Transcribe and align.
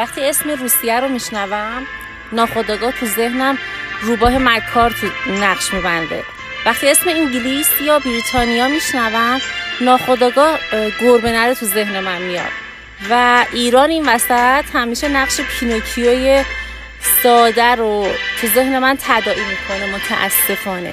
وقتی 0.00 0.28
اسم 0.28 0.50
روسیه 0.50 1.00
رو 1.00 1.08
میشنوم 1.08 1.86
ناخداگاه 2.32 2.92
تو 2.92 3.06
ذهنم 3.06 3.58
روباه 4.02 4.38
مکار 4.38 4.90
تو 4.90 5.06
نقش 5.32 5.74
میبنده. 5.74 6.24
وقتی 6.66 6.90
اسم 6.90 7.08
انگلیس 7.08 7.80
یا 7.80 7.98
بریتانیا 7.98 8.68
میشنوم 8.68 9.40
ناخداگاه 9.80 10.58
گربه 11.00 11.54
تو 11.54 11.66
ذهن 11.66 12.00
من 12.00 12.22
میاد. 12.22 12.50
و 13.10 13.44
ایران 13.52 13.90
این 13.90 14.08
وسط 14.08 14.64
همیشه 14.74 15.08
نقش 15.08 15.40
پینوکیوی 15.40 16.44
ساده 17.22 17.74
رو 17.74 18.08
تو 18.40 18.46
ذهن 18.46 18.78
من 18.78 18.98
تداعی 19.02 19.40
می‌کنه 19.40 19.94
متاسفانه. 19.94 20.92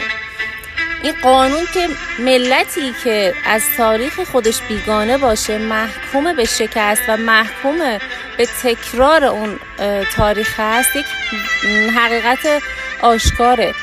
این 1.08 1.16
قانون 1.22 1.66
که 1.74 1.88
ملتی 2.20 2.94
که 3.04 3.34
از 3.46 3.64
تاریخ 3.78 4.20
خودش 4.20 4.62
بیگانه 4.62 5.18
باشه 5.18 5.58
محکوم 5.58 6.34
به 6.34 6.46
شکست 6.46 7.02
و 7.08 7.18
محکوم 7.18 7.78
به 8.38 8.46
تکرار 8.64 9.24
اون 9.24 9.60
تاریخ 10.16 10.60
هست 10.60 10.96
یک 10.96 11.06
حقیقت 11.96 12.64
آشکاره. 13.02 13.74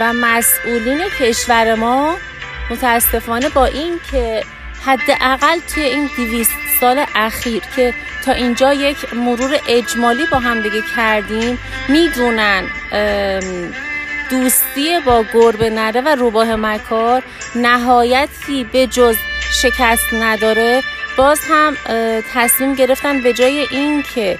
و 0.00 0.12
مسئولین 0.12 1.00
کشور 1.20 1.74
ما 1.74 2.16
متاسفانه 2.70 3.48
با 3.48 3.66
این 3.66 4.00
که 4.10 4.44
حداقل 4.86 5.58
توی 5.74 5.82
این 5.82 6.10
دیویست 6.16 6.54
سال 6.80 7.04
اخیر 7.14 7.62
که 7.76 7.94
تا 8.24 8.32
اینجا 8.32 8.72
یک 8.72 9.14
مرور 9.14 9.58
اجمالی 9.68 10.26
با 10.32 10.38
هم 10.38 10.60
دیگه 10.60 10.82
کردیم 10.96 11.58
می‌دونن 11.88 12.64
دوستی 14.30 15.00
با 15.00 15.24
گربه 15.34 15.70
نره 15.70 16.00
و 16.00 16.08
روباه 16.08 16.56
مکار 16.56 17.22
نهایتی 17.54 18.64
به 18.64 18.86
جز 18.86 19.16
شکست 19.62 20.14
نداره 20.14 20.82
باز 21.16 21.40
هم 21.50 21.76
تصمیم 22.34 22.74
گرفتن 22.74 23.22
به 23.22 23.32
جای 23.32 23.66
اینکه 23.70 24.38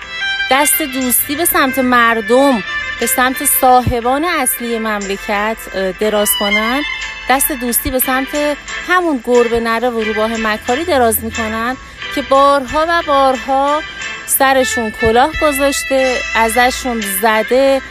دست 0.50 0.82
دوستی 0.82 1.36
به 1.36 1.44
سمت 1.44 1.78
مردم 1.78 2.62
به 3.00 3.06
سمت 3.06 3.44
صاحبان 3.44 4.24
اصلی 4.24 4.78
مملکت 4.78 5.56
دراز 6.00 6.30
کنن. 6.40 6.82
دست 7.30 7.52
دوستی 7.52 7.90
به 7.90 7.98
سمت 7.98 8.56
همون 8.88 9.20
گربه 9.24 9.60
نره 9.60 9.90
و 9.90 10.00
روباه 10.00 10.30
مکاری 10.36 10.84
دراز 10.84 11.24
می‌کنن 11.24 11.76
که 12.14 12.22
بارها 12.22 12.86
و 12.88 13.02
بارها 13.06 13.82
سرشون 14.26 14.90
کلاه 14.90 15.30
گذاشته 15.42 16.16
ازشون 16.36 17.00
زده 17.22 17.82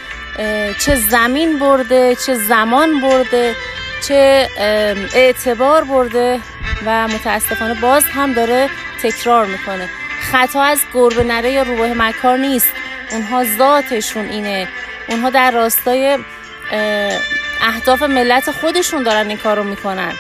چه 0.80 0.96
زمین 0.96 1.60
برده 1.60 2.16
چه 2.16 2.34
زمان 2.34 3.02
برده 3.02 3.56
چه 4.08 4.50
اعتبار 5.14 5.84
برده 5.84 6.40
و 6.86 7.08
متاسفانه 7.08 7.74
باز 7.74 8.04
هم 8.04 8.34
داره 8.34 8.70
تکرار 9.04 9.46
می‌کنه. 9.46 9.90
خطا 10.32 10.62
از 10.62 10.80
گربه 10.94 11.24
نره 11.24 11.52
یا 11.52 11.64
روباه 11.64 11.94
مکار 11.94 12.38
نیست. 12.38 12.68
اونها 13.12 13.44
ذاتشون 13.58 14.30
اینه. 14.30 14.68
اونها 15.08 15.30
در 15.30 15.52
راستای 15.52 16.18
اهداف 17.62 18.02
ملت 18.04 18.52
خودشون 18.52 19.04
دارن 19.04 19.28
این 19.28 19.38
کار 19.38 19.58
رو 19.58 19.64
می‌کنن. 19.64 20.14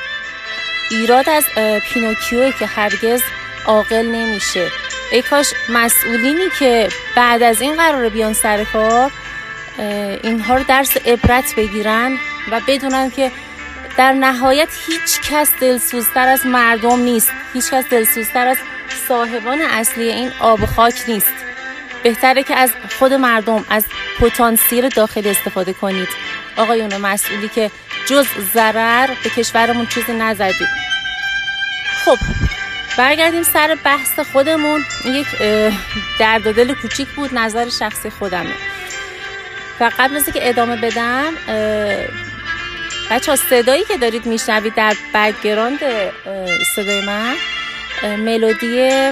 ایراد 0.91 1.29
از 1.29 1.45
پینوکیوه 1.93 2.51
که 2.59 2.65
هرگز 2.65 3.21
عاقل 3.65 4.05
نمیشه. 4.05 4.67
ای 5.11 5.21
کاش 5.21 5.47
مسئولینی 5.69 6.49
که 6.59 6.89
بعد 7.15 7.43
از 7.43 7.61
این 7.61 7.75
قرار 7.75 8.09
بیان 8.09 8.33
سر 8.33 8.63
کار 8.63 9.11
اینها 9.77 10.55
رو 10.55 10.63
درس 10.63 10.97
عبرت 10.97 11.55
بگیرن 11.55 12.17
و 12.51 12.61
بدونن 12.67 13.11
که 13.11 13.31
در 13.97 14.13
نهایت 14.13 14.69
هیچ 14.87 15.21
کس 15.31 15.51
دلسوزتر 15.61 16.27
از 16.27 16.45
مردم 16.45 16.99
نیست. 16.99 17.31
هیچ 17.53 17.71
کس 17.71 17.85
دلسوزتر 17.89 18.47
از 18.47 18.57
صاحبان 19.07 19.61
اصلی 19.61 20.09
این 20.09 20.31
آب 20.39 20.65
خاک 20.65 21.03
نیست. 21.07 21.33
بهتره 22.03 22.43
که 22.43 22.55
از 22.55 22.71
خود 22.99 23.13
مردم 23.13 23.65
از 23.69 23.85
پتانسیل 24.19 24.89
داخلی 24.89 25.29
استفاده 25.29 25.73
کنید. 25.73 26.07
آقایون 26.57 26.97
مسئولی 26.97 27.49
که 27.49 27.71
جز 28.05 28.25
ضرر 28.53 29.07
به 29.23 29.29
کشورمون 29.29 29.85
چیزی 29.85 30.13
نزدید 30.13 30.67
خب 32.05 32.17
برگردیم 32.97 33.43
سر 33.43 33.77
بحث 33.83 34.19
خودمون. 34.19 34.85
یک 35.05 35.27
درد 36.19 36.55
دل 36.55 36.73
کوچیک 36.73 37.07
بود 37.07 37.33
نظر 37.33 37.69
شخصی 37.69 38.09
خودمه. 38.09 38.53
و 39.79 39.91
قبل 39.99 40.15
از 40.15 40.25
که 40.25 40.49
ادامه 40.49 40.75
بدم 40.75 41.33
بچه 43.11 43.31
ها 43.31 43.35
صدایی 43.35 43.83
که 43.83 43.97
دارید 43.97 44.25
میشنوید 44.25 44.75
در 44.75 44.95
background 45.13 45.79
صدای 46.75 47.01
من 47.05 47.35
ملودی 48.15 49.11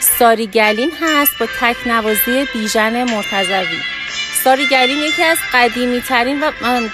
ساری 0.00 0.46
گلین 0.46 0.92
هست 1.02 1.38
با 1.38 1.46
تک 1.60 1.76
نوازی 1.86 2.48
بیژن 2.52 3.04
مرتضوی. 3.04 3.78
ساری 4.44 4.66
گلین 4.66 4.98
یکی 4.98 5.24
از 5.24 5.38
قدیمی 5.52 6.00
ترین 6.00 6.42
و 6.42 6.50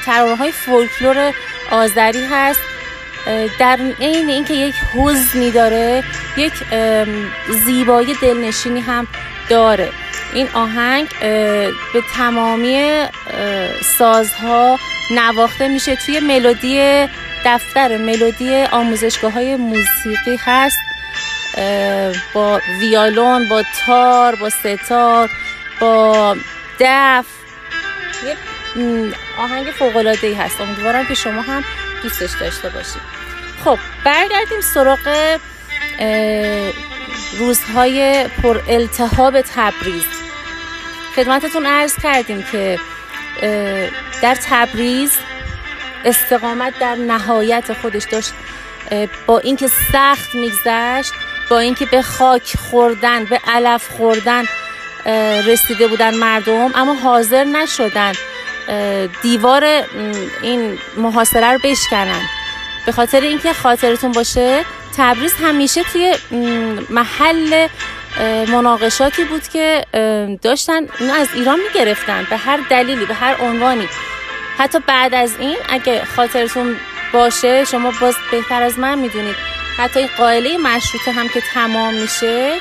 ترانه 0.07 0.37
های 0.37 0.53
فولکلور 0.53 1.34
آذری 1.71 2.25
هست. 2.25 2.61
در 3.59 3.78
عین 4.01 4.28
اینکه 4.28 4.55
یک 4.55 4.75
حزنی 4.95 5.51
داره 5.51 6.05
یک 6.37 6.53
زیبایی 7.65 8.15
دلنشینی 8.23 8.81
هم 8.81 9.07
داره. 9.49 9.93
این 10.33 10.49
آهنگ 10.55 11.09
به 11.93 12.03
تمامی 12.17 13.05
سازها 13.99 14.79
نواخته 15.11 15.69
میشه. 15.69 15.97
توی 15.97 16.21
ملودی 16.21 17.07
دفتر 17.45 17.97
ملودی 17.97 18.65
آموزشگاه 18.65 19.33
های 19.33 19.57
موسیقی 19.57 20.41
هست. 20.45 20.79
با 22.34 22.61
ویالون 22.81 23.49
با 23.49 23.62
تار 23.87 24.34
با 24.34 24.51
ستار 24.51 25.31
با 25.81 26.37
دف. 26.81 27.25
یه 28.27 28.37
آهنگ 29.39 29.67
فوقلاده 29.67 30.27
ای 30.27 30.34
هست. 30.34 30.61
امیدوارم 30.61 31.07
که 31.07 31.15
شما 31.15 31.43
هم 31.43 31.65
دوستش 32.03 32.31
داشته 32.41 32.69
باشید. 32.69 33.03
خب 33.65 33.78
برگردیم 34.05 34.61
سراغ 34.61 35.39
روزهای 37.38 38.28
پر 38.43 38.60
التهاب 38.69 39.41
تبریز. 39.41 40.04
خدمتتون 41.16 41.66
عرض 41.66 41.94
کردیم 42.03 42.44
که 42.53 42.78
در 44.22 44.34
تبریز 44.34 45.12
استقامت 46.04 46.78
در 46.78 46.94
نهایت 46.94 47.72
خودش 47.72 48.04
داشت. 48.04 48.32
با 49.27 49.38
اینکه 49.38 49.69
سخت 49.93 50.34
میگذشت 50.34 51.12
با 51.50 51.59
اینکه 51.59 51.87
به 51.87 52.03
خاک 52.03 52.56
خوردن 52.71 53.25
به 53.25 53.41
علف 53.47 53.88
خوردن 53.88 54.44
رسیده 55.47 55.88
بودن 55.88 56.15
مردم 56.15 56.72
اما 56.75 56.94
حاضر 56.94 57.44
نشدن 57.44 58.12
دیوار 59.22 59.65
این 60.43 60.78
محاصره 60.97 61.53
رو 61.53 61.59
بشکنن. 61.65 62.22
به 62.87 62.93
خاطر 62.93 63.21
اینکه 63.21 63.53
خاطرتون 63.53 64.12
باشه 64.12 64.65
تبریز 64.97 65.34
همیشه 65.34 65.83
توی 65.83 66.15
محل 66.91 67.69
مناقشاتی 68.49 69.25
بود 69.25 69.49
که 69.49 69.84
داشتن 70.43 70.87
اینو 71.01 71.12
از 71.15 71.29
ایران 71.34 71.59
می‌گرفتن 71.61 72.27
به 72.31 72.37
هر 72.37 72.59
دلیلی 72.71 73.07
به 73.07 73.15
هر 73.15 73.37
عنوانی. 73.41 73.89
حتی 74.59 74.79
بعد 74.87 75.15
از 75.15 75.37
این 75.39 75.57
اگه 75.69 76.05
خاطرتون 76.17 76.77
باشه 77.12 77.65
شما 77.65 77.93
باز 78.01 78.15
بهتر 78.31 78.62
از 78.62 78.79
من 78.79 78.99
می‌دونید. 78.99 79.37
حتی 79.79 80.01
این 80.01 80.09
قائله 80.19 80.59
مشروطه 80.59 81.13
هم 81.13 81.28
که 81.28 81.41
تمام 81.55 81.95
میشه 81.95 82.59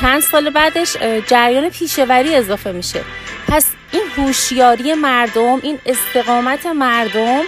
چند 0.00 0.20
سال 0.20 0.50
بعدش 0.50 0.96
جریان 1.26 1.70
پیشوری 1.70 2.34
اضافه 2.34 2.72
میشه. 2.72 3.04
پس 3.48 3.66
این 3.92 4.02
هوشیاری 4.16 4.94
مردم 4.94 5.60
این 5.62 5.78
استقامت 5.86 6.66
مردم 6.66 7.42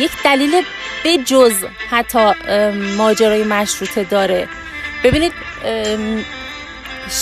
یک 0.00 0.10
دلیل 0.24 0.62
به 1.06 1.18
جز 1.18 1.54
حتی 1.90 2.32
ماجرای 2.96 3.44
مشروطه 3.44 4.04
داره. 4.04 4.48
ببینید 5.04 5.32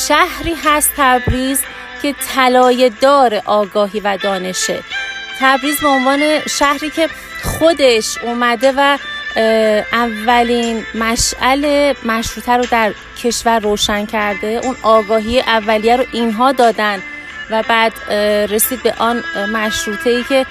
شهری 0.08 0.54
هست 0.64 0.92
تبریز 0.96 1.62
که 2.02 2.14
طلای 2.34 2.90
دار 3.00 3.42
آگاهی 3.44 4.00
و 4.00 4.16
دانشه. 4.16 4.78
تبریز 5.40 5.80
به 5.80 5.88
عنوان 5.88 6.40
شهری 6.48 6.90
که 6.90 7.08
خودش 7.42 8.18
اومده 8.18 8.72
و 8.76 8.98
اولین 9.92 10.86
مشعل 10.94 11.94
مشروطه 12.04 12.52
رو 12.52 12.66
در 12.70 12.94
کشور 13.22 13.58
روشن 13.58 14.06
کرده. 14.06 14.60
اون 14.62 14.76
آگاهی 14.82 15.40
اولیه 15.40 15.96
رو 15.96 16.04
اینها 16.12 16.52
دادن 16.52 17.02
و 17.50 17.62
بعد 17.62 18.12
رسید 18.52 18.82
به 18.82 18.94
آن 18.98 19.24
مشروطه 19.52 20.10
ای 20.10 20.24
که 20.28 20.46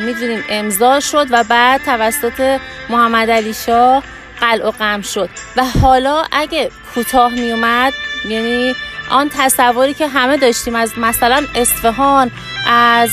می‌دونیم 0.00 0.44
امضا 0.48 1.00
شد 1.00 1.26
و 1.30 1.44
بعد 1.44 1.84
توسط 1.84 2.60
محمد 2.88 3.30
علی 3.30 3.54
شاه 3.54 4.02
قلع 4.40 4.68
و 4.68 4.70
قم 4.70 5.02
شد. 5.02 5.30
و 5.56 5.64
حالا 5.64 6.24
اگه 6.32 6.70
کوتاه 6.94 7.32
می 7.32 7.52
اومد 7.52 7.92
یعنی 8.28 8.74
آن 9.10 9.30
تصوری 9.38 9.94
که 9.94 10.06
همه 10.06 10.36
داشتیم 10.36 10.74
از 10.74 10.98
مثلا 10.98 11.46
اصفهان 11.54 12.30
از 12.66 13.10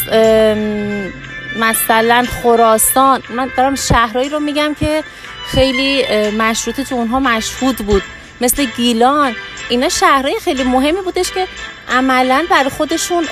مثلا 1.59 2.25
خراسان 2.43 3.23
من 3.29 3.49
دارم 3.57 3.75
شهرهایی 3.75 4.29
رو 4.29 4.39
میگم 4.39 4.75
که 4.79 5.03
خیلی 5.47 6.05
مشروطه 6.31 6.83
تو 6.83 6.95
اونها 6.95 7.19
مشهود 7.19 7.77
بود. 7.77 8.03
مثل 8.41 8.65
گیلان 8.65 9.35
اینا 9.69 9.89
شهرهای 9.89 10.39
خیلی 10.43 10.63
مهمی 10.63 11.01
بودش 11.01 11.31
که 11.31 11.47
عملا 11.89 12.45
برای 12.49 12.69
خودشون 12.69 13.23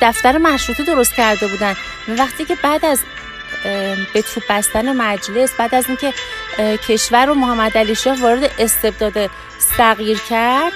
دفتر 0.00 0.38
مشروطه 0.38 0.84
درست 0.84 1.14
کرده 1.14 1.46
بودن. 1.46 1.74
وقتی 2.08 2.44
که 2.44 2.54
بعد 2.62 2.84
از 2.84 3.00
به 4.14 4.22
تو 4.22 4.40
بستن 4.50 4.96
مجلس 4.96 5.52
بعد 5.58 5.74
از 5.74 5.84
اینکه 5.88 6.12
کشور 6.88 7.26
رو 7.26 7.34
محمد 7.34 7.78
علی 7.78 7.94
شاه 7.94 8.20
وارد 8.20 8.50
استبداد 8.58 9.30
صغیر 9.76 10.18
کرد 10.28 10.72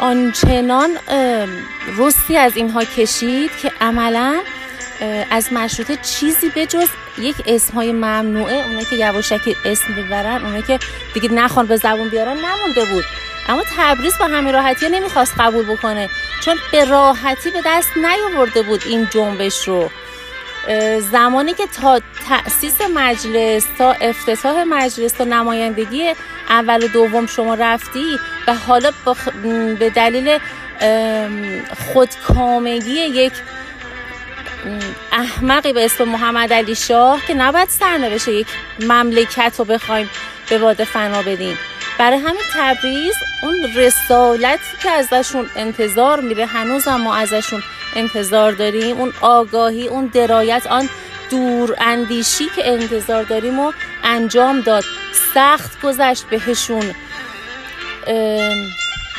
آنچنان 0.00 0.90
رستی 1.98 2.36
از 2.36 2.56
اینها 2.56 2.84
کشید 2.84 3.50
که 3.62 3.72
عملا 3.80 4.40
از 5.30 5.52
مشروطه 5.52 5.96
چیزی 5.96 6.48
به 6.48 6.66
جز 6.66 6.88
یک 7.18 7.36
اسم 7.46 7.74
های 7.74 7.92
ممنوعه 7.92 8.66
اونایی 8.66 8.84
که 8.84 8.96
یواشکی 8.96 9.56
اسم 9.64 9.94
ببرن 9.94 10.44
اونایی 10.44 10.62
که 10.62 10.78
دیگه 11.14 11.28
نخوان 11.32 11.66
به 11.66 11.76
زبون 11.76 12.08
بیارن 12.08 12.36
نمونده 12.36 12.84
بود. 12.84 13.04
اما 13.48 13.62
تبریز 13.76 14.18
با 14.18 14.26
همین 14.26 14.54
راحتی 14.54 14.88
نمی‌خواست 14.88 15.34
قبول 15.38 15.64
بکنه 15.64 16.08
چون 16.44 16.58
به 16.72 16.84
راحتی 16.84 17.50
به 17.50 17.62
دست 17.66 17.90
نیاورده 17.96 18.62
بود 18.62 18.82
این 18.86 19.08
جنبش 19.10 19.68
رو. 19.68 19.90
زمانی 21.12 21.54
که 21.54 21.66
تا 21.66 22.00
تأسیس 22.28 22.80
مجلس 22.94 23.64
تا 23.78 23.92
افتتاح 23.92 24.62
مجلس 24.62 25.12
تا 25.12 25.24
نمایندگی 25.24 26.12
اول 26.48 26.84
و 26.84 26.88
دوم 26.88 27.26
شما 27.26 27.54
رفتی 27.54 28.18
و 28.46 28.54
حالا 28.54 28.90
به 29.78 29.90
دلیل 29.90 30.38
خودکامگی 31.92 32.90
یک 32.90 33.32
احمقی 35.12 35.72
به 35.72 35.84
اسم 35.84 36.04
محمد 36.04 36.52
علی 36.52 36.74
شاه 36.74 37.26
که 37.26 37.34
نباید 37.34 37.68
سرنوشت 37.68 38.28
یک 38.28 38.46
مملکت 38.80 39.54
رو 39.58 39.64
بخوایم 39.64 40.10
به 40.50 40.58
باد 40.58 40.84
فنا 40.84 41.22
بدیم. 41.22 41.58
برای 42.02 42.18
همین 42.18 42.42
تبریز 42.54 43.14
اون 43.42 43.56
رسالتی 43.76 44.76
که 44.82 44.90
ازشون 44.90 45.50
انتظار 45.56 46.20
میره 46.20 46.46
هنوز 46.46 46.84
هم 46.84 47.00
ما 47.00 47.16
ازشون 47.16 47.62
انتظار 47.96 48.52
داریم. 48.52 48.96
اون 48.96 49.12
آگاهی 49.20 49.88
اون 49.88 50.06
درایت 50.06 50.66
آن 50.66 50.88
دور 51.30 51.76
اندیشی 51.80 52.44
که 52.56 52.68
انتظار 52.68 53.22
داریم 53.22 53.58
و 53.58 53.72
انجام 54.04 54.60
داد. 54.60 54.84
سخت 55.34 55.80
گذشت 55.82 56.24
بهشون. 56.24 56.94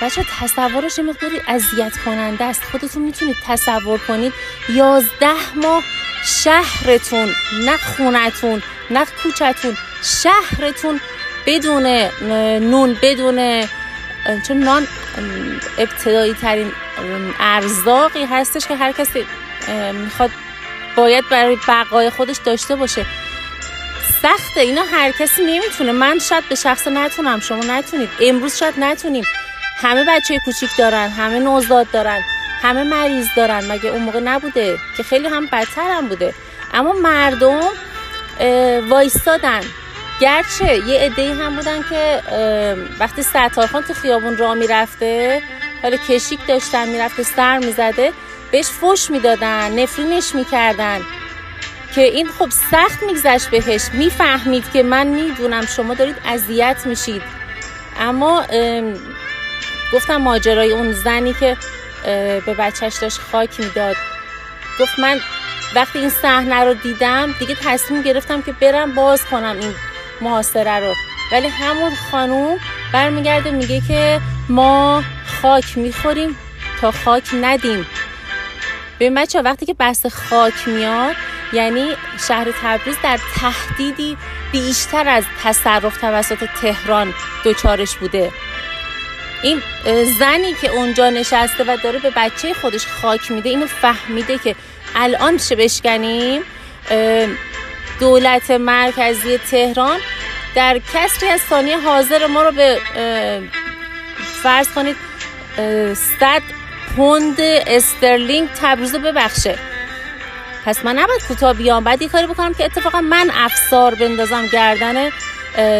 بچه 0.01 0.25
تصورش 0.39 0.99
مقداری 0.99 1.41
اذیت 1.47 1.97
کننده 2.05 2.43
است. 2.43 2.63
خودتون 2.63 3.01
می‌تونید 3.01 3.35
تصور 3.47 3.99
کنید. 3.99 4.33
یازده 4.69 5.55
ماه 5.55 5.83
شهرتون 6.25 7.35
نه 7.65 7.77
خونتون 7.77 8.63
نه 8.89 9.05
کوچتون 9.23 9.77
شهرتون 10.03 10.99
بدون 11.45 11.87
نون 12.59 12.97
بدون 13.01 13.67
چون 14.47 14.57
نان 14.57 14.87
ابتدایی 15.77 16.33
ترین 16.33 16.71
ارزاقی 17.39 18.25
هستش 18.25 18.67
که 18.67 18.75
هر 18.75 18.91
کسی 18.91 19.25
می‌خواد 19.93 20.31
باید 20.95 21.29
برای 21.29 21.57
بقای 21.67 22.09
خودش 22.09 22.37
داشته 22.45 22.75
باشه. 22.75 23.05
سخته 24.21 24.61
اینا 24.61 24.81
هر 24.91 25.11
کسی 25.11 25.45
نمی‌تونه. 25.45 25.91
من 25.91 26.19
شاید 26.19 26.49
به 26.49 26.55
شخص 26.55 26.87
نتونم 26.87 27.39
شما 27.39 27.63
نتونید. 27.63 28.09
امروز 28.21 28.55
شاید 28.55 28.73
نتونیم. 28.77 29.23
همه 29.77 30.05
بچه 30.07 30.39
کوچیک 30.45 30.69
دارن 30.77 31.09
همه 31.09 31.39
نوزاد 31.39 31.91
دارن 31.91 32.21
همه 32.61 32.83
مریض 32.83 33.27
دارن. 33.35 33.71
مگه 33.71 33.89
اون 33.89 34.01
موقع 34.01 34.19
نبوده 34.19 34.77
که 34.97 35.03
خیلی 35.03 35.27
هم 35.27 35.45
بدتر 35.45 35.91
هم 35.91 36.07
بوده. 36.07 36.33
اما 36.73 36.93
مردم 36.93 37.69
وایستادن. 38.89 39.61
گرچه 40.23 40.87
یه 40.87 40.99
عده 40.99 41.33
هم 41.33 41.55
بودن 41.55 41.83
که 41.89 42.21
وقتی 42.99 43.23
ستارخان 43.23 43.83
تو 43.83 43.93
خیابون 43.93 44.37
را 44.37 44.53
می‌رفته 44.53 45.41
حالا 45.81 45.97
کشیک 45.97 46.39
داشتن 46.47 46.89
می‌رفته 46.89 47.23
سر 47.23 47.57
می‌زده 47.57 48.11
بهش 48.51 48.65
فش 48.65 49.09
می‌دادن 49.09 49.79
نفرینش 49.79 50.35
می‌کردن. 50.35 51.01
که 51.95 52.01
این 52.01 52.27
خب 52.27 52.49
سخت 52.71 53.03
میگذشت 53.03 53.49
بهش. 53.49 53.81
می‌فهمید 53.93 54.71
که 54.73 54.83
من 54.83 55.07
می‌دونم 55.07 55.65
شما 55.65 55.93
دارید 55.93 56.15
اذیت 56.25 56.81
میشید. 56.85 57.21
اما 57.99 58.43
گفتم 59.93 60.17
ماجرای 60.17 60.71
اون 60.71 60.91
زنی 60.91 61.33
که 61.33 61.57
به 62.45 62.55
بچهش 62.59 62.95
داشت 62.95 63.19
خاک 63.31 63.59
می‌داد. 63.59 63.95
گفت 64.79 64.99
من 64.99 65.19
وقتی 65.75 65.99
این 65.99 66.09
صحنه 66.09 66.63
رو 66.63 66.73
دیدم 66.73 67.35
دیگه 67.39 67.55
تصمیم 67.55 68.01
گرفتم 68.01 68.41
که 68.41 68.51
برم 68.51 68.95
باز 68.95 69.25
کنم 69.25 69.57
این 69.59 69.75
محاصره 70.21 70.79
رو. 70.79 70.93
ولی 71.31 71.47
همون 71.47 71.91
خانوم 72.11 72.57
برمیگرده 72.93 73.51
میگه 73.51 73.81
که 73.87 74.21
ما 74.49 75.03
خاک 75.41 75.77
می‌خوریم 75.77 76.37
تا 76.81 76.91
خاک 76.91 77.23
ندیم. 77.41 77.85
به 78.99 79.09
بچه 79.09 79.41
وقتی 79.41 79.65
که 79.65 79.73
بحث 79.73 80.05
خاک 80.05 80.67
میاد 80.67 81.15
یعنی 81.53 81.87
شهر 82.27 82.47
تبریز 82.63 82.95
در 83.03 83.19
تهدیدی 83.35 84.17
بیشتر 84.51 85.07
از 85.07 85.23
تصرف 85.43 85.97
توسط 85.97 86.49
تهران 86.61 87.13
دوچارش 87.43 87.95
بوده. 87.95 88.31
این 89.43 89.61
زنی 90.19 90.53
که 90.61 90.69
اونجا 90.69 91.09
نشسته 91.09 91.63
و 91.63 91.77
داره 91.83 91.99
به 91.99 92.11
بچه 92.15 92.53
خودش 92.53 92.87
خاک 92.87 93.31
میده 93.31 93.49
اینو 93.49 93.67
فهمیده 93.67 94.37
که 94.37 94.55
الان 94.95 95.37
چه 95.37 95.55
بشکنیم؟ 95.55 96.41
دولت 98.03 98.51
مرکزی 98.51 99.37
تهران 99.37 99.99
در 100.55 100.81
کسری 100.93 101.29
از 101.29 101.41
ثانیه 101.41 101.77
حاضر 101.77 102.27
ما 102.27 102.43
رو 102.43 102.51
به 102.51 102.79
فرض 104.43 104.67
کنید 104.67 104.95
صد 106.19 106.41
پوند 106.95 107.35
استرلینگ 107.39 108.49
تبریز 108.61 108.95
ببخشه. 108.95 109.57
پس 110.65 110.85
من 110.85 110.99
نباید 110.99 111.23
کوتاه 111.27 111.53
بیام. 111.53 111.83
بعد 111.83 112.01
یه 112.01 112.09
کاری 112.09 112.27
بکنم 112.27 112.53
که 112.53 112.65
اتفاقا 112.65 113.01
من 113.01 113.31
افسار 113.33 113.95
بندازم 113.95 114.47
گردن 114.47 115.09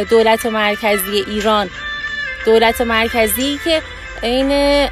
دولت 0.10 0.46
مرکزی 0.46 1.24
ایران. 1.28 1.70
دولت 2.46 2.82
مرکزی 2.82 3.60
که 3.64 3.82
این 4.22 4.90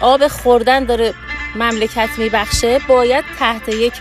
آب 0.00 0.28
خوردن 0.28 0.84
داره 0.84 1.14
مملکت 1.54 2.08
میبخشه 2.16 2.78
باید 2.78 3.24
تحت 3.38 3.68
یک 3.68 3.92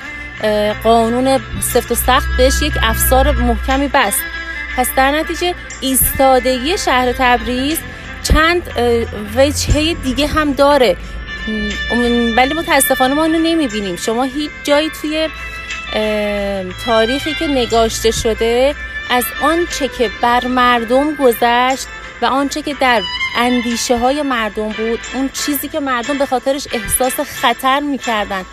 قانون 0.83 1.39
سفت 1.61 1.91
و 1.91 1.95
سخت 1.95 2.27
بهش 2.37 2.61
یک 2.61 2.73
افسار 2.81 3.31
محکمی 3.31 3.87
بست. 3.87 4.19
پس 4.77 4.87
در 4.95 5.11
نتیجه 5.11 5.55
ایستادگی 5.81 6.77
شهر 6.77 7.11
تبریز 7.11 7.77
چند 8.23 8.61
وجهه 9.35 9.93
دیگه 9.93 10.27
هم 10.27 10.53
داره. 10.53 10.97
ولی 12.37 12.53
متاسفانه 12.53 13.13
ما 13.13 13.23
اینو 13.23 13.39
نمی‌بینیم. 13.39 13.95
شما 13.95 14.23
هیچ 14.23 14.51
جایی 14.63 14.89
توی 15.01 15.29
تاریخی 16.85 17.33
که 17.33 17.47
نگاشته 17.47 18.11
شده 18.11 18.75
از 19.09 19.23
آنچه 19.41 19.87
که 19.87 20.09
بر 20.21 20.47
مردم 20.47 21.15
گذشت 21.15 21.87
و 22.21 22.25
آنچه 22.25 22.61
که 22.61 22.73
در 22.73 23.01
اندیشه 23.37 23.97
های 23.97 24.21
مردم 24.21 24.69
بود 24.69 24.99
اون 25.13 25.29
چیزی 25.29 25.67
که 25.67 25.79
مردم 25.79 26.17
به 26.17 26.25
خاطرش 26.25 26.67
احساس 26.73 27.19
خطر 27.41 27.79
می‌کردن. 27.79 28.45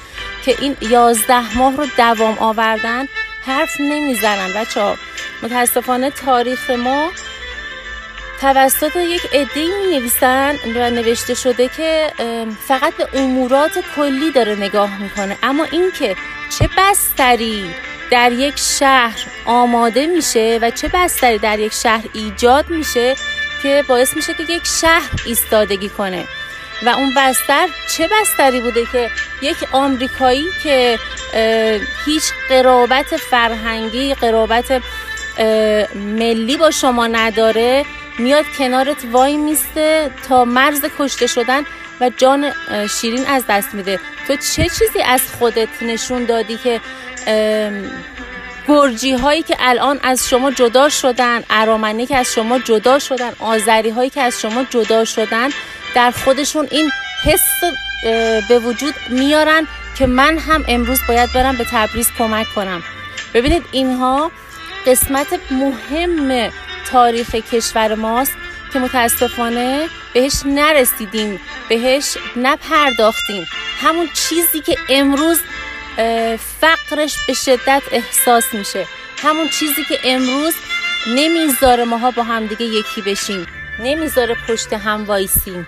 که 0.44 0.56
این 0.60 0.76
یازده 0.80 1.56
ماه 1.58 1.76
رو 1.76 1.86
دوام 1.96 2.38
آوردن 2.38 3.08
حرف 3.46 3.80
نمی‌زنن 3.80 4.52
بچه 4.52 4.80
ها 4.80 4.96
متاسفانه 5.42 6.10
تاریخ 6.10 6.70
ما 6.70 7.10
توسط 8.40 8.96
یک 8.96 9.22
عده 9.32 9.60
می 9.60 9.98
نویسن 9.98 10.56
و 10.76 10.90
نوشته 10.90 11.34
شده 11.34 11.68
که 11.68 12.12
فقط 12.68 12.94
به 12.94 13.08
امورات 13.14 13.78
کلی 13.96 14.30
داره 14.30 14.54
نگاه 14.54 15.02
می‌کنه. 15.02 15.36
اما 15.42 15.64
اینکه 15.64 16.16
چه 16.58 16.68
بستری 16.78 17.74
در 18.10 18.32
یک 18.32 18.58
شهر 18.58 19.18
آماده 19.46 20.06
میشه 20.06 20.58
و 20.62 20.70
چه 20.70 20.88
بستری 20.88 21.38
در 21.38 21.58
یک 21.58 21.72
شهر 21.72 22.04
ایجاد 22.12 22.70
میشه 22.70 23.14
که 23.62 23.84
باعث 23.88 24.16
میشه 24.16 24.34
که 24.34 24.42
یک 24.42 24.66
شهر 24.80 25.10
ایستادگی 25.26 25.88
کنه. 25.88 26.24
و 26.82 26.88
اون 26.88 27.14
بستر 27.16 27.68
چه 27.96 28.08
بستری 28.08 28.60
بوده 28.60 28.86
که 28.92 29.10
یک 29.42 29.56
آمریکایی 29.72 30.44
که 30.62 30.98
هیچ 32.06 32.22
قرابت 32.48 33.16
فرهنگی 33.16 34.14
قرابت 34.14 34.82
ملی 35.94 36.56
با 36.56 36.70
شما 36.70 37.06
نداره 37.06 37.84
میاد 38.18 38.44
کنارت 38.58 39.04
وای 39.12 39.36
میسته 39.36 40.10
تا 40.28 40.44
مرز 40.44 40.84
کشته 40.98 41.26
شدن 41.26 41.62
و 42.00 42.10
جان 42.16 42.52
شیرین 43.00 43.26
از 43.26 43.44
دست 43.48 43.74
میده. 43.74 44.00
تو 44.26 44.36
چه 44.36 44.68
چیزی 44.68 45.02
از 45.06 45.22
خودت 45.38 45.82
نشون 45.82 46.24
دادی 46.24 46.56
که 46.56 46.80
گرجی 48.68 49.12
هایی 49.12 49.42
که 49.42 49.56
الان 49.58 50.00
از 50.02 50.28
شما 50.28 50.50
جدا 50.50 50.88
شدن 50.88 51.42
ارامنی 51.50 52.06
که 52.06 52.16
از 52.16 52.32
شما 52.34 52.58
جدا 52.58 52.98
شدن 52.98 53.32
آذری 53.38 53.90
هایی 53.90 54.10
که 54.10 54.20
از 54.20 54.40
شما 54.40 54.64
جدا 54.64 55.04
شدن 55.04 55.50
در 55.94 56.10
خودشون 56.10 56.68
این 56.70 56.90
حس 57.24 57.50
به 58.48 58.58
وجود 58.58 58.94
میارن 59.08 59.66
که 59.98 60.06
من 60.06 60.38
هم 60.38 60.64
امروز 60.68 61.00
باید 61.08 61.32
برم 61.32 61.56
به 61.56 61.64
تبریز 61.70 62.08
کمک 62.18 62.46
کنم. 62.54 62.82
ببینید 63.34 63.64
اینها 63.72 64.32
قسمت 64.86 65.26
مهم 65.50 66.52
تاریخ 66.90 67.34
کشور 67.34 67.94
ماست 67.94 68.32
که 68.72 68.78
متاسفانه 68.78 69.88
بهش 70.14 70.32
نرسیدیم 70.44 71.40
بهش 71.68 72.16
نپرداختیم. 72.36 73.46
همون 73.80 74.08
چیزی 74.14 74.60
که 74.60 74.76
امروز 74.88 75.38
فقرش 76.60 77.16
به 77.26 77.32
شدت 77.34 77.82
احساس 77.92 78.44
میشه. 78.54 78.86
همون 79.22 79.48
چیزی 79.48 79.84
که 79.84 79.98
امروز 80.04 80.54
نمی‌ذاره 81.06 81.84
ماها 81.84 82.10
با 82.10 82.22
همدیگه 82.22 82.64
یکی 82.64 83.02
بشیم. 83.02 83.46
نمی‌ذاره 83.78 84.36
پشت 84.48 84.72
هم 84.72 85.04
وایسیم. 85.04 85.66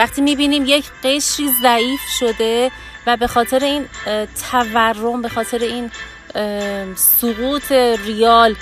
وقتی 0.00 0.22
می‌بینیم 0.22 0.64
یک 0.66 0.84
قشری 1.04 1.48
ضعیف 1.62 2.00
شده 2.18 2.70
و 3.06 3.16
به 3.16 3.26
خاطر 3.26 3.64
این 3.64 3.88
تورم 4.50 5.22
به 5.22 5.28
خاطر 5.28 5.58
این 5.58 5.90
سقوط 6.94 7.72
ریال 8.06 8.54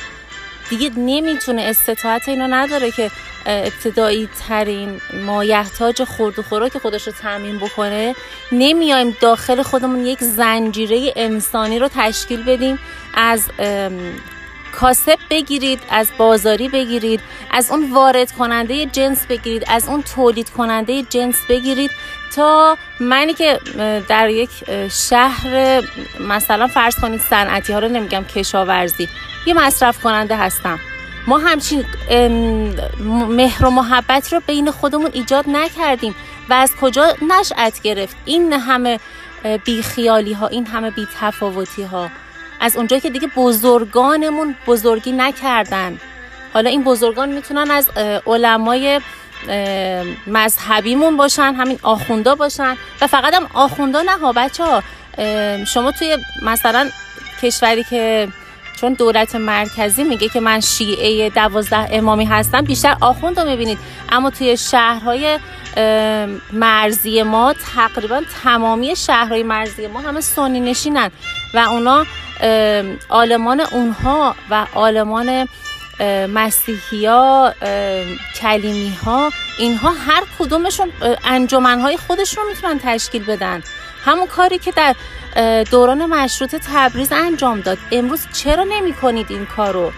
دیگه 0.71 0.91
نمی‌تونه 0.97 1.63
استطاعت 1.63 2.29
اینو 2.29 2.47
نداره 2.51 2.91
که 2.91 3.11
ابتدایی 3.47 4.29
ترین 4.49 5.01
مایحتاج 5.27 6.05
خورد 6.05 6.39
و 6.39 6.43
خوراک 6.43 6.79
خودش 6.79 7.07
رو 7.07 7.13
تعمین 7.13 7.59
بکنه. 7.59 8.15
نمیایم 8.53 9.17
داخل 9.21 9.63
خودمون 9.63 10.07
یک 10.07 10.25
زنجیره 10.25 11.13
انسانی 11.17 11.79
رو 11.79 11.89
تشکیل 11.95 12.43
بدیم 12.43 12.79
از 13.15 13.45
کاسب 14.81 15.19
بگیرید 15.31 15.81
از 15.91 16.09
بازاری 16.19 16.69
بگیرید 16.69 17.21
از 17.51 17.71
اون 17.71 17.93
وارد 17.93 18.33
کننده 18.33 18.87
جنس 18.87 19.27
بگیرید 19.27 19.65
از 19.67 19.89
اون 19.89 20.03
تولید 20.03 20.51
کننده 20.51 21.03
جنس 21.03 21.37
بگیرید 21.49 21.91
تا 22.35 22.77
منی 23.01 23.35
که 23.35 23.61
در 24.09 24.29
یک 24.29 24.51
شهر 24.91 25.83
مثلا 26.21 26.67
فرض 26.67 26.97
کنید 27.01 27.21
صنعتی 27.21 27.73
ها 27.73 27.79
رو 27.79 27.89
نمیگم 27.89 28.25
کشاورزی 28.25 29.09
یه 29.47 29.55
مصرف 29.55 30.01
کننده 30.03 30.37
هستم. 30.37 30.79
ما 31.27 31.39
همچین 31.39 31.85
مهر 33.29 33.65
و 33.65 33.71
محبت 33.71 34.33
رو 34.33 34.41
بین 34.47 34.71
خودمون 34.71 35.11
ایجاد 35.13 35.45
نکردیم 35.49 36.15
و 36.51 36.53
از 36.53 36.77
کجا 36.81 37.15
نشأت 37.29 37.83
گرفت؟ 37.83 38.17
این 38.25 38.53
همه 38.53 39.01
بیخیالی 39.65 40.33
ها 40.33 40.47
این 40.47 40.67
همه 40.67 40.91
بی 40.91 41.09
تفاوتی 41.21 41.83
ها 41.83 42.11
از 42.61 42.77
اونجایی 42.77 43.01
که 43.01 43.11
دیگه 43.11 43.29
بزرگانمون 43.37 44.55
بزرگی 44.67 45.13
نکردن. 45.13 45.99
حالا 46.55 46.71
این 46.71 46.85
بزرگان 46.85 47.29
می‌تونن 47.29 47.71
از 47.71 47.91
علمای 48.27 49.01
مذهبیمون 50.27 51.17
باشن 51.17 51.55
همین 51.55 51.79
آخوندا 51.83 52.35
باشن. 52.35 52.77
و 53.01 53.07
فقط 53.07 53.35
هم 53.35 53.47
آخوندا 53.55 54.03
نه 54.03 54.19
ها 54.19 54.33
بچه 54.33 54.65
ها. 54.65 54.83
شما 55.65 55.93
توی 55.93 56.17
مثلا 56.43 56.91
کشوری 57.43 57.85
که 57.85 58.29
چون 58.81 58.93
دولت 58.93 59.35
مرکزی 59.35 60.05
میگه 60.05 60.29
که 60.29 60.41
من 60.41 60.61
شیعه 60.61 61.31
دوازده 61.31 61.89
امامی 61.91 62.25
هستم 62.25 62.61
بیشتر 62.61 62.97
آخوند 63.01 63.41
می‌بینید. 63.41 63.79
اما 64.09 64.31
توی 64.31 64.57
شهرهای 64.57 65.39
مرزی 66.53 67.23
ما 67.23 67.55
تقریبا 67.75 68.23
تمامی 68.43 68.97
شهرهای 68.97 69.43
مرزی 69.43 69.87
ما 69.87 70.01
همه 70.01 70.21
سنی 70.21 70.61
نشینن. 70.61 71.11
و 71.55 71.59
اونا 71.59 72.07
آلمان 73.09 73.61
اونها 73.61 74.37
و 74.51 74.67
آلمان 74.75 75.49
مسیحی 76.35 77.07
ها 77.07 77.55
کلیمی 78.41 78.99
ها 79.05 79.31
اینها 79.59 79.91
هر 79.91 80.23
کدومشون 80.39 80.93
انجمنهای 81.25 81.97
خودش 81.97 82.39
رو 82.39 82.45
می‌تونن 82.49 82.79
تشکیل 82.79 83.25
بدن. 83.25 83.63
همون 84.05 84.27
کاری 84.27 84.59
که 84.59 84.73
در 84.73 84.95
دوران 85.71 86.07
مشروط 86.07 86.55
تبریز 86.55 87.13
انجام 87.13 87.61
داد. 87.61 87.79
امروز 87.93 88.21
چرا 88.33 88.65
نمی 88.65 88.93
کنید 88.93 89.27
این 89.31 89.47
کارو؟ 89.47 89.93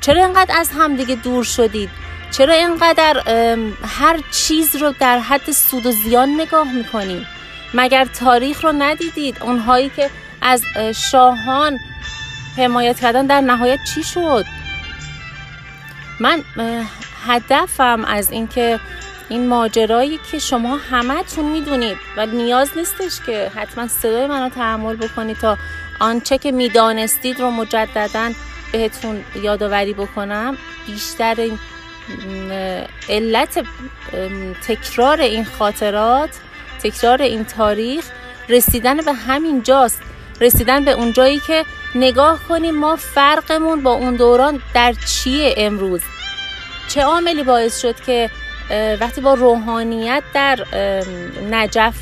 چرا 0.00 0.24
اینقدر 0.24 0.54
از 0.58 0.70
همدیگه 0.70 1.14
دور 1.14 1.44
شدید؟ 1.44 1.90
چرا 2.30 2.54
اینقدر 2.54 3.22
هر 3.98 4.20
چیز 4.30 4.76
رو 4.76 4.94
در 5.00 5.18
حد 5.18 5.50
سود 5.50 5.86
و 5.86 5.92
زیان 5.92 6.40
نگاه 6.40 6.72
می‌کنید؟ 6.72 7.26
مگر 7.74 8.04
تاریخ 8.04 8.64
رو 8.64 8.72
ندیدید؟ 8.72 9.36
اونهایی 9.40 9.90
که 9.96 10.10
از 10.44 10.62
شاهان 11.10 11.78
حمایت 12.56 13.00
کردن 13.00 13.26
در 13.26 13.40
نهایت 13.40 13.78
چی 13.94 14.02
شد؟ 14.02 14.44
من 16.20 16.42
هدفم 17.26 18.04
از 18.04 18.30
اینکه 18.30 18.80
این 19.28 19.48
ماجرایی 19.48 20.20
که 20.30 20.38
شما 20.38 20.76
همتون 20.76 21.44
می‌دونید 21.44 21.96
و 22.16 22.26
نیاز 22.26 22.70
نیستش 22.76 23.26
که 23.26 23.50
حتما 23.54 23.88
صدای 23.88 24.26
منو 24.26 24.48
تحمل 24.48 24.96
بکنید 24.96 25.36
تا 25.36 25.58
آنچه 26.00 26.38
که 26.38 26.52
می‌دانستید 26.52 27.40
رو 27.40 27.50
مجددا 27.50 28.30
بهتون 28.72 29.24
یادآوری 29.42 29.92
بکنم 29.92 30.56
بیشتر 30.86 31.34
این 31.40 31.58
علت 33.08 33.64
تکرار 34.68 35.20
این 35.20 35.44
خاطرات 35.44 36.30
تکرار 36.82 37.22
این 37.22 37.44
تاریخ 37.44 38.04
رسیدن 38.48 38.96
به 38.96 39.12
همین 39.12 39.62
جاست. 39.62 40.02
رسیدن 40.40 40.84
به 40.84 40.90
اون 40.90 41.12
جایی 41.12 41.40
که 41.46 41.64
نگاه 41.94 42.38
کنیم 42.48 42.74
ما 42.74 42.96
فرقمون 42.96 43.82
با 43.82 43.92
اون 43.92 44.16
دوران 44.16 44.62
در 44.74 44.92
چیه 44.92 45.54
امروز؟ 45.56 46.00
چه 46.88 47.02
عاملی 47.02 47.42
باعث 47.42 47.80
شد 47.80 48.00
که 48.00 48.30
وقتی 49.00 49.20
با 49.20 49.34
روحانیت 49.34 50.22
در 50.34 50.64
نجف 51.50 51.94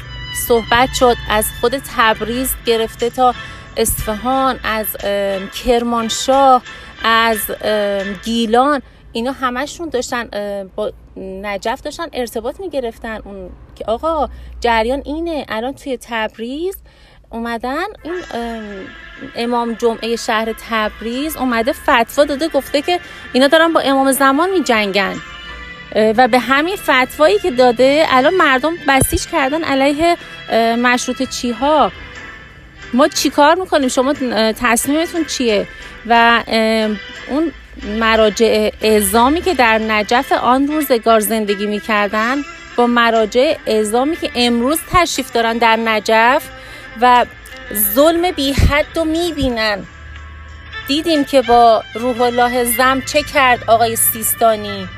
صحبت 0.49 0.89
شد 0.95 1.17
از 1.31 1.47
خود 1.61 1.83
تبریز 1.97 2.55
گرفته 2.67 3.11
تا 3.11 3.35
اصفهان 3.77 4.61
از 4.65 4.87
کرمانشاه 5.65 6.62
از 7.05 7.39
گیلان 8.25 8.83
اینا 9.12 9.33
همشون 9.33 9.89
داشتن 9.89 10.29
با 10.77 10.93
نجف 11.17 11.81
داشتن 11.81 12.07
ارتباط 12.12 12.61
می‌گرفتن. 12.61 13.21
اون 13.25 13.51
که 13.75 13.85
آقا 13.85 14.29
جریان 14.61 15.03
اینه 15.05 15.45
الان 15.49 15.75
توی 15.75 15.99
تبریز 16.03 16.77
اومدن. 17.33 17.85
این 18.03 18.15
امام 19.37 19.73
جمعه 19.73 20.17
شهر 20.17 20.55
تبریز 20.71 21.37
اومده 21.37 21.73
فتوا 21.73 22.25
داده 22.25 22.49
گفته 22.49 22.83
که 22.83 23.01
اینا 23.33 23.47
دارن 23.47 23.73
با 23.73 23.81
امام 23.81 24.12
زمان 24.12 24.51
می 24.51 24.62
جنگن 24.62 25.17
و 25.95 26.29
به 26.29 26.39
همین 26.39 26.77
فتوایی 26.77 27.39
که 27.39 27.51
داده 27.51 28.07
الان 28.09 28.35
مردم 28.35 28.75
بسیج 28.89 29.27
کردن 29.27 29.65
علیه 29.65 30.17
مشروط 30.77 31.23
چی 31.23 31.51
ها 31.51 31.93
ما 32.95 33.09
چی 33.09 33.31
کار 33.31 33.55
می‌کنیم؟ 33.55 33.89
شما 33.89 34.12
تصمیمتون 34.53 35.25
چیه؟ 35.25 35.67
و 36.07 36.43
اون 37.29 37.53
مراجع 38.01 38.71
اعزامی 38.83 39.41
که 39.41 39.55
در 39.55 39.79
نجف 39.79 40.33
آن 40.33 40.67
روزگار 40.67 41.21
زندگی 41.21 41.67
می‌کردن 41.67 42.37
با 42.77 42.87
مراجع 42.87 43.55
اعزامی 43.67 44.17
که 44.17 44.31
امروز 44.35 44.79
تشریف 44.93 45.33
دارن 45.33 45.59
در 45.59 45.77
نجف 45.77 46.49
و 47.00 47.26
ظلم 47.75 48.30
بی 48.30 48.52
حد 48.52 48.87
رو 48.94 49.04
می‌بینن. 49.04 49.87
دیدیم 50.88 51.25
که 51.25 51.42
با 51.42 51.84
روح 51.94 52.20
الله 52.20 52.64
زم 52.64 53.00
چه 53.00 53.22
کرد 53.22 53.70
آقای 53.70 53.96
سیستانی؟ 53.96 54.88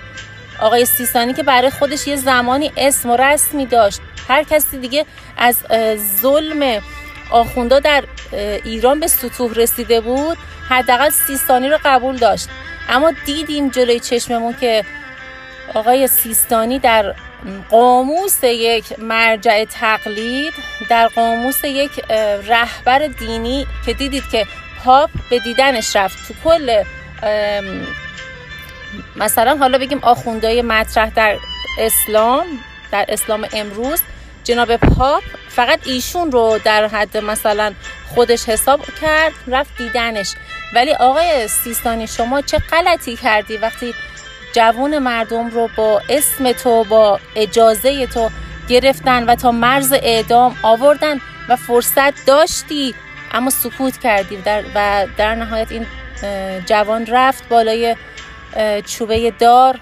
آقای 0.60 0.84
سیستانی 0.84 1.32
که 1.32 1.42
برای 1.42 1.70
خودش 1.70 2.06
یه 2.06 2.16
زمانی 2.16 2.72
اسم 2.76 3.10
و 3.10 3.16
رسمی 3.16 3.66
داشت 3.66 4.00
هر 4.28 4.42
کسی 4.42 4.78
دیگه 4.78 5.06
از 5.36 5.56
ظلم 6.20 6.82
آخوندا 7.30 7.78
در 7.78 8.04
ایران 8.64 9.00
به 9.00 9.06
سطوح 9.06 9.54
رسیده 9.54 10.00
بود 10.00 10.38
حداقل 10.68 11.10
سیستانی 11.10 11.68
رو 11.68 11.78
قبول 11.84 12.16
داشت. 12.16 12.48
اما 12.88 13.12
دیدیم 13.26 13.68
جلوی 13.68 14.00
چشممون 14.00 14.54
که 14.60 14.84
آقای 15.74 16.06
سیستانی 16.06 16.78
در 16.78 17.14
قاموس 17.70 18.44
یک 18.44 18.98
مرجع 18.98 19.64
تقلید 19.64 20.52
در 20.90 21.08
قاموس 21.08 21.64
یک 21.64 21.90
رهبر 22.48 23.06
دینی 23.06 23.66
که 23.86 23.92
دیدید 23.92 24.22
که 24.32 24.46
پاپ 24.84 25.10
به 25.30 25.38
دیدنش 25.38 25.96
رفت. 25.96 26.28
تو 26.28 26.34
کل 26.44 26.82
مثلا 29.16 29.56
حالا 29.56 29.78
بگیم 29.78 29.98
آخوندهای 30.02 30.62
مطرح 30.62 31.10
در 31.10 31.36
اسلام 31.78 32.46
در 32.92 33.04
اسلام 33.08 33.48
امروز 33.52 34.00
جناب 34.44 34.76
پاپ 34.76 35.22
فقط 35.48 35.80
ایشون 35.86 36.32
رو 36.32 36.58
در 36.64 36.86
حد 36.86 37.16
مثلا 37.16 37.74
خودش 38.14 38.48
حساب 38.48 38.80
کرد 39.00 39.32
رفت 39.46 39.78
دیدنش. 39.78 40.34
ولی 40.74 40.92
آقای 40.92 41.48
سیستانی 41.48 42.06
شما 42.06 42.40
چه 42.40 42.58
غلطی 42.58 43.16
کردی 43.16 43.56
وقتی 43.56 43.94
جوون 44.54 44.98
مردم 44.98 45.50
رو 45.50 45.70
با 45.76 46.02
اسم 46.08 46.52
تو 46.52 46.84
با 46.84 47.20
اجازه 47.36 48.06
تو 48.06 48.30
گرفتن 48.68 49.24
و 49.24 49.34
تا 49.34 49.52
مرز 49.52 49.92
اعدام 49.92 50.56
آوردن 50.62 51.20
و 51.48 51.56
فرصت 51.56 52.26
داشتی 52.26 52.94
اما 53.32 53.50
سکوت 53.50 53.98
کردی 53.98 54.36
در 54.36 54.64
و 54.74 55.06
در 55.16 55.34
نهایت 55.34 55.72
این 55.72 55.86
جوان 56.66 57.06
رفت 57.06 57.48
بالای 57.48 57.96
چوبه 58.86 59.30
دار 59.30 59.78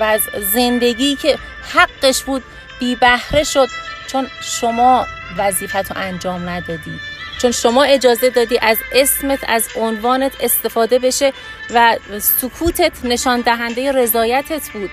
و 0.00 0.02
از 0.02 0.20
زندگی 0.52 1.16
که 1.16 1.38
حقش 1.74 2.22
بود 2.22 2.42
بی 2.80 2.96
بهره 2.96 3.44
شد 3.44 3.68
چون 4.06 4.26
شما 4.42 5.06
وظیفت 5.38 5.76
رو 5.76 5.96
انجام 5.96 6.48
ندادی. 6.48 7.00
چون 7.38 7.50
شما 7.50 7.82
اجازه 7.82 8.30
دادی 8.30 8.58
از 8.62 8.78
اسمت 8.92 9.38
از 9.48 9.68
عنوانت 9.76 10.32
استفاده 10.40 10.98
بشه 10.98 11.32
و 11.74 11.96
سکوتت 12.18 13.04
نشان 13.04 13.40
دهنده 13.40 13.92
رضایتت 13.92 14.70
بود. 14.72 14.90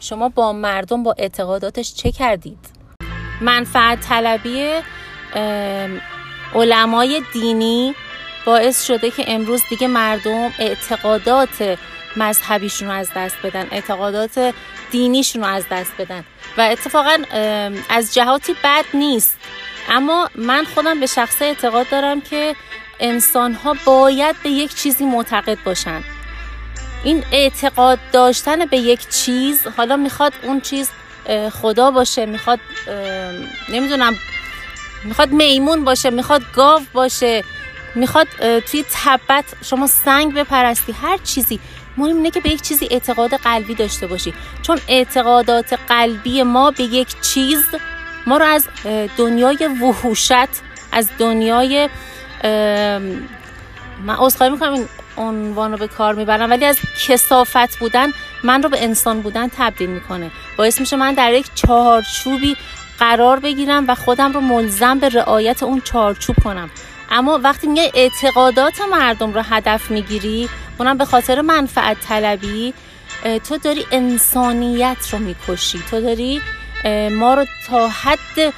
شما 0.00 0.28
با 0.28 0.52
مردم 0.52 1.02
با 1.02 1.14
اعتقاداتش 1.18 1.94
چه 1.94 2.12
کردید؟ 2.12 2.58
منفعت 3.40 4.00
طلبی 4.00 4.70
علمای 6.54 7.22
دینی 7.32 7.94
باعث 8.46 8.86
شده 8.86 9.10
که 9.10 9.24
امروز 9.26 9.62
دیگه 9.70 9.86
مردم 9.86 10.52
اعتقادات 10.58 11.78
مذهبیشون 12.16 12.88
رو 12.88 12.94
از 12.94 13.10
دست 13.16 13.36
بدن 13.44 13.66
اعتقادات 13.70 14.54
دینیشون 14.90 15.42
رو 15.42 15.48
از 15.48 15.64
دست 15.70 15.92
بدن. 15.98 16.24
و 16.58 16.60
اتفاقا 16.60 17.18
از 17.88 18.14
جهاتی 18.14 18.56
بد 18.64 18.84
نیست. 18.94 19.38
اما 19.88 20.30
من 20.34 20.64
خودم 20.74 21.00
به 21.00 21.06
شخص 21.06 21.42
اعتقاد 21.42 21.88
دارم 21.88 22.20
که 22.20 22.56
انسان 23.00 23.54
ها 23.54 23.76
باید 23.84 24.36
به 24.42 24.50
یک 24.50 24.74
چیزی 24.74 25.04
معتقد 25.04 25.58
باشن. 25.64 26.04
این 27.04 27.24
اعتقاد 27.32 27.98
داشتن 28.12 28.64
به 28.66 28.76
یک 28.76 29.08
چیز 29.08 29.66
حالا 29.76 29.96
می‌خواد 29.96 30.32
اون 30.42 30.60
چیز 30.60 30.90
خدا 31.62 31.90
باشه 31.90 32.26
می‌خواد 32.26 32.60
نمی‌دونم 33.68 34.16
می‌خواد 35.04 35.30
میمون 35.30 35.84
باشه 35.84 36.10
می‌خواد 36.10 36.42
گاو 36.54 36.82
باشه 36.92 37.44
می‌خواد 37.94 38.28
توی 38.60 38.84
تبت 39.04 39.44
شما 39.64 39.86
سنگ 39.86 40.34
بپرستی 40.34 40.92
هر 40.92 41.16
چیزی. 41.16 41.60
مهم 41.96 42.16
اینه 42.16 42.30
که 42.30 42.40
به 42.40 42.50
یک 42.50 42.62
چیزی 42.62 42.88
اعتقاد 42.90 43.34
قلبی 43.34 43.74
داشته 43.74 44.06
باشی. 44.06 44.34
چون 44.62 44.80
اعتقادات 44.88 45.72
قلبی 45.88 46.42
ما 46.42 46.70
به 46.70 46.82
یک 46.82 47.20
چیز 47.20 47.64
ما 48.26 48.36
رو 48.36 48.44
از 48.44 48.66
دنیای 49.16 49.68
وحوشت 49.82 50.48
از 50.92 51.08
دنیای 51.18 51.88
من 54.04 54.16
عذرخواهی 54.18 54.52
می‌کنم 54.52 54.72
این 54.72 54.88
عنوان 55.16 55.72
رو 55.72 55.78
به 55.78 55.88
کار 55.88 56.14
می‌برم 56.14 56.50
ولی 56.50 56.64
از 56.64 56.78
کسافت 57.08 57.78
بودن 57.78 58.08
من 58.42 58.62
رو 58.62 58.68
به 58.68 58.84
انسان 58.84 59.20
بودن 59.20 59.48
تبدیل 59.48 59.90
می‌کنه. 59.90 60.30
باعث 60.56 60.80
میشه 60.80 60.96
من 60.96 61.14
در 61.14 61.32
یک 61.32 61.46
چهارچوبی 61.54 62.56
قرار 62.98 63.40
بگیرم 63.40 63.84
و 63.88 63.94
خودم 63.94 64.32
رو 64.32 64.40
ملزم 64.40 64.98
به 64.98 65.08
رعایت 65.08 65.62
اون 65.62 65.80
چهارچوب 65.80 66.36
کنم. 66.44 66.70
اما 67.10 67.40
وقتی 67.42 67.66
میگه 67.66 67.90
اعتقادات 67.94 68.80
مردم 68.80 69.32
رو 69.32 69.40
هدف 69.40 69.90
می‌گیری 69.90 70.48
اونم 70.78 70.98
به 70.98 71.04
خاطر 71.04 71.40
منفعت 71.40 71.96
طلبی 72.00 72.74
تو 73.48 73.56
داری 73.58 73.86
انسانیت 73.92 75.08
رو 75.12 75.18
می‌کشی. 75.18 75.82
تو 75.90 76.00
داری 76.00 76.40
ما 77.12 77.34
رو 77.34 77.46
تا 77.66 77.88
حد 77.88 78.54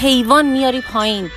حیوان 0.00 0.46
میاری 0.46 0.80
پایین. 0.80 1.30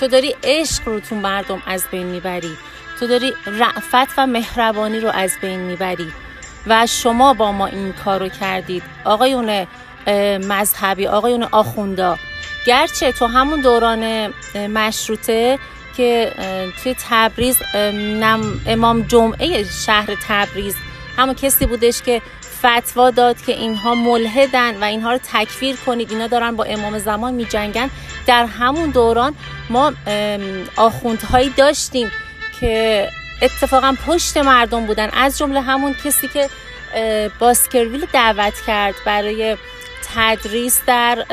تو 0.00 0.06
داری 0.06 0.36
عشق 0.44 0.88
رو 0.88 1.00
تو 1.00 1.14
مردم 1.14 1.62
از 1.66 1.84
بین 1.90 2.06
می‌بری. 2.06 2.56
تو 3.00 3.06
داری 3.06 3.32
رعفت 3.46 4.18
و 4.18 4.26
مهربانی 4.26 5.00
رو 5.00 5.10
از 5.10 5.32
بین 5.42 5.60
می‌بری. 5.60 6.12
و 6.66 6.86
شما 6.86 7.34
با 7.34 7.52
ما 7.52 7.66
این 7.66 7.92
کار 7.92 8.20
رو 8.20 8.28
کردید. 8.28 8.82
آقایون 9.04 9.66
مذهبی 10.48 11.06
آقایون 11.06 11.42
آخوندا. 11.42 12.18
گرچه 12.66 13.12
تو 13.12 13.26
همون 13.26 13.60
دوران 13.60 14.32
مشروطه 14.54 15.58
که 15.96 16.32
توی 16.82 16.96
تبریز 17.10 17.56
امام 18.66 19.02
جمعه 19.02 19.64
شهر 19.64 20.16
تبریز 20.28 20.76
همون 21.16 21.34
کسی 21.34 21.66
بودش 21.66 22.02
که 22.02 22.22
فتوا 22.58 23.10
داد 23.10 23.42
که 23.42 23.52
اینها 23.52 23.94
ملحدن 23.94 24.80
و 24.80 24.84
اینها 24.84 25.12
رو 25.12 25.18
تکفیر 25.32 25.76
کنید. 25.76 26.10
اینا 26.10 26.26
دارن 26.26 26.56
با 26.56 26.64
امام 26.64 26.98
زمان 26.98 27.34
می 27.34 27.44
جنگن 27.44 27.90
در 28.26 28.44
همون 28.46 28.90
دوران 28.90 29.34
ما 29.70 29.92
آخوندهایی 30.76 31.50
داشتیم 31.50 32.10
که 32.60 33.08
اتفاقا 33.42 33.96
پشت 34.06 34.36
مردم 34.36 34.86
بودن. 34.86 35.10
از 35.10 35.38
جمله 35.38 35.60
همون 35.60 35.94
کسی 36.04 36.28
که 36.28 36.48
باسکرویل 37.38 38.06
دعوت 38.12 38.54
کرد 38.66 38.94
برای 39.06 39.56
تدریس 40.14 40.80
در 40.86 41.24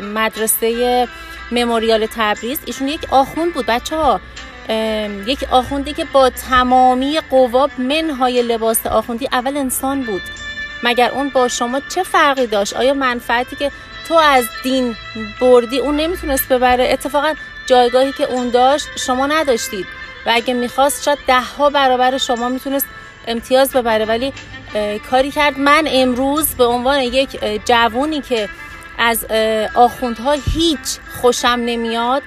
مدرسه 0.00 1.08
مموریال 1.52 2.06
تبریز. 2.06 2.58
ایشون 2.64 2.88
یک 2.88 3.00
آخوند 3.10 3.54
بود 3.54 3.66
بچه 3.66 3.96
ها 3.96 4.20
یک 5.26 5.44
آخوندی 5.50 5.92
که 5.92 6.04
با 6.04 6.30
تمامی 6.30 7.20
قواب 7.30 7.70
منهای 7.78 8.42
لباس 8.42 8.86
آخوندی 8.86 9.28
اول 9.32 9.56
انسان 9.56 10.02
بود. 10.02 10.22
مگر 10.82 11.10
اون 11.10 11.28
با 11.28 11.48
شما 11.48 11.80
چه 11.94 12.02
فرقی 12.02 12.46
داشت؟ 12.46 12.76
آیا 12.76 12.94
منفعتی 12.94 13.56
که 13.56 13.70
تو 14.08 14.14
از 14.14 14.44
دین 14.62 14.96
بردی 15.40 15.78
اون 15.78 15.96
نمی‌تونست 15.96 16.48
ببره؟ 16.48 16.88
اتفاقا 16.92 17.34
جایگاهی 17.66 18.12
که 18.12 18.24
اون 18.24 18.48
داشت 18.48 18.86
شما 18.98 19.26
نداشتید. 19.26 19.86
و 20.26 20.30
اگه 20.34 20.54
می‌خواست 20.54 21.02
شاید 21.02 21.18
ده 21.26 21.40
ها 21.40 21.70
برابر 21.70 22.18
شما 22.18 22.48
می‌تونست 22.48 22.86
امتیاز 23.26 23.72
ببره. 23.72 24.04
ولی 24.04 24.32
کاری 25.10 25.30
کرد. 25.30 25.58
من 25.58 25.84
امروز 25.86 26.48
به 26.48 26.64
عنوان 26.64 27.00
یک 27.00 27.40
جوونی 27.64 28.20
که 28.20 28.48
از 28.98 29.26
آخوندها 29.74 30.32
هیچ 30.54 30.98
خوشم 31.20 31.48
نمیاد 31.48 32.22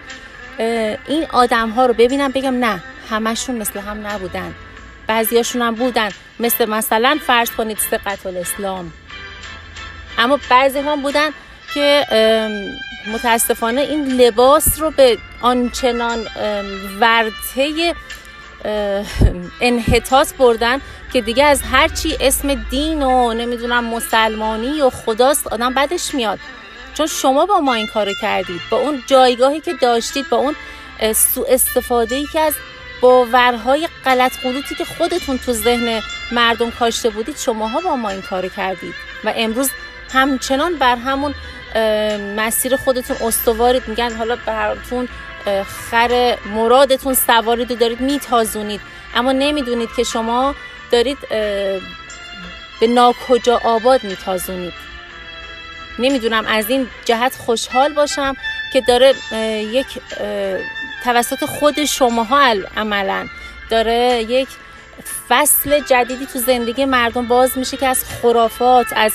این 1.08 1.26
آدم 1.32 1.70
ها 1.70 1.86
رو 1.86 1.94
ببینم 1.94 2.32
بگم 2.32 2.60
نه 2.60 2.84
همشون 3.10 3.56
مثل 3.56 3.80
هم 3.80 4.08
نبودن. 4.08 4.56
بعضیاشون 5.08 5.62
هم 5.62 5.76
بودن. 5.76 6.10
مثل 6.40 6.70
مثلا 6.70 7.20
فرض 7.28 7.52
کنید 7.52 7.78
سقط 7.92 8.26
الاسلام. 8.26 8.94
اما 10.18 10.40
بعضی 10.50 10.80
هم 10.80 11.02
بودن 11.02 11.30
که 11.74 12.06
متاسفانه 13.14 13.82
این 13.82 14.08
لباس 14.08 14.82
رو 14.82 14.92
به 14.92 15.18
آنچنان 15.42 16.28
ورته 17.00 17.96
انحطاط 19.62 20.34
بردن 20.34 20.82
که 21.14 21.22
دیگه 21.22 21.44
از 21.44 21.62
هرچی 21.62 22.18
اسم 22.22 22.54
دین 22.54 23.04
و 23.04 23.34
نمی‌دونم 23.34 23.84
مسلمانی 23.84 24.82
و 24.82 24.90
خداست 24.90 25.48
آدم 25.48 25.74
بدش 25.74 26.14
میاد. 26.14 26.40
چون 26.94 27.08
شما 27.08 27.46
با 27.46 27.60
ما 27.60 27.74
این 27.74 27.88
کارو 27.88 28.14
کردید 28.22 28.62
با 28.70 28.78
اون 28.78 29.04
جایگاهی 29.08 29.60
که 29.60 29.74
داشتید 29.74 30.30
با 30.30 30.38
اون 30.38 30.56
سوء 31.16 31.46
استفاده 31.50 32.16
ای 32.16 32.28
که 32.34 32.40
از 32.40 32.54
باورهای 33.02 33.88
غلط 34.06 34.40
قلوتی 34.44 34.76
که 34.76 34.86
خودتون 34.86 35.38
تو 35.38 35.54
ذهن 35.54 36.02
مردم 36.32 36.72
کاشته 36.72 37.10
بودید 37.10 37.38
شماها 37.38 37.80
با 37.80 37.96
ما 37.96 38.10
این 38.10 38.22
کارو 38.22 38.50
کردید. 38.50 38.94
و 39.24 39.34
امروز 39.36 39.70
همچنان 40.14 40.76
بر 40.76 40.96
همون 40.96 41.36
مسیر 42.36 42.76
خودتون 42.76 43.18
استوارید. 43.28 43.88
میگن 43.88 44.16
حالا 44.16 44.36
براتون 44.46 45.08
خر 45.92 46.38
مرادتون 46.46 47.14
سوارید 47.14 47.72
و 47.72 47.76
دارید 47.76 48.02
میتازونید. 48.02 48.82
اما 49.16 49.32
نمی‌دونید 49.32 49.90
که 49.96 50.04
شما 50.04 50.56
دارید 50.92 51.18
به 52.80 52.88
ناکجا 52.88 53.62
آباد 53.64 54.04
میتازونید. 54.04 54.74
نمی‌دونم 56.00 56.46
از 56.46 56.70
این 56.70 56.88
جهت 57.06 57.36
خوشحال 57.36 57.94
باشم 57.94 58.36
که 58.74 58.82
داره 58.82 59.14
یک 59.62 59.88
توسط 61.04 61.46
خود 61.46 61.86
شماها 61.86 62.56
عملا 62.78 63.28
داره 63.70 64.26
یک 64.30 64.48
فصل 65.30 65.80
جدیدی 65.80 66.26
تو 66.26 66.40
زندگی 66.40 66.86
مردم 66.86 67.28
باز 67.28 67.58
میشه 67.58 67.78
که 67.78 67.88
از 67.88 68.04
خرافات 68.04 68.88
از 68.96 69.14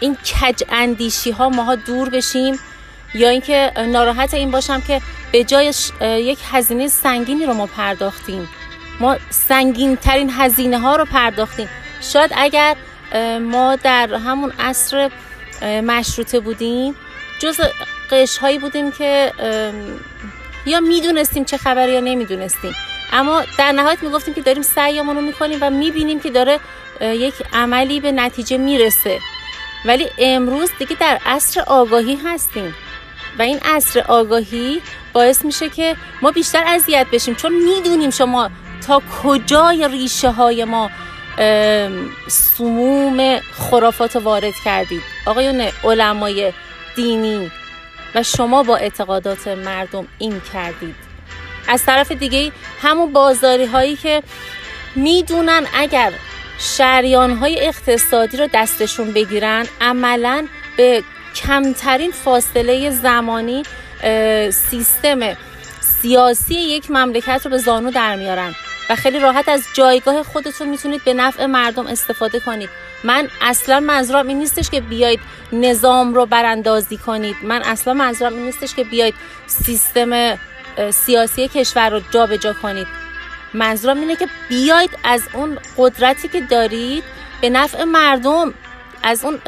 این 0.00 0.16
کج 0.16 0.62
اندیشی 0.68 1.30
ها 1.30 1.48
ماها 1.48 1.74
دور 1.74 2.08
بشیم 2.08 2.58
یا 3.14 3.28
اینکه 3.28 3.72
ناراحت 3.76 4.34
این 4.34 4.50
باشم 4.50 4.80
که 4.80 5.00
به 5.32 5.44
جای 5.44 5.72
یک 6.00 6.38
هزینه 6.50 6.88
سنگینی 6.88 7.46
رو 7.46 7.54
ما 7.54 7.66
پرداختیم. 7.66 8.48
ما 9.00 9.16
سنگین 9.30 9.96
ترین 9.96 10.30
هزینه 10.32 10.78
ها 10.78 10.96
رو 10.96 11.04
پرداختیم. 11.04 11.68
شاید 12.00 12.30
اگر 12.36 12.76
ما 13.40 13.76
در 13.76 14.14
همون 14.14 14.52
عصر 14.58 15.10
مشروطه 15.62 16.40
بودیم. 16.40 16.94
جز 17.38 17.60
قش 18.10 18.38
هایی 18.38 18.58
بودیم 18.58 18.92
که 18.92 19.32
یا 20.66 20.80
می‌دونستیم 20.80 21.44
چه 21.44 21.56
خبری 21.56 21.92
یا 21.92 22.00
نمی‌دونستیم. 22.00 22.72
اما 23.12 23.42
در 23.58 23.72
نهایت 23.72 24.02
می‌گفتیم 24.02 24.34
که 24.34 24.40
داریم 24.40 24.62
سعیمون 24.62 25.16
رو 25.16 25.22
می‌کنیم 25.22 25.58
و 25.60 25.70
می‌بینیم 25.70 26.20
که 26.20 26.30
داره 26.30 26.60
یک 27.00 27.34
عملی 27.52 28.00
به 28.00 28.12
نتیجه 28.12 28.56
می‌رسه. 28.56 29.18
ولی 29.84 30.08
امروز 30.18 30.70
دیگه 30.78 30.96
در 31.00 31.18
عصر 31.26 31.60
آگاهی 31.60 32.16
هستیم. 32.24 32.74
و 33.38 33.42
این 33.42 33.58
عصر 33.64 34.00
آگاهی 34.00 34.82
باعث 35.12 35.44
میشه 35.44 35.68
که 35.68 35.96
ما 36.22 36.30
بیشتر 36.30 36.64
اذیت 36.66 37.06
بشیم. 37.12 37.34
چون 37.34 37.52
می‌دونیم 37.52 38.10
شما 38.10 38.50
تا 38.86 39.02
کجای 39.22 39.88
ریشه 39.88 40.30
های 40.30 40.64
ما 40.64 40.90
سموم 42.28 43.40
خرافات 43.40 44.16
وارد 44.16 44.54
کردید. 44.64 45.02
آقایون 45.26 45.68
علمای 45.84 46.52
دینی 46.96 47.50
و 48.14 48.22
شما 48.22 48.62
با 48.62 48.76
اعتقادات 48.76 49.48
مردم 49.48 50.08
این 50.18 50.40
کردید. 50.52 50.94
از 51.68 51.84
طرف 51.84 52.12
دیگه 52.12 52.52
همون 52.82 53.12
بازاری 53.12 53.64
هایی 53.64 53.96
که 53.96 54.22
می‌دونن 54.94 55.66
اگر 55.74 56.12
شریان 56.58 57.36
های 57.36 57.66
اقتصادی 57.66 58.36
رو 58.36 58.48
دستشون 58.54 59.12
بگیرن 59.12 59.66
عملا 59.80 60.46
به 60.76 61.02
کمترین 61.34 62.10
فاصله 62.10 62.90
زمانی 62.90 63.62
سیستم 64.50 65.36
سیاسی 65.80 66.54
یک 66.54 66.90
مملکت 66.90 67.40
رو 67.44 67.50
به 67.50 67.58
زانو 67.58 67.90
در 67.90 68.16
میارن. 68.16 68.54
و 68.90 68.96
خیلی 68.96 69.18
راحت 69.18 69.48
از 69.48 69.64
جایگاه 69.74 70.22
خودتون 70.22 70.68
می‌تونید 70.68 71.04
به 71.04 71.14
نفع 71.14 71.46
مردم 71.46 71.86
استفاده 71.86 72.40
کنید. 72.40 72.70
من 73.04 73.28
اصلا 73.40 73.80
منظورم 73.80 74.28
این 74.28 74.38
نیستش 74.38 74.70
که 74.70 74.80
بیاید 74.80 75.20
نظام 75.52 76.14
رو 76.14 76.26
براندازی 76.26 76.96
کنید. 76.96 77.36
من 77.42 77.62
اصلا 77.62 77.94
منظورم 77.94 78.34
این 78.34 78.44
نیستش 78.44 78.74
که 78.74 78.84
بیاید 78.84 79.14
سیستم 79.46 80.38
سیاسی 80.90 81.48
کشور 81.48 81.90
رو 81.90 82.00
جابجا 82.10 82.36
جا 82.36 82.52
کنید. 82.52 82.86
منظورم 83.54 84.00
اینه 84.00 84.16
که 84.16 84.28
بیاید 84.48 84.90
از 85.04 85.22
اون 85.32 85.58
قدرتی 85.76 86.28
که 86.28 86.40
دارید 86.40 87.04
به 87.40 87.50
نفع 87.50 87.84
مردم 87.84 88.54
از 89.02 89.24
اون 89.24 89.40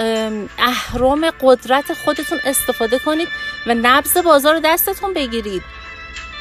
اهرام 0.58 1.30
قدرت 1.40 1.92
خودتون 1.92 2.40
استفاده 2.44 2.98
کنید 2.98 3.28
و 3.66 3.74
نبض 3.74 4.16
بازار 4.16 4.54
رو 4.54 4.60
دستتون 4.60 5.14
بگیرید. 5.14 5.62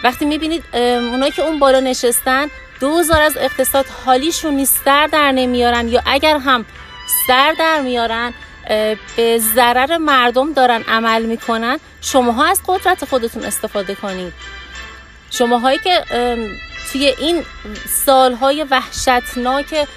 وقتی 0.03 0.25
می‌بینید 0.25 0.63
اونایی 0.73 1.31
که 1.31 1.41
اون 1.41 1.59
بالا 1.59 1.79
نشستن 1.79 2.47
دوزار 2.79 3.21
از 3.21 3.37
اقتصاد 3.37 3.85
حالیشون 4.05 4.53
نیست 4.53 4.81
سر 4.85 5.07
در 5.07 5.31
نمیارن 5.31 5.87
یا 5.87 6.01
اگر 6.05 6.37
هم 6.37 6.65
سر 7.27 7.55
در 7.59 7.81
میارن 7.81 8.33
به 9.15 9.39
ضرر 9.55 9.97
مردم 9.97 10.53
دارن 10.53 10.83
عمل 10.87 11.23
می‌کنن 11.23 11.79
شماها 12.01 12.45
از 12.45 12.61
قدرت 12.67 13.05
خودتون 13.05 13.43
استفاده 13.43 13.95
کنید. 13.95 14.33
شماهایی 15.31 15.79
که 15.83 16.03
توی 16.91 17.13
این 17.19 17.43
سالهای 18.05 18.63
وحشتناک 18.63 19.87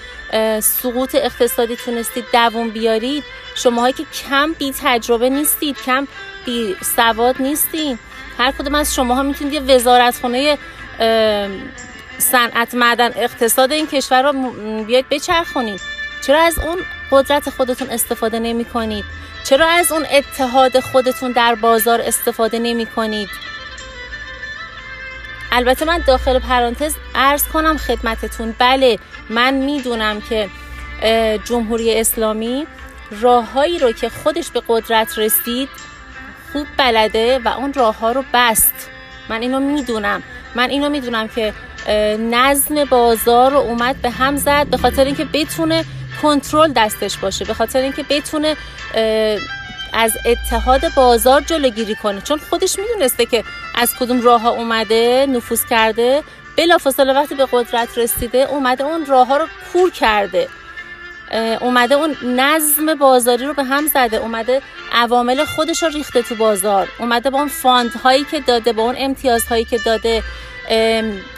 سقوط 0.61 1.15
اقتصادی 1.15 1.77
تونستید 1.77 2.25
دووم 2.33 2.71
بیارید 2.71 3.25
شماهایی 3.55 3.93
که 3.93 4.05
کم 4.29 4.53
بی 4.53 4.75
تجربه 4.83 5.29
نیستید 5.29 5.83
کم 5.83 6.09
بی 6.47 6.77
سواد 6.97 7.43
نیستید. 7.43 7.99
هر 8.39 8.51
کدوم 8.51 8.75
از 8.75 8.95
شماها 8.95 9.23
می‌تونید 9.23 9.53
یه 9.53 9.61
وزارتخونه 9.61 10.59
صنعت 12.21 12.75
معدن 12.75 13.11
اقتصاد 13.17 13.73
این 13.73 13.87
کشور 13.87 14.23
رو 14.23 14.33
بیاید 14.85 15.09
بچرخونید. 15.09 15.81
چرا 16.27 16.41
از 16.41 16.59
اون 16.59 16.79
قدرت 17.11 17.51
خودتون 17.51 17.91
استفاده 17.91 18.39
نمی 18.39 18.65
کنید 18.65 19.05
چرا 19.45 19.67
از 19.67 19.93
اون 19.93 20.07
اتحاد 20.13 20.81
خودتون 20.81 21.33
در 21.33 21.55
بازار 21.55 22.01
استفاده 22.01 22.59
نمی 22.59 22.87
کنید 22.87 23.29
البته 25.53 25.85
من 25.85 25.99
داخل 26.07 26.39
پرانتز 26.39 26.95
ارز 27.15 27.45
کنم 27.49 27.77
خدمتتون. 27.77 28.55
بله 28.59 28.99
من 29.31 29.55
می‌دونم 29.55 30.21
که 30.21 30.49
جمهوری 31.45 32.01
اسلامی 32.01 32.67
راههایی 33.11 33.79
رو 33.79 33.93
که 33.93 34.09
خودش 34.09 34.51
به 34.51 34.63
قدرت 34.69 35.19
رسید 35.19 35.69
خوب 36.53 36.67
بلده 36.77 37.39
و 37.39 37.49
اون 37.49 37.73
راه 37.73 37.99
ها 37.99 38.13
رو 38.13 38.25
بست. 38.35 38.91
من 39.29 39.43
اینو 39.43 39.61
می‌دونم. 39.61 40.23
من 40.55 40.71
اینو 40.71 40.89
می‌دونم 40.89 41.29
که 41.29 41.55
نظم 42.19 42.85
بازار 42.85 43.51
رو 43.51 43.59
اومد 43.59 44.03
به 44.03 44.11
هم 44.11 44.37
زد 44.37 44.67
به 44.67 44.77
خاطر 44.77 45.05
اینکه 45.05 45.25
بتونه 45.25 45.85
کنترل 46.23 46.73
دستش 46.73 47.17
باشه 47.19 47.45
به 47.45 47.55
خاطر 47.55 47.79
اینکه 47.79 48.03
بتونه 48.03 48.57
از 49.93 50.13
اتحاد 50.27 50.95
بازار 50.95 51.41
جلوگیری 51.41 51.95
کنه. 51.95 52.21
چون 52.21 52.39
خودش 52.51 52.79
می‌دونسته 52.79 53.27
که 53.27 53.45
از 53.75 53.91
کدوم 54.01 54.21
راه 54.23 54.41
ها 54.41 54.51
اومده 54.51 55.27
نفوذ 55.29 55.65
کرده 55.65 56.23
بلافاصله 56.57 57.13
وقتی 57.13 57.35
به 57.35 57.47
قدرت 57.53 57.99
رسیده 57.99 58.39
اومده 58.39 58.85
اون 58.85 59.07
راه 59.07 59.27
ها 59.27 59.37
رو 59.37 59.47
کور 59.73 59.91
کرده. 59.91 60.49
اومده 61.61 61.95
اون 61.95 62.17
نظم 62.23 62.95
بازاری 62.95 63.45
رو 63.45 63.55
به 63.55 63.65
هم 63.65 63.87
زده 63.87 64.17
اومده 64.17 64.63
عوامل 64.93 65.45
خودش 65.45 65.83
رو 65.83 65.89
ریخته 65.89 66.23
تو 66.23 66.35
بازار 66.35 66.89
اومده 66.99 67.31
با 67.31 67.39
اون 67.39 67.49
فاند 67.49 67.93
هایی 67.93 68.25
که 68.25 68.41
داده 68.41 68.73
با 68.73 68.83
اون 68.83 68.95
امتیازهایی 68.99 69.65
که 69.65 69.79
داده. 69.79 70.23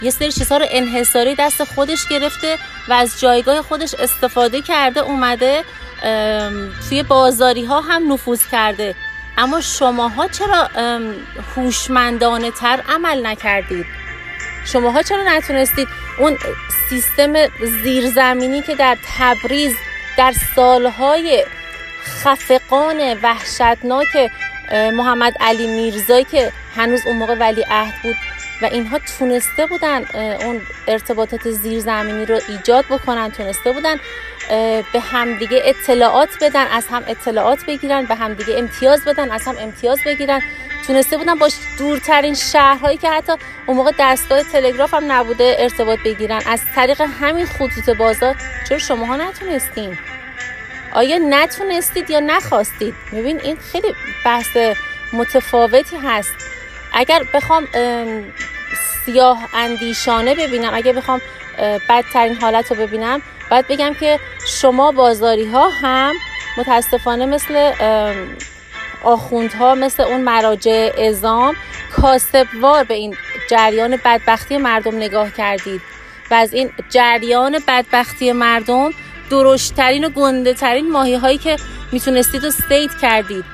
یه 0.02 0.10
سری 0.10 0.32
چیزها 0.32 0.58
رو 0.58 0.66
انحصاری 0.70 1.34
دست 1.34 1.64
خودش 1.64 2.08
گرفته 2.08 2.58
و 2.88 2.92
از 2.92 3.20
جایگاه 3.20 3.62
خودش 3.62 3.94
استفاده 3.94 4.62
کرده 4.62 5.00
اومده 5.00 5.64
توی 6.88 7.02
بازاری 7.02 7.64
ها 7.64 7.80
هم 7.80 8.12
نفوذ 8.12 8.42
کرده. 8.52 8.94
اما 9.38 9.60
شماها 9.60 10.28
چرا 10.28 10.68
هوشمندانه 11.56 12.50
تر 12.50 12.80
عمل 12.88 13.26
نکردید؟ 13.26 13.86
شماها 14.66 15.02
چرا 15.02 15.22
نتونستید 15.36 15.88
اون 16.18 16.38
سیستم 16.88 17.32
زیرزمینی 17.82 18.62
که 18.62 18.74
در 18.74 18.96
تبریز 19.18 19.74
در 20.18 20.32
سالهای 20.56 21.44
خفقان 22.04 23.18
وحشتناک 23.22 24.30
محمد 24.72 25.34
علی 25.40 25.66
میرزایی 25.66 26.24
که 26.24 26.52
هنوز 26.74 27.06
اون 27.06 27.16
موقع 27.16 27.34
ولی 27.34 27.64
عهد 27.70 28.02
بود 28.02 28.16
و 28.62 28.64
اینها 28.64 28.98
تونسته 29.18 29.66
بودن 29.66 30.04
اون 30.44 30.60
ارتباطات 30.88 31.50
زیرزمینی 31.50 32.26
رو 32.26 32.40
ایجاد 32.48 32.84
بکنن 32.90 33.30
تونسته 33.30 33.72
بودن 33.72 33.96
به 34.92 35.00
همدیگه 35.00 35.62
اطلاعات 35.64 36.28
بدن 36.40 36.66
از 36.66 36.86
هم 36.86 37.02
اطلاعات 37.06 37.66
بگیرن 37.66 38.04
به 38.04 38.14
همدیگه 38.14 38.58
امتیاز 38.58 39.04
بدن 39.04 39.30
از 39.30 39.42
هم 39.46 39.54
امتیاز 39.60 39.98
بگیرن. 40.06 40.42
تونسته 40.86 41.16
بودن 41.16 41.34
با 41.34 41.48
دورترین 41.78 42.34
شهرهایی 42.34 42.96
که 42.96 43.10
حتی 43.10 43.32
اون 43.66 43.76
موقع 43.76 43.92
دستگاه 43.98 44.42
تلگراف 44.42 44.94
هم 44.94 45.12
نبوده 45.12 45.56
ارتباط 45.58 45.98
بگیرن. 46.04 46.42
از 46.46 46.60
طریق 46.74 47.00
همین 47.00 47.46
خطوط 47.46 47.90
بازار 47.90 48.36
چرا 48.68 48.78
شماها 48.78 49.16
نتونستین؟ 49.16 49.98
آیا 50.94 51.18
نتونستید 51.28 52.10
یا 52.10 52.20
نخواستید؟ 52.20 52.94
ببین 53.12 53.40
این 53.40 53.56
خیلی 53.56 53.94
بحث 54.24 54.56
متفاوتی 55.12 55.96
هست. 55.96 56.34
اگر 56.92 57.22
بخوام 57.34 57.68
سیاه 59.04 59.48
اندیشانه 59.54 60.34
ببینم 60.34 60.74
اگر 60.74 60.92
بخوام 60.92 61.20
بدترین 61.88 62.34
حالت 62.34 62.72
رو 62.72 62.76
ببینم 62.76 63.22
باید 63.50 63.68
بگم 63.68 63.94
که 63.94 64.20
شما 64.46 64.92
بازاری 64.92 65.46
ها 65.46 65.68
هم 65.68 66.14
متاسفانه 66.56 67.26
مثل 67.26 67.72
آخوندها 69.04 69.74
مثل 69.74 70.02
اون 70.02 70.20
مراجع 70.20 70.92
ازام 70.98 71.56
کاسبوار 71.92 72.84
به 72.84 72.94
این 72.94 73.16
جریان 73.50 73.96
بدبختی 74.04 74.56
مردم 74.56 74.96
نگاه 74.96 75.30
کردید. 75.30 75.80
و 76.30 76.34
از 76.34 76.52
این 76.52 76.72
جریان 76.90 77.58
بدبختی 77.68 78.32
مردم 78.32 78.90
درشترین 79.32 80.04
و 80.04 80.08
گنده 80.08 80.54
ترین 80.54 80.90
ماهی 80.90 81.14
هایی 81.14 81.38
که 81.38 81.56
می‌تونستید 81.92 82.42
رو 82.42 82.48
استیت 82.48 82.90
کردید. 83.02 83.44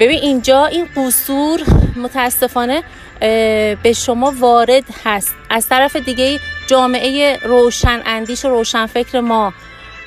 ببین 0.00 0.18
اینجا 0.18 0.66
این 0.66 0.88
قصور 0.96 1.60
متاسفانه 1.96 2.82
به 3.82 3.92
شما 3.96 4.34
وارد 4.38 4.84
هست. 5.04 5.34
از 5.50 5.68
طرف 5.68 5.96
دیگه 5.96 6.40
جامعه 6.66 7.38
روشن 7.42 8.02
اندیش 8.06 8.44
و 8.44 8.48
روشن 8.48 8.86
فکر 8.86 9.20
ما 9.20 9.52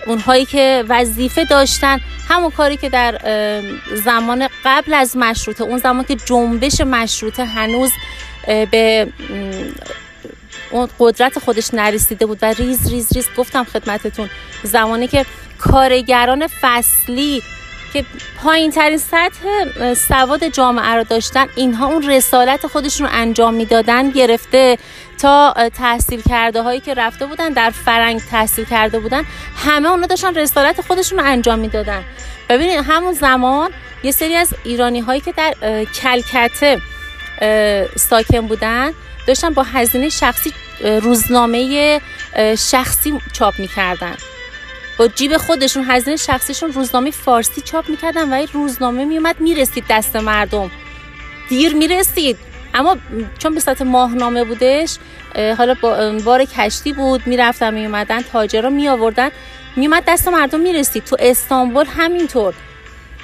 اونهایی 0.08 0.46
که 0.46 0.84
وظیفه 0.90 1.46
داشتن 1.46 2.00
همون 2.30 2.52
کاری 2.52 2.78
که 2.78 2.90
در 2.90 3.20
زمان 3.94 4.48
قبل 4.66 4.94
از 4.94 5.18
مشروطه 5.18 5.64
اون 5.64 5.78
زمان 5.78 6.04
که 6.04 6.16
جنبش 6.16 6.82
مشروطه 6.82 7.46
هنوز 7.46 7.92
به 8.48 9.08
اون 10.74 10.90
قدرت 11.00 11.40
خودش 11.40 11.74
نرسیده 11.74 12.26
بود 12.26 12.40
و 12.42 12.46
ریز 12.46 12.90
ریز 12.90 13.14
ریز 13.14 13.28
گفتم 13.38 13.64
خدمتتون 13.64 14.30
زمانی 14.64 15.08
که 15.08 15.26
کارگران 15.60 16.48
فصلی 16.62 17.44
که 17.94 18.06
پایین 18.44 18.72
ترین 18.72 18.98
سطح 18.98 19.94
سواد 19.94 20.48
جامعه 20.48 20.96
رو 20.96 21.04
داشتن 21.04 21.48
اینها 21.56 21.88
اون 21.88 22.10
رسالت 22.10 22.68
خودشون 22.68 23.08
رو 23.08 23.14
انجام 23.16 23.54
می‌دادن 23.54 24.10
گرفته 24.10 24.78
تا 25.22 25.54
تحصیل 25.78 26.22
کرده 26.30 26.62
هایی 26.62 26.80
که 26.80 26.94
رفته 26.94 27.26
بودن 27.26 27.50
در 27.50 27.70
فرنگ 27.70 28.22
تحصیل 28.32 28.66
کرده 28.66 29.00
بودن 29.00 29.26
همه 29.56 29.90
اونا 29.90 30.08
داشتن 30.08 30.36
رسالت 30.36 30.82
خودشون 30.82 31.20
رو 31.20 31.26
انجام 31.26 31.60
می‌دادن. 31.60 32.04
ببینید 32.50 32.80
همون 32.88 33.14
زمان 33.14 33.72
یه 34.04 34.12
سری 34.12 34.36
از 34.36 34.54
ایرانی 34.64 35.00
هایی 35.00 35.22
که 35.22 35.32
در 35.32 35.54
کلکته 35.86 36.82
ساکن 37.96 38.48
بودن 38.48 38.92
داشتن 39.28 39.54
با 39.54 39.64
هزینه 39.64 40.10
شخصی 40.10 40.54
روزنامه 40.82 42.02
شخصی 42.58 43.14
چاپ 43.34 43.54
می‌کردن. 43.60 44.16
با 44.98 45.08
جیب 45.08 45.38
خودشون 45.38 45.84
هزینه 45.88 46.16
شخصیشون 46.16 46.74
روزنامه 46.74 47.12
فارسی 47.12 47.62
چاپ 47.62 47.90
می‌کردن 47.90 48.30
و 48.30 48.34
این 48.34 48.48
روزنامه 48.54 49.06
میومد 49.06 49.40
می‌رسید 49.40 49.84
دست 49.90 50.16
مردم. 50.16 50.72
دیر 51.50 51.74
می‌رسید. 51.74 52.38
اما 52.74 52.98
چون 53.40 53.54
به 53.54 53.60
صورت 53.60 53.82
ماهنامه 53.82 54.44
بودش 54.44 54.98
حالا 55.58 55.76
با 55.82 56.12
بار 56.26 56.46
کشتی 56.46 56.94
بود 56.94 57.28
می‌رفتن 57.28 57.74
میومدن 57.74 58.22
تاجرها 58.22 58.70
می 58.70 58.90
آوردن 58.90 59.30
میومد 59.76 60.04
دست 60.08 60.28
مردم 60.28 60.60
می‌رسید. 60.60 61.04
تو 61.04 61.18
استانبول 61.20 61.86
همینطور. 61.86 62.54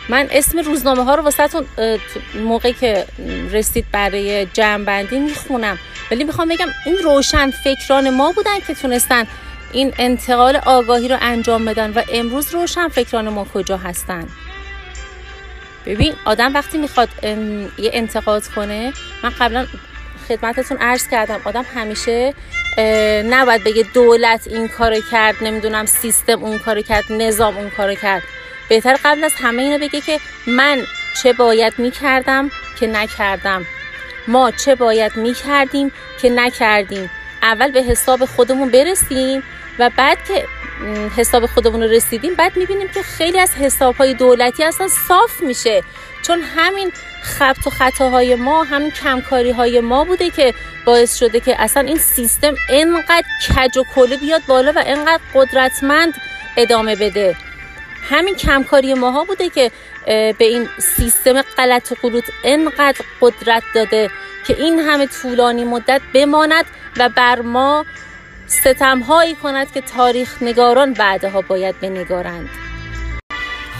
من 0.09 0.27
اسم 0.31 0.59
روزنامه 0.59 1.03
ها 1.03 1.15
رو 1.15 1.23
واسهتون 1.23 1.65
موقعی 2.35 2.73
که 2.73 3.05
رسید 3.51 3.85
برای 3.91 4.45
جمع 4.45 5.01
می‌خونم. 5.11 5.79
ولی 6.11 6.23
می‌خوام 6.23 6.47
بگم 6.47 6.67
این 6.85 6.97
روشن 6.97 7.51
فکران 7.51 8.09
ما 8.09 8.31
بودن 8.31 8.59
که 8.67 8.73
تونستن 8.73 9.27
این 9.71 9.93
انتقال 9.97 10.55
آگاهی 10.55 11.07
رو 11.07 11.17
انجام 11.21 11.65
بدن 11.65 11.91
و 11.91 12.01
امروز 12.13 12.53
روشن 12.53 12.87
فکران 12.87 13.29
ما 13.29 13.47
کجا 13.53 13.77
هستن. 13.77 14.27
ببین 15.85 16.13
آدم 16.25 16.53
وقتی 16.53 16.77
می‌خواد 16.77 17.09
یه 17.77 17.91
انتقاد 17.93 18.47
کنه 18.47 18.93
من 19.23 19.29
قبلا 19.29 19.67
خدمتتون 20.27 20.77
عرض 20.77 21.07
کردم 21.07 21.41
آدم 21.43 21.65
همیشه 21.75 22.33
نباید 23.29 23.63
بگه 23.63 23.85
دولت 23.93 24.47
این 24.47 24.67
کار 24.67 24.95
کرد 25.11 25.35
نمی‌دونم 25.41 25.85
سیستم 25.85 26.43
اون 26.43 26.59
کار 26.59 26.81
کرد 26.81 27.05
نظام 27.09 27.57
اون 27.57 27.69
کار 27.69 27.93
کرد. 27.93 28.23
بهتر 28.69 28.97
قبل 29.05 29.23
از 29.23 29.33
همه 29.37 29.61
اینو 29.61 29.77
بگه 29.77 30.01
که 30.01 30.19
من 30.47 30.81
چه 31.23 31.33
باید 31.33 31.73
می‌کردم 31.77 32.51
که 32.79 32.87
نکردم. 32.87 33.65
ما 34.27 34.51
چه 34.51 34.75
باید 34.75 35.15
می‌کردیم 35.15 35.91
که 36.21 36.29
نکردیم؟ 36.29 37.09
اول 37.41 37.71
به 37.71 37.81
حساب 37.81 38.25
خودمون 38.25 38.69
برسیم 38.69 39.43
و 39.79 39.89
بعد 39.97 40.17
که 40.27 40.45
حساب 41.17 41.45
خودمون 41.45 41.83
رو 41.83 41.89
رسیدیم 41.89 42.35
بعد 42.35 42.57
می‌بینیم 42.57 42.87
که 42.87 43.01
خیلی 43.01 43.39
از 43.39 43.55
حساب 43.55 43.95
های 43.95 44.13
دولتی 44.13 44.63
اصلا 44.63 44.87
صاف 45.07 45.41
میشه. 45.41 45.83
چون 46.21 46.41
همین 46.41 46.91
خبت 47.21 47.67
و 47.67 47.69
خطاهای 47.69 48.35
ما 48.35 48.63
همین 48.63 48.91
کمکاری 48.91 49.51
های 49.51 49.79
ما 49.79 50.03
بوده 50.03 50.29
که 50.29 50.53
باعث 50.85 51.17
شده 51.17 51.39
که 51.39 51.61
اصلا 51.61 51.83
این 51.83 51.97
سیستم 51.97 52.55
انقدر 52.69 53.23
کج 53.49 53.77
و 53.77 53.83
کله 53.95 54.17
بیاد 54.17 54.41
بالا 54.47 54.71
و 54.75 54.83
انقدر 54.85 55.19
قدرتمند 55.33 56.13
ادامه 56.57 56.95
بده. 56.95 57.35
همین 58.09 58.35
کمکاری 58.35 58.93
ماها 58.93 59.23
بوده 59.23 59.49
که 59.49 59.71
به 60.05 60.35
این 60.39 60.69
سیستم 60.77 61.41
غلط 61.41 61.91
و 61.91 61.95
قلوت 62.01 62.23
انقدر 62.43 63.05
قدرت 63.21 63.63
داده 63.75 64.11
که 64.47 64.55
این 64.63 64.79
همه 64.79 65.07
طولانی 65.07 65.63
مدت 65.63 66.01
بماند 66.13 66.65
و 66.97 67.09
بر 67.09 67.41
ما 67.41 67.85
ستم 68.47 68.99
هایی 68.99 69.35
کند 69.35 69.71
که 69.73 69.81
تاریخ 69.81 70.37
نگاران 70.41 70.93
بعدها 70.93 71.41
باید 71.41 71.79
بنگارند. 71.79 72.49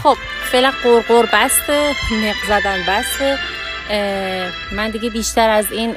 خب 0.02 0.16
فعلا 0.52 0.72
قرقر 0.82 1.26
بسته 1.32 1.94
نق 2.12 2.36
زدن 2.48 2.84
بسته. 2.88 3.38
من 4.72 4.90
دیگه 4.90 5.10
بیشتر 5.10 5.50
از 5.50 5.72
این 5.72 5.96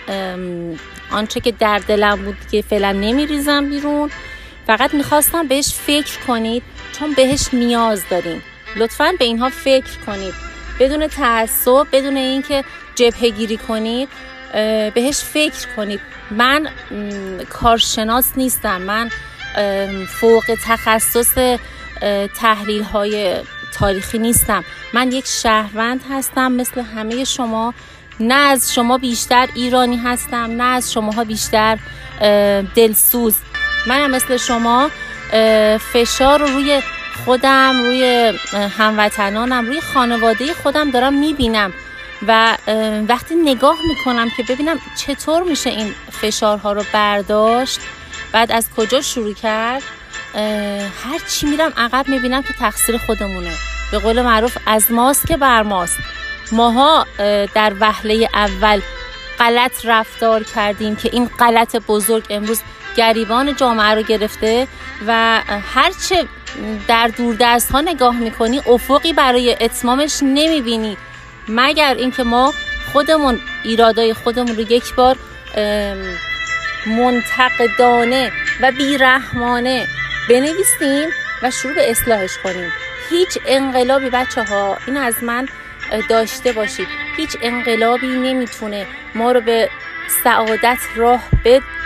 آنچه 1.12 1.40
که 1.40 1.52
در 1.52 1.78
دلم 1.78 2.16
بود 2.16 2.38
که 2.52 2.62
فعلا 2.62 2.92
نمیریزم 2.92 3.70
بیرون. 3.70 4.12
فقط 4.68 4.94
می‌خواستم 4.94 5.48
بهش 5.48 5.74
فکر 5.74 6.20
کنید 6.28 6.64
چون 7.00 7.14
بهش 7.14 7.48
نیاز 7.54 8.04
داریم. 8.10 8.44
لطفا 8.76 9.14
به 9.20 9.26
اینها 9.26 9.50
فکر 9.50 9.98
کنید. 10.06 10.34
بدون 10.80 11.08
تعصب 11.08 11.88
بدون 11.92 12.18
اینکه 12.18 12.64
جبهه 12.96 13.30
گیری 13.30 13.58
کنید 13.58 14.10
بهش 14.94 15.20
فکر 15.20 15.68
کنید. 15.76 16.00
من 16.32 16.68
کارشناس 17.50 18.32
نیستم. 18.38 18.82
من 18.82 19.10
فوق 20.08 20.44
تخصص 20.66 21.58
تحلیل 22.40 22.84
های 22.84 23.36
تاریخی 23.74 24.20
نیستم. 24.20 24.64
من 24.94 25.12
یک 25.12 25.26
شهروند 25.26 26.02
هستم. 26.12 26.52
مثل 26.52 26.82
همه 26.82 27.24
شما. 27.24 27.74
نه 28.20 28.34
از 28.34 28.74
شما 28.74 28.98
بیشتر 28.98 29.48
ایرانی 29.56 29.98
هستم. 29.98 30.38
نه 30.38 30.64
از 30.64 30.94
شماها 30.94 31.24
بیشتر 31.24 31.78
دلسوز. 32.76 33.36
منم 33.88 34.12
مثل 34.12 34.38
شما 34.38 34.90
فشار 35.94 36.40
رو 36.40 36.48
روی 36.48 36.82
خودم 37.26 37.84
روی 37.84 38.34
هموطنانم 38.78 39.66
روی 39.66 39.82
خانواده 39.82 40.54
خودم 40.54 40.92
دارم 40.92 41.14
می‌بینم 41.14 41.74
و 42.28 42.58
وقتی 43.08 43.36
نگاه 43.36 43.78
می‌کنم 43.88 44.30
که 44.38 44.44
ببینم 44.44 44.80
چطور 44.98 45.44
میشه 45.44 45.70
این 45.70 45.96
فشارها 46.12 46.74
رو 46.74 46.84
برداشت 46.94 47.80
بعد 48.32 48.52
از 48.52 48.70
کجا 48.78 49.02
شروع 49.02 49.34
کرد 49.34 49.84
هر 51.04 51.20
چی 51.30 51.46
میرم 51.46 51.74
عقب 51.78 52.10
می‌بینم 52.10 52.42
که 52.42 52.54
تقصیر 52.54 52.98
خودمونه. 52.98 53.52
به 53.92 54.00
قول 54.00 54.22
معروف 54.22 54.58
از 54.66 54.92
ماست 54.92 55.28
که 55.28 55.38
بر 55.38 55.64
ماست. 55.64 55.98
ماها 56.52 57.08
در 57.54 57.74
وهله 57.80 58.30
اول 58.34 58.82
غلط 59.40 59.86
رفتار 59.86 60.44
کردیم 60.44 60.96
که 60.96 61.10
این 61.14 61.30
غلط 61.40 61.76
بزرگ 61.76 62.26
امروز 62.30 62.62
گریبان 62.98 63.56
جامعه 63.56 63.96
رو 63.96 64.02
گرفته 64.02 64.68
و 65.08 65.42
هرچه 65.74 66.26
در 66.88 67.08
دوردست 67.08 67.72
ها 67.72 67.82
نگاه 67.82 68.16
می‌کنی 68.16 68.62
افقی 68.68 69.14
برای 69.14 69.58
اتمامش 69.62 70.20
نمی‌بینی. 70.22 70.98
مگر 71.48 71.96
اینکه 71.96 72.24
ما 72.24 72.54
خودمون 72.92 73.40
ایرادای 73.64 74.14
خودمون 74.14 74.56
رو 74.56 74.72
یک 74.72 74.94
بار 74.96 75.18
منتقدانه 76.86 78.32
و 78.62 78.72
بیرحمانه 78.72 79.88
بنویسیم 80.30 81.10
و 81.44 81.52
شروع 81.52 81.76
به 81.76 81.92
اصلاحش 81.92 82.38
کنیم. 82.44 82.72
هیچ 83.10 83.38
انقلابی 83.46 84.10
بچه 84.10 84.44
ها 84.44 84.78
این 84.88 84.98
از 84.98 85.24
من 85.24 85.48
داشته 86.10 86.52
باشید. 86.52 86.88
هیچ 87.18 87.38
انقلابی 87.42 88.08
نمی‌تونه 88.08 88.88
ما 89.16 89.32
رو 89.32 89.42
به 89.42 89.70
سعادت 90.24 90.78
راه 90.96 91.24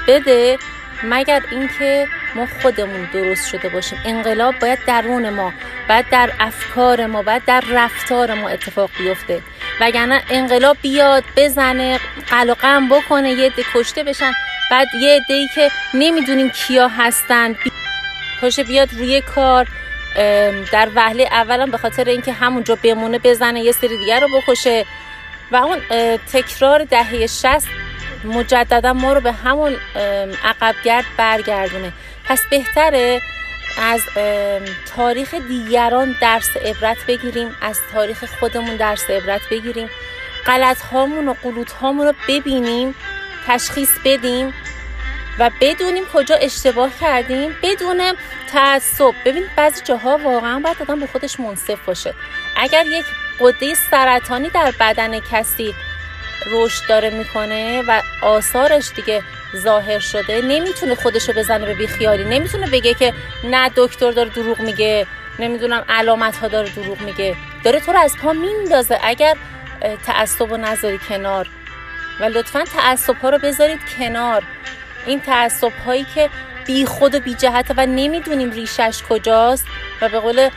بده. 0.07 0.57
مگر 1.03 1.41
اینکه 1.51 2.07
ما 2.35 2.47
خودمون 2.61 3.09
درست 3.13 3.49
شده 3.49 3.69
باشیم. 3.69 3.99
انقلاب 4.05 4.59
باید 4.59 4.79
درون 4.87 5.29
ما 5.29 5.53
باید 5.89 6.09
در 6.09 6.31
افکار 6.39 7.05
ما 7.05 7.21
باید 7.21 7.45
در 7.45 7.63
رفتار 7.71 8.33
ما 8.33 8.49
اتفاق 8.49 8.89
بیفته. 8.97 9.41
وگرنه 9.81 10.23
انقلاب 10.29 10.77
بیاد 10.81 11.23
بزنه 11.35 11.99
قل 12.29 12.49
و 12.49 12.53
غم 12.53 12.89
بکنه 12.89 13.31
یه 13.31 13.45
عده 13.45 13.63
کشته 13.73 14.03
بشن 14.03 14.31
بعد 14.71 14.87
یه 15.01 15.15
عده 15.15 15.47
که 15.55 15.71
نمی‌دونیم 15.93 16.49
کیا 16.49 16.87
هستن 16.87 17.55
پاشه 18.41 18.63
بیاد 18.63 18.93
روی 18.93 19.21
کار 19.21 19.67
در 20.71 20.89
وهله 20.95 21.23
اولم 21.23 21.71
به 21.71 21.77
خاطر 21.77 22.03
اینکه 22.03 22.33
همونجا 22.33 22.77
بمونه 22.83 23.19
بزنه 23.19 23.61
یه 23.61 23.71
سری 23.71 23.97
دیگر 23.97 24.19
رو 24.19 24.27
بکشه. 24.27 24.85
و 25.51 25.55
اون 25.55 25.79
تکرار 26.33 26.83
دهه 26.83 27.27
شست 27.27 27.67
مجددا 28.23 28.93
ما 28.93 29.13
رو 29.13 29.21
به 29.21 29.31
همون 29.31 29.75
عقبگرد 30.43 31.05
برگردونه. 31.17 31.93
پس 32.25 32.41
بهتره 32.49 33.21
از 33.81 34.01
تاریخ 34.95 35.33
دیگران 35.33 36.15
درس 36.21 36.57
عبرت 36.57 36.97
بگیریم 37.07 37.55
از 37.61 37.79
تاریخ 37.93 38.23
خودمون 38.39 38.75
درس 38.75 39.09
عبرت 39.09 39.41
بگیریم. 39.51 39.89
غلط 40.45 40.81
هامون 40.81 41.27
و 41.27 41.33
قلوت 41.43 41.71
هامون 41.71 42.07
رو 42.07 42.13
ببینیم 42.27 42.95
تشخیص 43.47 43.89
بدیم 44.05 44.53
و 45.39 45.51
بدونیم 45.61 46.03
کجا 46.13 46.35
اشتباه 46.35 46.89
کردیم. 47.01 47.55
بدون 47.63 48.13
تعصب. 48.51 49.13
ببینید 49.25 49.55
بعضی 49.55 49.81
جاها 49.83 50.17
واقعا 50.17 50.59
باید 50.59 50.77
آدم 50.81 50.99
به 50.99 51.07
خودش 51.07 51.39
منصف 51.39 51.79
باشه. 51.85 52.13
اگر 52.55 52.85
یک 52.85 53.05
قده 53.39 53.73
سرطانی 53.73 54.49
در 54.49 54.73
بدن 54.79 55.19
کسی 55.19 55.75
رشد 56.45 56.87
داره 56.87 57.09
می‌کنه 57.09 57.83
و 57.87 58.01
آثارش 58.21 58.89
دیگه 58.95 59.23
ظاهر 59.55 59.99
شده. 59.99 60.41
نمی‌تونه 60.41 60.95
خودشو 60.95 61.33
بزنه 61.33 61.65
به 61.65 61.73
بیخیالی. 61.73 62.23
نمی‌تونه 62.23 62.67
بگه 62.67 62.93
که 62.93 63.13
نه 63.43 63.71
دکتر 63.75 64.11
داره 64.11 64.29
دروغ 64.29 64.59
میگه. 64.59 65.07
نمی‌دونم 65.39 65.85
علامت 65.89 66.37
ها 66.37 66.47
داره 66.47 66.69
دروغ 66.69 67.01
میگه. 67.01 67.35
داره 67.63 67.79
تو 67.79 67.91
رو 67.91 67.99
از 67.99 68.17
پا 68.17 68.33
میندازه. 68.33 68.99
اگر 69.03 69.35
تعصب 70.05 70.51
و 70.51 70.57
نذاری 70.57 70.99
کنار. 71.09 71.49
و 72.19 72.23
لطفا 72.23 72.63
تعصب 72.63 73.15
ها 73.15 73.29
رو 73.29 73.37
بذارید 73.37 73.79
کنار. 73.99 74.43
این 75.05 75.19
تعصب 75.19 75.71
هایی 75.85 76.05
که 76.15 76.29
بی 76.65 76.85
خود 76.85 77.15
و 77.15 77.19
بی 77.19 77.33
جهت 77.33 77.71
و 77.77 77.85
نمی‌دونیم 77.85 78.51
ریشش 78.51 79.03
کجاست. 79.09 79.65
و 80.01 80.09
به 80.09 80.19
قول 80.19 80.49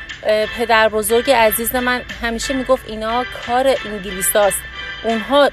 پدر 0.58 0.88
بزرگ 0.88 1.30
عزیز 1.30 1.74
من 1.74 2.02
همیشه 2.22 2.54
می‌گفت 2.54 2.84
اینا 2.86 3.24
کار 3.46 3.74
انگلیساست. 3.86 4.60
اونها 5.02 5.50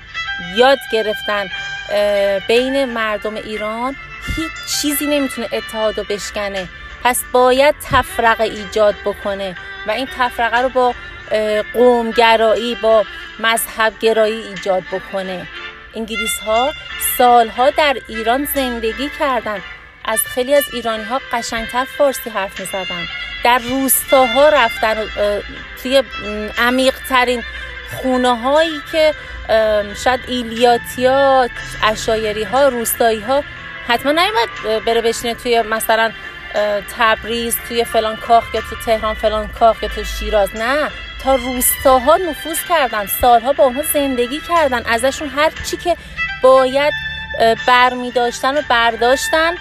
یاد 0.56 0.80
گرفتن 0.91 1.50
بین 2.47 2.86
مردم 2.86 3.36
ایران 3.36 3.95
هیچ 4.36 4.52
چیزی 4.82 5.06
نمی‌تونه 5.06 5.47
اتحاد 5.52 6.00
و 6.00 6.04
بشکنه. 6.04 6.67
پس 7.04 7.23
باید 7.32 7.76
تفرقه 7.91 8.43
ایجاد 8.43 8.95
بکنه 9.06 9.56
و 9.88 9.91
این 9.91 10.08
تفرقه 10.17 10.58
رو 10.58 10.69
با 10.69 10.93
قومگرایی 11.73 12.76
با 12.76 13.06
مذهب 13.39 13.93
گرایی 14.00 14.41
ایجاد 14.41 14.84
بکنه. 14.91 15.47
انگلیس 15.95 16.39
ها 16.39 16.73
سالها 17.17 17.69
در 17.69 17.97
ایران 18.08 18.47
زندگی 18.56 19.10
کردن. 19.19 19.62
از 20.06 20.19
خیلی 20.26 20.56
از 20.56 20.63
ایرانی 20.73 21.04
ها 21.04 21.21
قشنگتر 21.34 21.86
فارسی 21.97 22.30
حرف 22.30 22.60
می 22.60 22.65
زدن 22.65 23.08
در 23.43 23.58
روستاها 23.58 24.50
رفتن 24.50 24.95
توی 25.84 26.04
عمیق 26.58 26.95
ترین 27.10 27.43
خونه 27.95 28.36
هایی 28.36 28.82
که 28.91 29.13
شاید 30.04 30.19
ایلیاتیا 30.28 31.50
اشایری 31.84 32.43
ها 32.43 32.67
روستایی 32.67 33.19
ها 33.19 33.43
حتما 33.88 34.12
نیومد 34.12 34.84
بره 34.86 35.02
بشینه 35.02 35.34
توی 35.34 35.62
مثلا 35.62 36.12
تبریز 36.97 37.58
توی 37.67 37.84
فلان 37.84 38.15
کاخ 38.15 38.56
یا 38.56 38.62
تو 38.62 38.76
تهران 38.86 39.13
فلان 39.13 39.47
کاخ 39.47 39.84
یا 39.84 39.89
تو 39.89 40.04
شیراز. 40.04 40.56
نه 40.56 40.89
تا 41.23 41.36
روستاها 41.36 42.17
نفوذ 42.17 42.58
کردن 42.69 43.06
سالها 43.06 43.54
با 43.54 43.63
اونها 43.63 43.82
زندگی 43.93 44.41
کردن 44.50 44.86
ازشون 44.86 45.30
هر 45.30 45.52
چی 45.71 45.78
که 45.78 45.97
باید 46.43 46.93
برمی 47.67 48.12
داشتن 48.12 48.58
و 48.58 48.62
برداشتن 48.69 49.56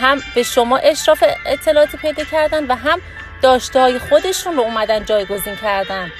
هم 0.00 0.22
به 0.34 0.42
شما 0.42 0.76
اشراف 0.76 1.24
اطلاعاتی 1.46 1.96
پیدا 1.96 2.24
کردن 2.24 2.66
و 2.66 2.74
هم 2.74 3.00
داشته 3.42 3.80
های 3.80 3.98
خودشون 3.98 4.56
رو 4.56 4.62
اومدن 4.62 5.04
جایگزین 5.04 5.56
کردن. 5.56 6.12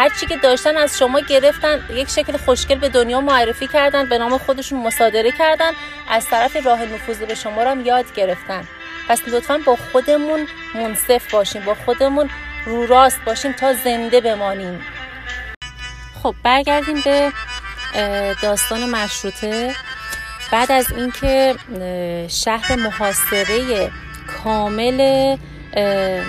هر 0.00 0.08
چی 0.20 0.26
که 0.26 0.36
داشتن 0.36 0.76
از 0.76 0.98
شما 0.98 1.20
گرفتن 1.20 1.86
یک 1.90 2.08
شکل 2.08 2.36
خوشگل 2.36 2.78
به 2.78 2.88
دنیا 2.88 3.20
معرفی 3.20 3.66
کردن 3.66 4.08
به 4.08 4.18
نام 4.18 4.38
خودشون 4.38 4.86
مصادره 4.86 5.32
کردن 5.32 5.72
از 6.10 6.26
طرف 6.26 6.66
راه 6.66 6.84
نفوذ 6.84 7.18
به 7.18 7.34
شما 7.34 7.62
رو 7.62 7.70
هم 7.70 7.86
یاد 7.86 8.14
گرفتن. 8.14 8.64
پس 9.08 9.20
لطفا 9.26 9.60
با 9.66 9.76
خودمون 9.92 10.46
منصف 10.74 11.34
باشیم 11.34 11.62
با 11.62 11.74
خودمون 11.74 12.30
رو 12.66 12.86
راست 12.86 13.20
باشیم 13.26 13.52
تا 13.52 13.72
زنده 13.72 14.20
بمانیم. 14.20 14.80
خب 16.22 16.34
برگردیم 16.42 17.00
به 17.04 17.32
داستان 18.42 18.90
مشروطه. 18.90 19.74
بعد 20.52 20.72
از 20.72 20.92
اینکه 20.92 21.54
شهر 22.28 22.76
محاصره 22.76 23.90
کامل 24.26 25.36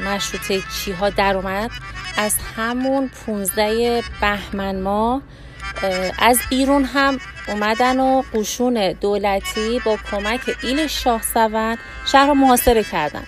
مشروطه 0.05 0.61
چی 0.75 0.91
ها 0.91 1.09
در 1.09 1.35
اومد 1.35 1.71
از 2.17 2.35
همون 2.57 3.11
15 3.25 4.03
بهمن 4.21 4.81
ماه 4.81 5.21
از 6.19 6.39
بیرون 6.49 6.83
هم 6.83 7.19
اومدن 7.47 7.99
و 7.99 8.23
قشون 8.33 8.91
دولتی 8.91 9.79
با 9.85 9.97
کمک 10.11 10.41
ایل 10.63 10.87
شاه 10.87 11.21
سوند 11.21 11.77
شهر 12.05 12.27
رو 12.27 12.33
محاصره 12.33 12.83
کردن. 12.83 13.23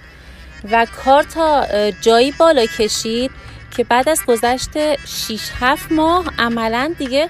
و 0.72 0.88
کار 1.06 1.24
تا 1.24 1.66
جایی 2.02 2.32
بالا 2.32 2.66
کشید 2.66 3.32
که 3.78 3.84
بعد 3.84 4.10
از 4.10 4.26
گذشت 4.26 5.06
6 5.06 5.40
7 5.60 5.92
ماه 5.92 6.26
عملا 6.40 6.96
دیگه 6.98 7.30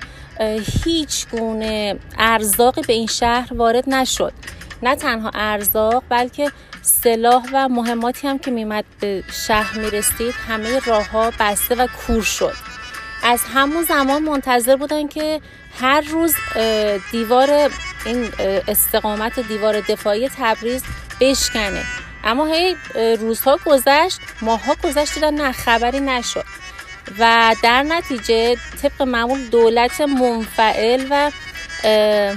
هیچ 0.83 1.27
گونه 1.27 1.99
ارزاقی 2.17 2.81
به 2.81 2.93
این 2.93 3.07
شهر 3.07 3.53
وارد 3.53 3.89
نشد. 3.89 4.33
نه 4.83 4.95
تنها 4.95 5.31
ارزاق 5.33 6.03
بلکه 6.09 6.51
سلاح 6.83 7.43
و 7.53 7.69
مهماتی 7.69 8.27
هم 8.27 8.39
که 8.39 8.51
میمد 8.51 8.85
به 8.99 9.23
شهر 9.47 9.77
می‌رسید 9.79 10.33
همه 10.47 10.79
راه 10.79 11.09
ها 11.09 11.31
بسته 11.39 11.75
و 11.75 11.87
کور 11.87 12.23
شد. 12.23 12.53
از 13.23 13.41
همون 13.53 13.83
زمان 13.83 14.23
منتظر 14.23 14.75
بودن 14.75 15.07
که 15.07 15.41
هر 15.79 16.01
روز 16.01 16.35
دیوار 17.11 17.71
این 18.05 18.29
استقامت 18.67 19.39
دیوار 19.39 19.81
دفاعی 19.81 20.29
تبریز 20.29 20.83
بشکنه. 21.21 21.83
اما 22.23 22.45
هی 22.45 22.75
روزها 23.15 23.59
گذشت 23.65 24.19
ماها 24.41 24.75
گذشت 24.83 25.13
دیدن 25.13 25.33
نه 25.33 25.51
خبری 25.51 25.99
نشد. 25.99 26.45
و 27.19 27.55
در 27.63 27.83
نتیجه 27.83 28.55
طبق 28.81 29.01
معمول 29.01 29.45
دولت 29.45 30.01
منفعل 30.01 31.07
و 31.09 31.31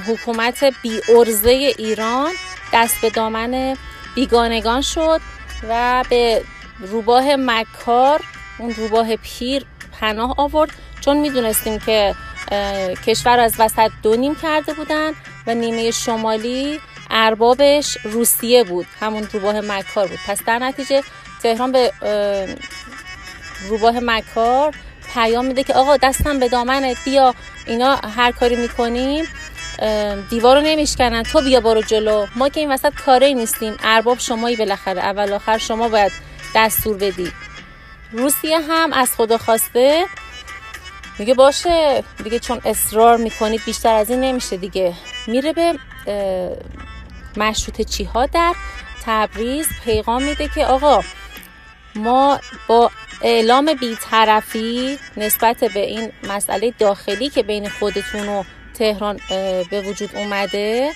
حکومت 0.07 0.65
بی 0.83 1.01
ارزه 1.09 1.51
ایران 1.51 2.33
دست 2.73 3.01
به 3.01 3.11
دامن 3.11 3.77
بیگانگان 4.17 4.81
شد 4.81 5.21
و 5.69 6.05
به 6.11 6.43
روباه 6.81 7.37
مکار 7.37 8.21
اون 8.59 8.75
روباه 8.75 9.17
پیر 9.17 9.65
پناه 10.01 10.35
آورد. 10.39 10.71
چون 11.01 11.17
می‌دونستیم 11.17 11.79
که 11.79 12.15
کشور 13.07 13.41
از 13.41 13.55
وسط 13.59 13.91
دو 14.03 14.17
نیم 14.17 14.35
کرده 14.35 14.73
بودن 14.73 15.13
و 15.47 15.55
نیمه 15.55 15.91
شمالی 15.91 16.81
اربابش 17.11 17.99
روسیه 18.05 18.65
بود. 18.65 18.87
همون 19.01 19.29
روباه 19.33 19.61
مکار 19.61 20.07
بود. 20.09 20.19
پس 20.27 20.43
در 20.47 20.59
نتیجه 20.59 21.03
تهران 21.43 21.73
به 21.73 21.93
روباه 23.69 24.01
مکار 24.03 24.75
پیام 25.15 25.45
میده 25.45 25.65
که 25.65 25.75
آقا 25.75 25.97
دستم 25.97 26.39
به 26.39 26.49
دامنت 26.49 26.97
بیا 27.05 27.35
اینا 27.67 27.97
هر 27.97 28.33
کاری 28.33 28.57
می‌کنیم. 28.57 29.25
دیوار 30.31 30.57
رو 30.57 30.63
نمیشکنن. 30.63 31.23
تو 31.23 31.41
بیا 31.41 31.61
برو 31.61 31.83
جلو. 31.83 32.27
ما 32.37 32.49
که 32.49 32.61
این 32.61 32.73
وسط 32.73 32.95
کاری 32.95 33.35
نیستیم. 33.35 33.77
ارباب 33.83 34.19
شمایی 34.19 34.57
بالاخره. 34.57 35.01
اول 35.01 35.33
آخر 35.33 35.59
شما 35.59 35.89
باید 35.89 36.13
دستور 36.55 36.97
بدی. 36.97 37.33
روسیه 38.13 38.61
هم 38.61 38.93
از 38.93 39.11
خدا 39.17 39.39
خواسته. 39.39 40.07
میگه 41.19 41.35
باشه. 41.35 42.05
دیگه 42.25 42.39
چون 42.39 42.61
اصرار 42.65 43.17
می‌کنید 43.17 43.65
بیشتر 43.67 43.95
از 43.95 44.11
این 44.11 44.21
نمیشه 44.21 44.57
دیگه. 44.57 44.95
میره 45.27 45.53
به 45.53 45.79
مشروط 47.37 47.81
چی 47.81 48.05
ها 48.05 48.27
در 48.27 48.55
تبریز 49.05 49.67
پیغام 49.85 50.23
میده 50.23 50.49
که 50.55 50.67
آقا 50.67 51.03
ما 51.95 52.41
با 52.69 52.91
اعلام 53.23 53.75
بیطرفی 53.75 54.99
نسبت 55.17 55.65
به 55.65 55.81
این 55.81 56.13
مسئله 56.23 56.75
داخلی 56.79 57.29
که 57.29 57.43
بین 57.43 57.69
خودتون 57.69 58.29
و 58.29 58.45
تهران 58.79 59.21
به 59.71 59.81
وجود 59.87 60.11
اومده. 60.17 60.93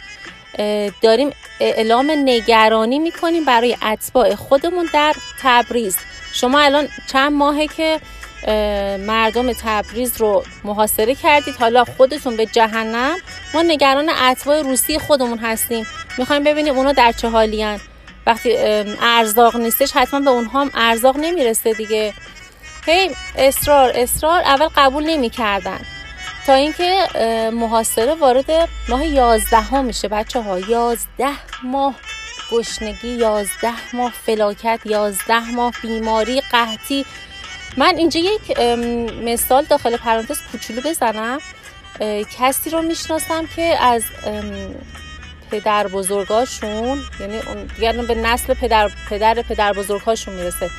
داریم 1.03 1.31
اعلام 1.61 2.11
نگرانی 2.11 2.99
می‌کنیم 2.99 3.45
برای 3.45 3.77
اتباع 3.83 4.35
خودمون 4.35 4.89
در 4.93 5.15
تبریز. 5.43 5.97
شما 6.33 6.61
الان 6.61 6.89
چند 7.13 7.33
ماهه 7.33 7.67
که 7.67 8.01
مردم 9.07 9.53
تبریز 9.53 10.17
رو 10.17 10.45
محاصره 10.65 11.15
کردید؟ 11.15 11.57
حالا 11.57 11.85
خودتون 11.85 12.37
به 12.37 12.47
جهنم. 12.47 13.17
ما 13.55 13.63
نگران 13.63 14.09
اتباع 14.09 14.63
روسی 14.63 14.99
خودمون 14.99 15.39
هستیم. 15.39 15.87
می‌خوایم 16.19 16.45
ببینیم 16.45 16.77
اونا 16.77 16.93
در 16.93 17.13
چه 17.13 17.29
حالیان 17.29 17.81
وقتی 18.27 18.57
ارزاق 19.03 19.57
نیستش 19.57 19.93
حتما 19.93 20.21
به 20.21 20.31
اونها 20.31 20.61
هم 20.61 20.71
ارزاق 20.75 21.17
نمی‌رسه 21.17 21.73
دیگه. 21.73 22.13
هی 22.87 23.11
اصرار 23.37 23.93
اصرار 23.95 24.41
اول 24.41 24.69
قبول 24.77 25.05
نمی‌کردن. 25.05 25.81
تا 26.47 26.55
اینکه 26.55 27.09
محاصره 27.53 28.15
وارد 28.15 28.69
ماه 28.89 29.07
یازده 29.07 29.61
ها 29.61 29.83
میشه 29.83 30.09
بچه 30.09 30.41
ها 30.41 30.59
یازده 30.59 31.33
ماه 31.63 31.95
گشنگی 32.53 33.09
یازده 33.09 33.95
ماه 33.97 34.13
فلاکت 34.27 34.81
یازده 34.85 35.51
ماه 35.51 35.73
بیماری 35.83 36.41
قحطی. 36.41 37.07
من 37.77 37.95
اینجا 37.97 38.21
یک 38.21 38.61
مثال 39.25 39.65
داخل 39.65 39.97
پرانتز 39.97 40.39
کوچولو 40.53 40.81
بزنم. 40.81 41.39
کسی 42.39 42.71
رو 42.71 42.83
می‌شناسم 42.83 43.47
که 43.47 43.63
از 43.63 44.03
پدر 45.51 45.87
بزرگاشون 45.87 47.03
یعنی 47.21 47.41
دیگر 47.77 47.93
به 47.93 48.15
نسل 48.15 48.55
پدر 48.55 48.91
پدر 49.11 49.35
پدر 49.35 49.73
بزرگاشون 49.73 50.35
می‌رسه. 50.35 50.71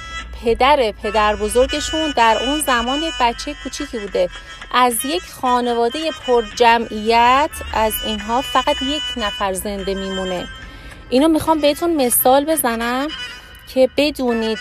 پدر 0.45 0.93
پدر 1.04 1.36
بزرگشون 1.36 2.13
در 2.17 2.38
اون 2.43 2.60
زمان 2.62 3.00
یک 3.00 3.13
بچه 3.19 3.56
کوچیکی 3.63 4.00
بوده. 4.00 4.30
از 4.74 5.06
یک 5.06 5.22
خانواده 5.42 6.00
پر 6.28 6.44
جمعیت 6.56 7.50
از 7.74 7.94
اینها 8.06 8.42
فقط 8.42 8.82
یک 8.82 9.02
نفر 9.18 9.54
زنده 9.54 9.94
میمونه. 9.94 10.48
اینو 11.10 11.28
می‌خوام 11.28 11.60
بهتون 11.60 12.06
مثال 12.06 12.46
بزنم 12.46 13.08
که 13.74 13.90
بدونید 13.98 14.58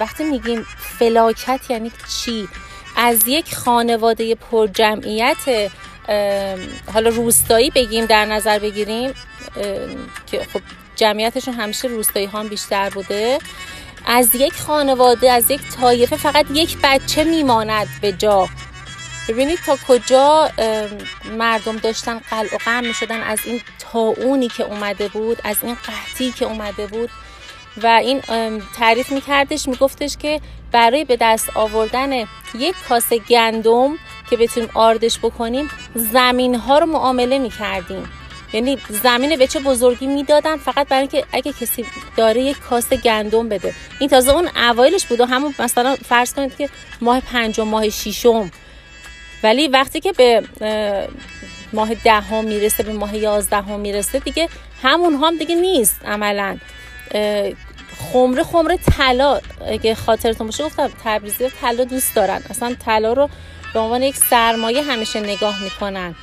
وقتی 0.00 0.24
میگیم 0.24 0.66
فلاکت 0.98 1.60
یعنی 1.68 1.92
چی؟ 2.08 2.48
از 2.96 3.28
یک 3.28 3.54
خانواده 3.54 4.34
پر 4.34 4.66
جمعیت 4.66 5.70
حالا 6.94 7.10
روستایی 7.10 7.70
بگیم 7.70 8.06
در 8.06 8.24
نظر 8.24 8.58
بگیریم 8.58 9.14
که 10.26 10.46
خب 10.52 10.60
جمعیتشون 10.96 11.54
همیشه 11.54 11.88
روستایی 11.88 12.26
ها 12.26 12.40
هم 12.40 12.48
بیشتر 12.48 12.90
بوده. 12.90 13.38
از 14.06 14.34
یک 14.34 14.52
خانواده 14.52 15.32
از 15.32 15.50
یک 15.50 15.60
طایفه 15.80 16.16
فقط 16.16 16.46
یک 16.54 16.76
بچه 16.82 17.24
میماند 17.24 17.88
به 18.02 18.12
جا. 18.12 18.48
ببینید 19.28 19.58
تا 19.66 19.78
کجا 19.88 20.50
مردم 21.38 21.76
داشتن 21.76 22.18
قلع 22.18 22.54
و 22.54 22.58
غم 22.58 22.92
شدن 22.92 23.22
از 23.22 23.38
این 23.44 23.60
تاونی 23.78 24.48
که 24.48 24.64
اومده 24.64 25.08
بود 25.08 25.38
از 25.44 25.56
این 25.62 25.74
قحطی 25.74 26.32
که 26.32 26.44
اومده 26.44 26.86
بود. 26.86 27.10
و 27.82 27.86
این 27.86 28.20
تعریف 28.76 29.12
میکردش 29.12 29.68
میگفتش 29.68 30.16
که 30.16 30.40
برای 30.72 31.04
به 31.04 31.16
دست 31.20 31.56
آوردن 31.56 32.12
یک 32.54 32.74
کاسه 32.88 33.18
گندم 33.18 33.98
که 34.30 34.36
بتونیم 34.36 34.70
آردش 34.74 35.18
بکنیم 35.18 35.70
زمین 35.94 36.54
ها 36.54 36.78
رو 36.78 36.86
معامله 36.86 37.38
می‌کردیم. 37.38 38.10
یعنی 38.52 38.78
زمین 38.88 39.36
به 39.36 39.46
چه 39.46 39.60
بزرگی 39.60 40.06
می‌دادن؟ 40.06 40.56
فقط 40.56 40.88
برای 40.88 41.00
اینکه 41.00 41.24
اگه 41.32 41.52
کسی 41.52 41.84
داره 42.16 42.40
یک 42.40 42.58
کاسه 42.58 42.96
گندم 42.96 43.48
بده. 43.48 43.74
این 44.00 44.08
تازه 44.08 44.30
اون 44.30 44.48
اوایلش 44.56 45.06
بود 45.06 45.20
و 45.20 45.26
همون 45.26 45.54
مثلا 45.58 45.96
فرض 46.08 46.34
کنید 46.34 46.56
که 46.56 46.68
ماه 47.00 47.20
پنجم 47.20 47.68
ماه 47.68 47.90
ششم. 47.90 48.50
ولی 49.42 49.68
وقتی 49.68 50.00
که 50.00 50.12
به 50.12 50.42
ماه 51.72 51.94
دهم 51.94 52.44
می‌رسه 52.44 52.82
به 52.82 52.92
ماه 52.92 53.16
یازدهم 53.16 53.80
می‌رسه 53.80 54.18
دیگه 54.18 54.48
همون 54.82 55.14
هم 55.14 55.38
دیگه 55.38 55.54
نیست 55.54 56.00
عملا. 56.04 56.58
خمره 58.12 58.42
خمره 58.42 58.76
طلا 58.76 59.40
اگه 59.66 59.94
خاطرتون 59.94 60.46
باشه 60.46 60.64
گفتم 60.64 60.90
تبریزی 61.04 61.48
طلا 61.60 61.84
دوست 61.84 62.14
دارن. 62.14 62.42
اصلا 62.50 62.76
طلا 62.84 63.12
رو 63.12 63.28
به 63.74 63.80
عنوان 63.80 64.02
یک 64.02 64.16
سرمایه 64.16 64.82
همیشه 64.82 65.20
نگاه 65.20 65.62
می‌کنن. 65.62 66.14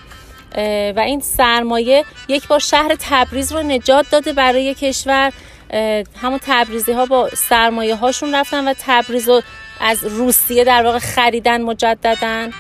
و 0.96 1.00
این 1.00 1.20
سرمایه 1.20 2.04
یک 2.28 2.48
بار 2.48 2.60
شهر 2.60 2.96
تبریز 3.00 3.52
رو 3.52 3.64
نجات 3.64 4.06
داده 4.12 4.34
برای 4.34 4.74
کشور. 4.74 5.34
همون 6.22 6.40
تبریزی 6.48 6.92
ها 6.92 7.06
با 7.06 7.30
سرمایه 7.30 7.96
هاشون 7.96 8.36
رفتن 8.36 8.68
و 8.68 8.74
تبریز 8.80 9.30
رو 9.30 9.42
از 9.80 10.04
روسیه 10.04 10.64
در 10.64 10.84
واقع 10.84 11.00
خریدن 11.00 11.62
مجددن 11.62 12.52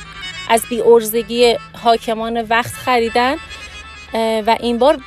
از 0.49 0.63
بی 0.69 0.81
ارزگی 0.81 1.57
حاکمان 1.83 2.41
وقت 2.41 2.73
خریدن 2.73 3.35
و 4.13 4.57
این 4.59 4.77
بار 4.77 4.99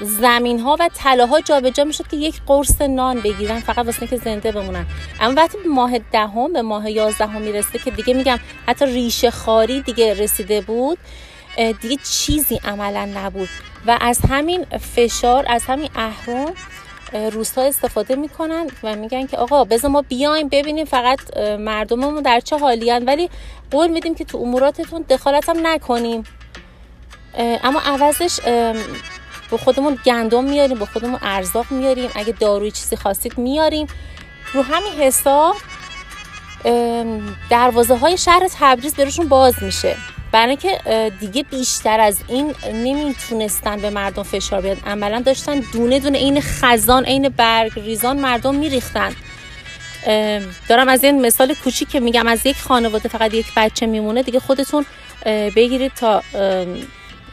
زمین 0.00 0.60
ها 0.60 0.76
و 0.80 0.90
طلاها 0.94 1.40
جابجا 1.40 1.84
می‌شد 1.84 2.08
که 2.08 2.16
یک 2.16 2.40
قرص 2.46 2.80
نان 2.82 3.20
بگیرن 3.20 3.60
فقط 3.60 3.86
واسه 3.86 4.06
که 4.06 4.16
زنده 4.16 4.52
بمونن. 4.52 4.86
اما 5.20 5.34
وقتی 5.36 5.58
ماه 5.68 5.98
دهم 5.98 6.52
به 6.52 6.62
ماه 6.62 6.90
یازدهم 6.90 7.42
می‌رسه 7.42 7.78
که 7.78 7.90
دیگه 7.90 8.14
میگم 8.14 8.38
حتی 8.66 8.86
ریشه 8.86 9.30
خاری 9.30 9.82
دیگه 9.82 10.14
رسیده 10.14 10.60
بود 10.60 10.98
دیگه 11.56 11.96
چیزی 12.10 12.60
عملا 12.64 13.08
نبود. 13.14 13.48
و 13.86 13.98
از 14.00 14.18
همین 14.28 14.64
فشار 14.64 15.44
از 15.48 15.64
همین 15.64 15.90
اهرم 15.94 16.54
روستا 17.12 17.62
استفاده 17.62 18.16
می‌کنن 18.16 18.66
و 18.82 18.96
میگن 18.96 19.26
که 19.26 19.36
آقا 19.36 19.64
بذار 19.64 19.90
ما 19.90 20.02
بیایم 20.02 20.48
ببینیم 20.48 20.84
فقط 20.84 21.36
مردممون 21.58 22.22
در 22.22 22.40
چه 22.40 22.58
حالی 22.58 22.90
ولی 22.90 23.30
قول 23.70 23.88
میدیم 23.88 24.14
که 24.14 24.24
تو 24.24 24.38
اموراتتون 24.38 25.02
دخالت 25.02 25.48
هم 25.48 25.66
نکنیم. 25.66 26.24
اما 27.38 27.80
عوضش 27.80 28.40
به 29.50 29.56
خودمون 29.64 29.98
گندم 30.04 30.44
میاریم 30.44 30.78
به 30.78 30.86
خودمون 30.86 31.18
ارزاق 31.22 31.66
میاریم. 31.70 32.10
اگه 32.14 32.32
داروی 32.32 32.70
چیزی 32.70 32.96
خواستید 32.96 33.38
میاریم. 33.38 33.86
رو 34.52 34.62
همین 34.62 34.92
حساب 34.92 35.56
دروازه 37.50 37.96
های 37.96 38.18
شهر 38.18 38.48
تبریز 38.60 38.94
برشون 38.94 39.28
باز 39.28 39.54
میشه. 39.62 39.96
برای 40.32 40.56
که 40.56 40.78
دیگه 41.20 41.42
بیشتر 41.42 42.00
از 42.00 42.18
این 42.28 42.54
نمی‌تونستن 42.74 43.80
به 43.80 43.90
مردم 43.90 44.22
فشار 44.22 44.60
بیاد 44.60 44.78
عملا 44.86 45.20
داشتن 45.20 45.60
دونه 45.72 45.98
دونه 45.98 46.18
این 46.18 46.40
خزان 46.40 47.04
عین 47.04 47.28
برگ 47.28 47.72
ریزان 47.80 48.20
مردم 48.20 48.54
میریختن. 48.54 49.12
دارم 50.68 50.88
از 50.88 51.04
این 51.04 51.26
مثال 51.26 51.54
کوچیک 51.54 51.88
که 51.88 52.00
میگم 52.00 52.26
از 52.26 52.46
یک 52.46 52.56
خانواده 52.56 53.08
فقط 53.08 53.34
یک 53.34 53.46
بچه 53.56 53.86
میمونه 53.86 54.22
دیگه 54.22 54.40
خودتون 54.40 54.86
بگیرید 55.26 55.92
تا 55.94 56.22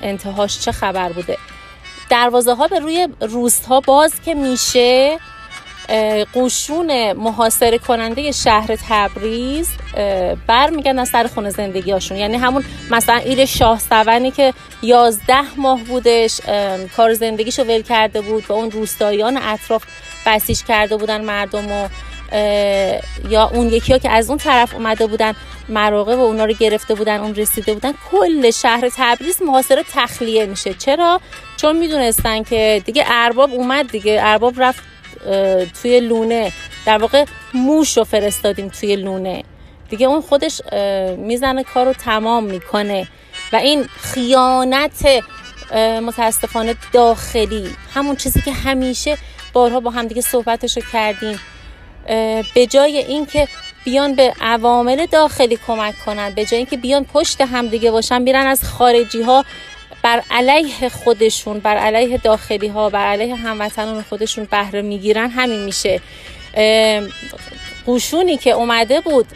انتهاش 0.02 0.60
چه 0.60 0.72
خبر 0.72 1.12
بوده. 1.12 1.38
دروازه 2.10 2.54
ها 2.54 2.68
به 2.68 2.80
روی 2.80 3.08
روست 3.22 3.66
ها 3.66 3.80
باز 3.80 4.14
که 4.26 4.34
میشه 4.34 5.20
قشون 6.36 7.14
محاصره 7.14 7.78
کننده 7.78 8.32
شهر 8.32 8.78
تبریز 8.90 9.70
برمیگردن 10.48 11.06
سر 11.06 11.28
خونه 11.28 11.50
زندگی 11.50 11.92
هاشون 11.92 12.18
یعنی 12.18 12.38
همون 12.38 12.64
مثلا 12.92 13.16
ایل 13.16 13.46
شاه 13.46 13.80
سونی 13.80 14.32
که 14.32 14.54
یازده 14.82 15.56
ماه 15.58 15.84
بودش 15.84 16.42
کار 16.98 17.14
زندگیشو 17.14 17.64
ول 17.64 17.82
کرده 17.82 18.22
بود 18.22 18.46
و 18.50 18.54
اون 18.54 18.72
روستاییان 18.72 19.38
اطراف 19.38 19.84
بسیج 20.26 20.64
کرده 20.64 20.98
بودن 20.98 21.22
مردم 21.22 21.72
و 21.72 21.88
یا 23.30 23.50
اون 23.54 23.68
یکی 23.68 23.94
ها 23.94 24.00
که 24.00 24.10
از 24.10 24.30
اون 24.30 24.38
طرف 24.38 24.74
اومده 24.76 25.08
بودن 25.08 25.34
مراقب 25.70 26.20
و 26.20 26.22
اونا 26.22 26.46
رو 26.46 26.54
گرفته 26.54 26.96
بودن 26.96 27.20
اون 27.20 27.36
رسیده 27.36 27.74
بودن. 27.74 27.94
کل 28.12 28.52
شهر 28.52 28.90
تبریز 28.98 29.42
محاصره 29.42 29.84
تخلیه 29.94 30.46
میشه. 30.46 30.74
چرا؟ 30.74 31.22
چون 31.58 31.76
می‌دونستن 31.76 32.44
که 32.44 32.82
دیگه 32.86 33.04
ارباب 33.08 33.54
اومد 33.54 33.92
دیگه 33.92 34.20
ارباب 34.22 34.62
رفت 34.62 34.84
توی 35.82 36.00
لونه. 36.00 36.52
در 36.86 36.98
واقع 36.98 37.26
موش 37.54 37.98
رو 37.98 38.04
فرستادیم 38.04 38.68
توی 38.68 38.96
لونه. 38.96 39.44
دیگه 39.90 40.08
اون 40.08 40.22
خودش 40.22 40.62
می‌زنه 41.18 41.64
کار 41.64 41.86
رو 41.86 41.94
تمام 41.94 42.44
می‌کنه. 42.44 43.08
و 43.54 43.56
این 43.56 43.84
خیانت 43.84 45.24
متاسفانه 46.04 46.76
داخلی. 46.94 47.76
همون 47.94 48.16
چیزی 48.16 48.42
که 48.42 48.52
همیشه 48.52 49.18
بارها 49.54 49.80
با 49.80 49.92
همدیگه 49.92 50.22
صحبتش 50.22 50.78
رو 50.78 50.84
کردیم. 50.92 51.40
به 52.56 52.68
جای 52.70 52.98
اینکه 52.98 53.48
بیان 53.86 54.16
به 54.16 54.34
عوامل 54.42 55.06
داخلی 55.06 55.60
کمک 55.68 55.96
کنن 56.06 56.34
به 56.34 56.46
جای 56.46 56.58
اینکه 56.58 56.78
بیان 56.78 57.06
پشت 57.06 57.42
همدیگه 57.42 57.92
باشن 57.92 58.22
میرن 58.22 58.48
از 58.48 58.64
خارجی 58.64 59.22
ها 59.22 59.46
بر 60.04 60.22
علیه 60.32 60.90
خودشون 60.90 61.60
بر 61.60 61.78
علیه 61.78 62.18
داخلی 62.18 62.68
ها 62.68 62.90
بر 62.90 63.06
علیه 63.06 63.36
هموطنان 63.36 64.02
خودشون 64.10 64.48
بهره 64.52 64.82
می‌گیرن 64.82 65.30
همین 65.30 65.66
میشه. 65.66 66.02
قوشونی 67.86 68.38
که 68.38 68.52
اومده 68.52 69.02
بود 69.02 69.28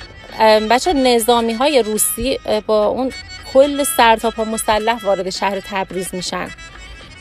بچه 0.70 0.94
نظامی 0.94 1.54
های 1.54 1.82
روسی 1.82 2.40
با 2.68 2.86
اون 2.86 3.12
کل 3.54 3.84
سرتاپا 3.84 4.44
مسلح 4.44 5.06
وارد 5.06 5.30
شهر 5.30 5.60
تبریز 5.60 6.16
میشن. 6.16 6.50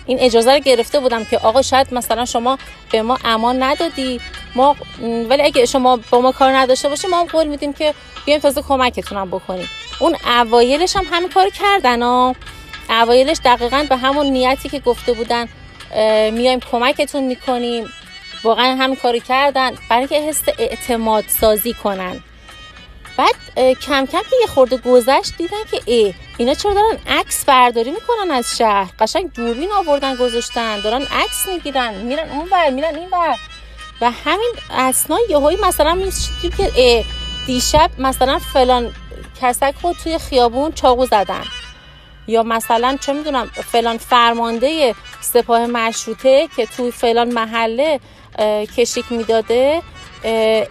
این 0.07 0.19
اجازه 0.21 0.53
رو 0.53 0.59
گرفته 0.59 1.01
بودم 1.01 1.25
که 1.25 1.39
آقا 1.39 1.63
شاید 1.63 1.95
مثلا 1.95 2.25
شما 2.25 2.59
به 2.93 3.03
ما 3.03 3.19
امان 3.25 3.63
ندادی 3.63 4.21
ما 4.55 4.77
ولی 5.29 5.43
اگه 5.43 5.67
شما 5.67 6.01
با 6.11 6.21
ما 6.21 6.33
کار 6.33 6.57
نداشته 6.57 6.89
باشی 6.89 7.07
ما 7.07 7.21
هم 7.21 7.27
قول 7.27 7.47
میدیم 7.47 7.73
که 7.73 7.95
بیایم 8.27 8.41
تازه 8.41 8.63
کمکتونم 8.63 9.29
بکنیم. 9.31 9.69
اون 10.01 10.17
اوایلش 10.25 10.97
هم 10.97 11.07
همین 11.11 11.29
کار 11.29 11.49
کردن 11.49 12.03
ها. 12.03 12.35
اوایلش 12.91 13.37
دقیقا 13.45 13.87
به 13.89 13.97
همون 13.97 14.27
نیتی 14.27 14.69
که 14.69 14.79
گفته 14.79 15.13
بودن 15.13 15.49
میایم 16.33 16.61
کمکتون 16.61 17.25
می‌کنیم. 17.25 17.93
واقعا 18.45 18.77
هم 18.77 18.97
کاری 18.97 19.21
کردن 19.21 19.71
برای 19.91 20.07
اینکه 20.11 20.29
حس 20.29 20.43
اعتماد 20.59 21.25
سازی 21.29 21.73
کنن. 21.73 22.23
بعد 23.17 23.35
کم 23.57 24.07
کم 24.07 24.23
که 24.31 24.37
یه 24.41 24.47
خورده 24.47 24.77
گذشت 24.77 25.37
دیدن 25.39 25.65
که 25.71 25.81
ای 25.85 26.15
اینا 26.39 26.55
چرا 26.55 26.75
دارن 26.75 26.99
عکس 27.09 27.45
برداری 27.45 27.91
می‌کنن 27.91 28.31
از 28.31 28.57
شهر؟ 28.59 28.91
قشنگ 28.99 29.33
دوربین 29.33 29.73
آوردن 29.73 30.17
گذاشتن. 30.17 30.81
دارن 30.81 31.03
عکس 31.03 31.47
می‌گیرن 31.49 31.95
میرن 31.95 32.31
اون 32.31 32.49
بر 32.49 32.71
میرن 32.71 32.95
این 32.95 33.11
بر 33.11 33.37
و 34.01 34.11
همین 34.11 34.53
اسنا 34.71 35.19
یهویی 35.29 35.57
مثلا 35.57 35.95
میشتیم 35.95 36.51
که 36.51 37.05
دیشب 37.47 37.91
مثلا 37.99 38.39
فلان 38.39 38.95
کسک 39.43 39.75
خود 39.83 39.97
توی 39.97 40.19
خیابون 40.19 40.73
چاقو 40.73 41.07
زدن. 41.07 41.45
یا 42.31 42.43
مثلا 42.43 42.99
چه 43.01 43.13
می‌دونم 43.13 43.47
فلان 43.47 43.99
فرمانده 43.99 44.95
سپاه 45.21 45.67
مشروطه 45.67 46.49
که 46.57 46.67
توی 46.67 46.91
فلان 46.91 47.33
محله 47.33 48.01
کشیک 48.77 49.05
می‌داده 49.11 49.83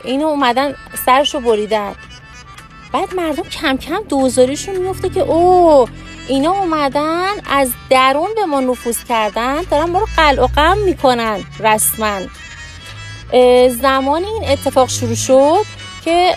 اینو 0.04 0.28
اومدن 0.28 0.76
سرشو 1.06 1.40
بریدن. 1.40 1.96
بعد 2.94 3.16
مردم 3.16 3.44
کم 3.44 3.78
کم 3.78 4.04
دوزاریشون 4.10 4.76
میفته 4.76 5.10
که 5.10 5.20
او 5.20 5.88
اینا 6.28 6.52
اومدن 6.52 7.32
از 7.50 7.72
درون 7.90 8.30
به 8.36 8.46
ما 8.46 8.60
نفوذ 8.60 9.04
کردن 9.10 9.62
دارن 9.62 9.90
ما 9.90 10.00
رو 10.00 10.08
قلع 10.18 10.44
و 10.44 10.48
قم 10.48 10.78
می‌کنن 10.78 11.44
رسما. 11.60 12.20
زمان 13.70 14.24
این 14.24 14.50
اتفاق 14.50 14.90
شروع 14.90 15.16
شد 15.16 15.66
که 16.06 16.36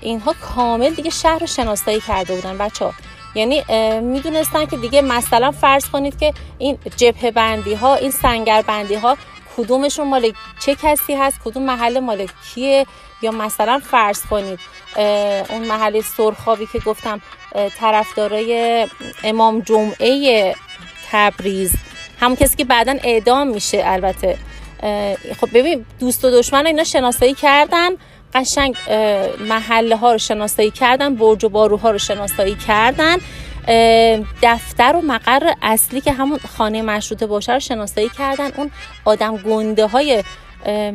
اینها 0.00 0.34
کامل 0.40 0.90
دیگه 0.90 1.10
شهر 1.10 1.38
رو 1.38 1.46
شناسایی 1.46 2.00
کرده 2.00 2.34
بودن 2.34 2.58
بچه 2.58 2.84
ها 2.84 2.94
یعنی 3.34 3.64
می‌دونستن 4.00 4.66
که 4.66 4.76
دیگه 4.76 5.02
مثلا 5.02 5.50
فرض 5.50 5.86
کنید 5.86 6.18
که 6.18 6.32
این 6.58 6.78
جبه 6.96 7.30
بندی 7.30 7.74
ها 7.74 7.94
این 7.94 8.10
سنگر 8.10 8.62
بندی 8.62 8.94
ها 8.94 9.16
کدومشون 9.56 10.08
مال 10.08 10.32
چه 10.60 10.74
کسی 10.74 11.14
هست؟ 11.14 11.40
کدوم 11.44 11.62
محل 11.62 12.00
مال 12.00 12.26
کیه؟ 12.54 12.86
یا 13.22 13.30
مثلا 13.30 13.80
فرض 13.90 14.22
کنید 14.30 14.58
اون 15.50 15.64
محل 15.68 16.00
سرخابی 16.00 16.68
که 16.72 16.78
گفتم 16.78 17.20
طرفدارای 17.78 18.86
امام 19.24 19.60
جمعه 19.60 20.54
تبریز. 21.10 21.72
همون 22.20 22.36
کسی 22.36 22.56
که 22.56 22.64
بعدا 22.64 22.96
اعدام 23.04 23.48
میشه 23.48 23.82
البته. 23.84 24.38
خب 25.40 25.48
ببین 25.54 25.86
دوست 26.00 26.24
و 26.24 26.30
دشمن 26.30 26.66
اینا 26.66 26.84
شناسایی 26.84 27.34
کردن. 27.34 27.90
قشنگ 28.34 28.76
محله 29.40 29.96
ها 29.96 30.12
رو 30.12 30.18
شناسایی 30.18 30.70
کردن 30.70 31.14
برج 31.14 31.44
و 31.44 31.48
باروها 31.48 31.90
رو 31.90 31.98
شناسایی 31.98 32.54
کردن. 32.54 33.16
دفتر 34.42 34.96
و 34.96 35.00
مقر 35.00 35.52
اصلی 35.62 36.00
که 36.00 36.12
همون 36.12 36.38
خانه 36.56 36.82
مشروطه 36.82 37.26
باشه 37.26 37.52
رو 37.52 37.60
شناسایی 37.60 38.08
کردن. 38.18 38.50
اون 38.56 38.70
آدم 39.04 39.36
گنده 39.36 39.86
های 39.86 40.24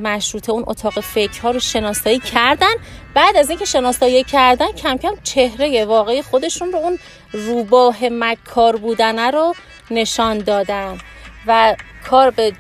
مشروطه 0.03 0.51
اون 0.51 0.63
اتاق 0.67 0.99
فکرها 0.99 1.51
رو 1.51 1.59
شناسایی 1.59 2.19
کردن. 2.19 2.73
بعد 3.13 3.37
از 3.37 3.49
اینکه 3.49 3.65
شناسایی 3.65 4.23
کردن 4.23 4.71
کم 4.71 4.97
کم 4.97 5.13
چهره 5.23 5.85
واقعی 5.85 6.21
خودشون 6.21 6.71
رو 6.71 6.77
اون 6.77 6.99
روباه 7.31 7.97
مکار 8.11 8.75
بودنه 8.75 9.31
رو 9.31 9.55
نشان 9.91 10.37
دادن. 10.37 10.97
و 11.47 11.75
کار 12.09 12.29
به 12.29 12.53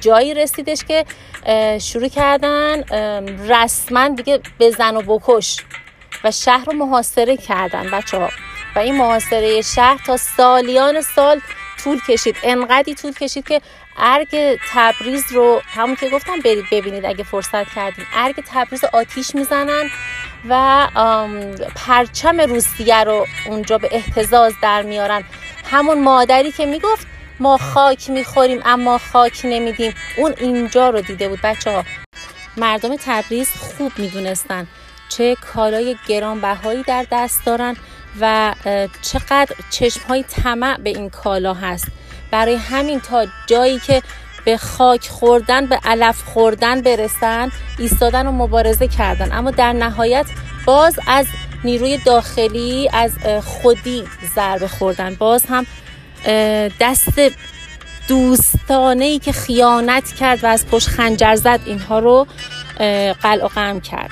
جایی 0.00 0.34
رسیدش 0.34 0.84
که 0.84 1.04
شروع 1.80 2.08
کردن 2.08 2.82
رسما 3.48 4.08
دیگه 4.08 4.40
بزن 4.60 4.96
و 4.96 5.02
بکش 5.02 5.56
و 6.24 6.30
شهر 6.30 6.64
رو 6.64 6.72
محاصره 6.72 7.36
کردن 7.36 7.90
بچه 7.90 8.18
ها 8.18 8.28
و 8.76 8.78
این 8.78 8.96
محاصره 8.96 9.62
شهر 9.62 10.00
تا 10.06 10.16
سالیان 10.16 11.00
سال 11.00 11.40
طول 11.84 12.00
کشید. 12.08 12.36
انقدی 12.42 12.94
طول 12.94 13.12
کشید 13.12 13.48
که 13.48 13.60
ارگ 13.96 14.58
تبریز 14.72 15.32
رو 15.32 15.62
همون 15.66 15.96
که 15.96 16.08
گفتم 16.10 16.38
برید 16.44 16.64
ببینید 16.72 17.06
اگه 17.06 17.24
فرصت 17.24 17.74
کردیم 17.74 18.06
ارگ 18.14 18.34
تبریز 18.52 18.84
آتیش 18.84 19.34
می‌زنن 19.34 19.90
و 20.48 20.86
پرچم 21.76 22.40
روسیه 22.40 23.04
رو 23.04 23.26
اونجا 23.46 23.78
به 23.78 23.88
احتزاز 23.92 24.54
در 24.62 24.82
میارن. 24.82 25.24
همون 25.70 26.02
مادری 26.02 26.52
که 26.52 26.66
می‌گفت 26.66 27.06
ما 27.40 27.58
خاک 27.58 28.10
می‌خوریم 28.10 28.60
اما 28.64 28.98
خاک 28.98 29.40
نمیدیم. 29.44 29.94
اون 30.16 30.34
اینجا 30.38 30.90
رو 30.90 31.00
دیده 31.00 31.28
بود 31.28 31.40
بچه 31.42 31.70
ها 31.70 31.84
مردم 32.56 32.96
تبریز 32.96 33.48
خوب 33.48 33.92
می‌دونستن 33.96 34.66
چه 35.08 35.34
کالای 35.34 35.96
گرانبهایی 36.08 36.82
در 36.82 37.06
دست 37.12 37.44
دارن 37.46 37.76
و 38.20 38.54
چقدر 39.02 39.56
چشم 39.70 40.00
های 40.08 40.22
طمع 40.22 40.76
به 40.76 40.90
این 40.90 41.10
کالا 41.10 41.54
هست. 41.54 41.86
برای 42.30 42.54
همین 42.54 43.00
تا 43.00 43.26
جایی 43.46 43.78
که 43.78 44.02
به 44.44 44.56
خاک 44.56 45.08
خوردن 45.08 45.66
به 45.66 45.80
علف 45.84 46.22
خوردن 46.22 46.80
برسن 46.80 47.50
ایستادن 47.78 48.26
و 48.26 48.32
مبارزه 48.32 48.88
کردن. 48.88 49.32
اما 49.32 49.50
در 49.50 49.72
نهایت 49.72 50.26
باز 50.66 50.98
از 51.06 51.26
نیروی 51.64 51.98
داخلی 51.98 52.90
از 52.92 53.12
خودی 53.44 54.04
ضربه 54.34 54.68
خوردن. 54.68 55.14
باز 55.14 55.44
هم 55.48 55.66
دست 56.80 57.20
دوستانه 58.08 59.04
ای 59.04 59.18
که 59.18 59.32
خیانت 59.32 60.12
کرد 60.12 60.44
و 60.44 60.46
از 60.46 60.66
پشت 60.66 60.88
خنجر 60.88 61.34
زد 61.34 61.60
اینها 61.66 61.98
رو 61.98 62.26
قلع 63.22 63.44
و 63.44 63.48
قم 63.48 63.80
کرد. 63.80 64.10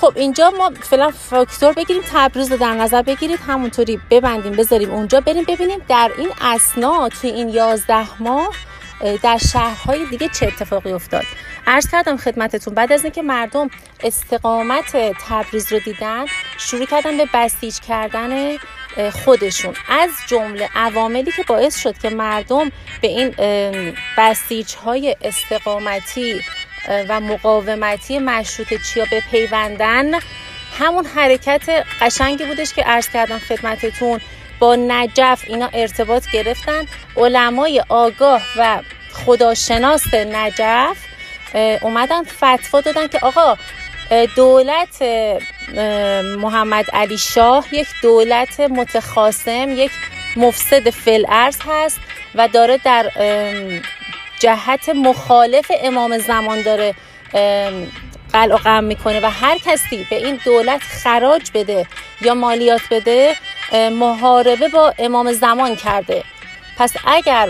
خب 0.00 0.12
اینجا 0.16 0.52
ما 0.58 0.72
فعلا 0.82 1.10
فاکتور 1.10 1.72
بگیریم 1.72 2.02
تبریز 2.12 2.52
رو 2.52 2.56
در 2.58 2.74
نظر 2.74 3.02
بگیرید. 3.02 3.38
همونطوری 3.46 4.00
ببندیم 4.10 4.52
بذاریم 4.52 4.90
اونجا. 4.90 5.20
بریم 5.20 5.44
ببینیم 5.44 5.78
در 5.88 6.10
این 6.18 6.30
اسنا 6.40 7.08
توی 7.08 7.30
این 7.30 7.48
یازده 7.48 8.22
ماه 8.22 8.54
در 9.22 9.38
شهرهای 9.52 10.06
دیگه 10.06 10.28
چه 10.28 10.46
اتفاقی 10.46 10.92
افتاد. 10.92 11.24
عرض 11.66 11.90
کردم 11.90 12.16
خدمتتون 12.16 12.74
بعد 12.74 12.92
از 12.92 13.04
اینکه 13.04 13.22
مردم 13.22 13.70
استقامت 14.00 14.96
تبریز 15.28 15.72
رو 15.72 15.78
دیدن 15.78 16.24
شروع 16.58 16.86
کردن 16.86 17.16
به 17.16 17.28
بسیج 17.34 17.80
کردن 17.80 18.56
خودشون. 19.24 19.74
از 19.88 20.10
جمله 20.26 20.68
عواملی 20.74 21.32
که 21.32 21.42
باعث 21.42 21.82
شد 21.82 21.98
که 21.98 22.10
مردم 22.10 22.72
به 23.00 23.08
این 23.08 23.34
بسیج 24.18 24.74
های 24.74 25.16
استقامتی 25.22 26.40
و 27.08 27.20
مقاومتی 27.20 28.18
مشروط 28.18 28.74
چیا 28.92 29.04
بپیوندن 29.12 30.10
همون 30.78 31.06
حرکت 31.06 31.84
قشنگی 32.00 32.44
بودش 32.44 32.72
که 32.72 32.82
عرض 32.82 33.08
کردم 33.08 33.38
خدمتتون 33.38 34.20
با 34.58 34.76
نجف 34.76 35.44
اینا 35.46 35.70
ارتباط 35.72 36.30
گرفتن. 36.32 36.86
علمای 37.16 37.82
آگاه 37.88 38.42
و 38.58 38.82
خداشناس 39.12 40.14
نجف 40.14 40.96
اومدن 41.82 42.22
فتوا 42.24 42.80
دادن 42.80 43.08
که 43.08 43.18
آقا 43.22 43.56
دولت 44.36 45.02
محمد 46.38 46.90
علی 46.92 47.18
شاه 47.18 47.66
یک 47.72 47.86
دولت 48.02 48.60
متخاسم 48.60 49.70
یک 49.70 49.90
مفسد 50.36 50.90
فلعرز 50.90 51.58
هست 51.68 51.98
و 52.34 52.48
داره 52.48 52.80
در 52.84 53.10
جهت 54.38 54.88
مخالف 54.88 55.72
امام 55.80 56.18
زمان 56.18 56.62
داره 56.62 56.94
قلع 58.32 58.54
و 58.54 58.56
قم 58.56 58.84
می‌کنه 58.84 59.20
و 59.20 59.30
هر 59.30 59.58
کسی 59.58 60.06
به 60.10 60.16
این 60.16 60.40
دولت 60.44 60.80
خراج 60.82 61.50
بده 61.54 61.86
یا 62.20 62.34
مالیات 62.34 62.80
بده 62.90 63.36
محاربه 63.92 64.68
با 64.68 64.94
امام 64.98 65.32
زمان 65.32 65.76
کرده. 65.76 66.24
پس 66.78 66.92
اگر 67.06 67.48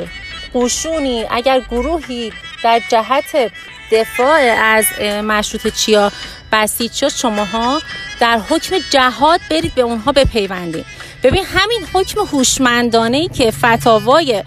قشونی 0.54 1.24
اگر 1.30 1.60
گروهی 1.60 2.32
در 2.64 2.80
جهت 2.88 3.52
دفاع 3.92 4.40
از 4.62 4.84
مشروط 5.02 5.66
چیا 5.74 6.12
بسیج 6.52 6.92
شد 6.92 7.08
شماها 7.08 7.80
در 8.20 8.38
حکم 8.38 8.76
جهاد 8.90 9.40
برید 9.50 9.74
به 9.74 9.82
اونها 9.82 10.12
بپیوندید. 10.12 10.86
ببین 11.22 11.44
همین 11.44 11.86
حکم 11.92 12.20
هوشمندانه 12.20 13.16
ای 13.16 13.28
که 13.28 13.50
فتاوای 13.50 14.44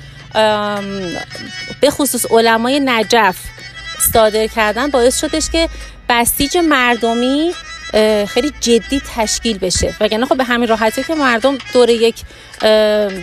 به 1.82 1.89
خصوص 1.89 2.26
علمای 2.32 2.80
نجف 2.86 3.38
صادر 4.13 4.47
کردن 4.47 4.88
باعث 4.88 5.22
شدش 5.22 5.49
که 5.49 5.70
بسیج 6.09 6.57
مردمی 6.57 7.53
خیلی 8.28 8.53
جدی 8.59 9.01
تشکیل 9.15 9.57
بشه. 9.57 9.95
وگرنه 9.99 10.26
خب 10.26 10.38
به 10.38 10.43
همین 10.43 10.70
راحتی 10.70 11.03
که 11.03 11.15
مردم 11.15 11.57
دور 11.74 11.89
یک 11.89 12.15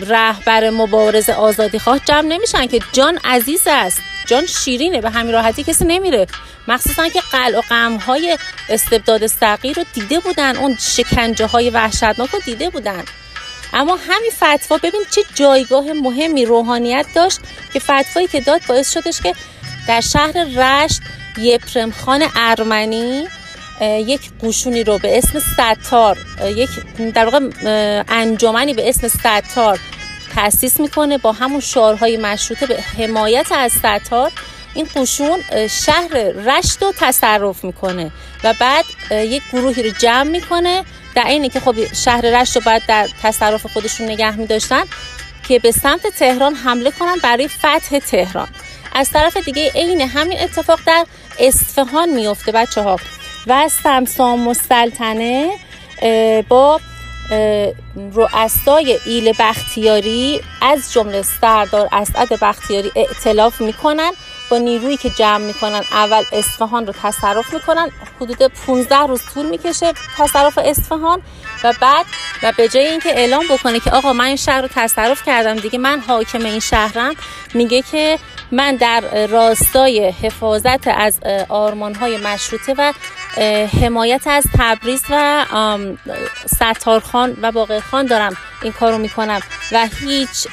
رهبر 0.09 0.71
مبارز 0.71 1.31
آزادی 1.31 1.79
خواه 1.79 1.99
جمع 1.99 2.29
نمیشن 2.29 2.67
که 2.67 2.81
جان 2.93 3.19
عزیز 3.25 3.63
است. 3.67 4.01
جان 4.27 4.47
شیرینه 4.47 5.01
به 5.01 5.11
همین 5.11 5.33
راحتی 5.33 5.65
کسی 5.65 5.85
نمیره. 5.85 6.27
مخصوصا 6.69 7.09
که 7.09 7.21
قلع 7.33 7.59
و 7.59 7.61
قم 7.61 7.97
های 7.97 8.39
استبداد 8.69 9.27
سقیر 9.27 9.77
رو 9.77 9.85
دیده 9.95 10.21
بودن 10.21 10.57
اون 10.57 10.77
شکنجه 10.81 11.47
های 11.47 11.71
وحشتناک 11.71 12.31
رو 12.31 12.39
دیده 12.45 12.71
بودن. 12.71 13.05
اما 13.73 13.99
همین 14.09 14.31
فتوا 14.31 14.79
ببین 14.79 15.03
چه 15.11 15.23
جایگاه 15.35 15.93
مهمی 15.93 16.45
روحانیت 16.45 17.07
داشت 17.15 17.41
که 17.73 17.79
فتوایی 17.79 18.29
که 18.29 18.41
داد 18.41 18.61
باعث 18.69 18.93
شدش 18.93 19.21
که 19.21 19.35
در 19.89 20.01
شهر 20.01 20.33
رشت 20.57 21.01
یپرم 21.39 21.91
خان 21.91 22.25
ارمنی 22.37 23.29
یک 23.81 24.21
قشونی 24.43 24.85
رو 24.85 24.99
به 24.99 25.19
اسم 25.19 25.39
ستار 25.39 26.19
یک 26.57 26.71
در 27.15 27.25
واقع 27.25 27.51
انجمنی 28.09 28.75
به 28.75 28.89
اسم 28.89 29.09
ستار 29.09 29.79
تأسیس 30.37 30.81
می‌کنه 30.81 31.19
با 31.19 31.33
همون 31.33 31.61
شعارهای 31.61 32.17
مشروطه 32.17 32.67
به 32.67 32.81
حمایت 32.81 33.47
از 33.53 33.73
ستار 33.73 34.33
این 34.75 34.89
قشون 34.97 35.41
شهر 35.69 36.15
رشت 36.45 36.83
رو 36.83 36.93
تصرف 36.99 37.65
می‌کنه 37.65 38.11
و 38.45 38.55
بعد 38.61 38.85
یک 39.11 39.43
گروهی 39.53 39.83
رو 39.83 39.91
جمع 39.91 40.31
می‌کنه 40.31 40.85
در 41.15 41.27
اینه 41.27 41.49
که 41.49 41.61
خب 41.61 41.95
شهر 41.95 42.21
رشت 42.21 42.57
رو 42.57 42.63
باید 42.67 42.83
در 42.89 43.09
تصرف 43.23 43.67
خودشون 43.67 44.07
نگه 44.09 44.37
میداشتن 44.37 44.83
که 45.49 45.59
به 45.59 45.73
سمت 45.73 46.07
تهران 46.07 46.55
حمله 46.55 46.91
کنن 46.91 47.17
برای 47.23 47.49
فتح 47.49 47.99
تهران. 47.99 48.49
از 48.93 49.11
طرف 49.11 49.37
دیگه 49.37 49.71
عین 49.75 50.01
همین 50.01 50.41
اتفاق 50.41 50.81
در 50.87 51.07
اصفهان 51.39 52.09
میفته 52.09 52.53
بچه 52.53 52.83
ها 52.83 52.97
و 53.47 53.69
سمسام 53.83 54.53
سلطنه 54.53 55.51
با 56.49 56.81
رؤسای 58.15 58.99
ایل 59.07 59.33
بختیاری 59.39 60.41
از 60.63 60.93
جمله 60.93 61.23
سردار 61.23 61.89
اسعد 61.93 62.29
بختیاری 62.41 62.93
ائتلاف 62.97 63.61
می‌کنن. 63.61 64.13
با 64.51 64.59
نیرویی 64.59 64.97
که 64.97 65.11
جمع 65.11 65.47
می‌کنن 65.47 65.83
اول 65.93 66.23
اصفهان 66.33 66.87
رو 66.87 66.93
تصرف 67.03 67.55
می‌کنن. 67.55 67.91
حدود 68.21 68.43
15 68.43 68.97
روز 68.97 69.21
طول 69.35 69.47
می‌کشه 69.47 69.93
تصرف 70.17 70.59
اصفهان. 70.65 71.23
و 71.65 71.75
بعد 71.81 72.07
و 72.43 72.53
به 72.57 72.69
جای 72.69 72.87
اینکه 72.87 73.09
اعلام 73.09 73.45
بکنه 73.51 73.81
که 73.81 73.91
آقا 73.91 74.13
من 74.13 74.25
این 74.25 74.37
شهر 74.37 74.63
رو 74.63 74.69
تصرف 74.75 75.23
کردم 75.27 75.55
دیگه 75.55 75.79
من 75.79 76.01
حاکم 76.01 76.45
این 76.45 76.61
شهرم 76.61 77.15
میگه 77.55 77.83
که 77.83 78.19
من 78.51 78.77
در 78.77 79.27
راستای 79.27 80.09
حفاظت 80.23 80.89
از 80.89 81.21
آرمانهای 81.49 82.17
مشروطه 82.17 82.75
و 82.79 82.93
حمایت 83.83 84.27
از 84.27 84.45
تبریز 84.59 85.03
و 85.11 85.45
ستارخان 86.55 87.37
و 87.43 87.53
باقرخان 87.53 88.07
دارم 88.07 88.37
این 88.63 88.73
کارو 88.73 88.99
می‌کنم 88.99 89.41
و 89.73 89.89
هیچ 90.01 90.49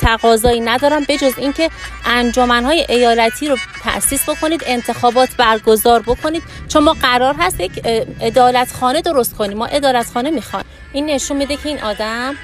تقاضایی 0.00 0.60
ندارم 0.60 1.04
بجز 1.08 1.32
اینکه 1.38 1.70
انجمنهای 2.04 2.86
ایالتی 2.88 3.48
رو 3.48 3.56
تأسیس 3.84 4.28
بکنید 4.28 4.62
انتخابات 4.66 5.28
برگزار 5.36 6.02
بکنید. 6.02 6.42
چون 6.68 6.84
ما 6.84 6.92
قرار 6.92 7.34
هست 7.38 7.60
یک 7.60 7.72
ادالتخانه 8.20 9.00
درست 9.00 9.36
کنیم. 9.36 9.58
ما 9.58 9.66
ادالتخانه 10.20 10.30
می‌خوایم 10.30 10.66
این 10.92 11.06
نشون 11.06 11.36
میده 11.36 11.56
که 11.56 11.68
این 11.68 11.82
آدم 11.82 12.36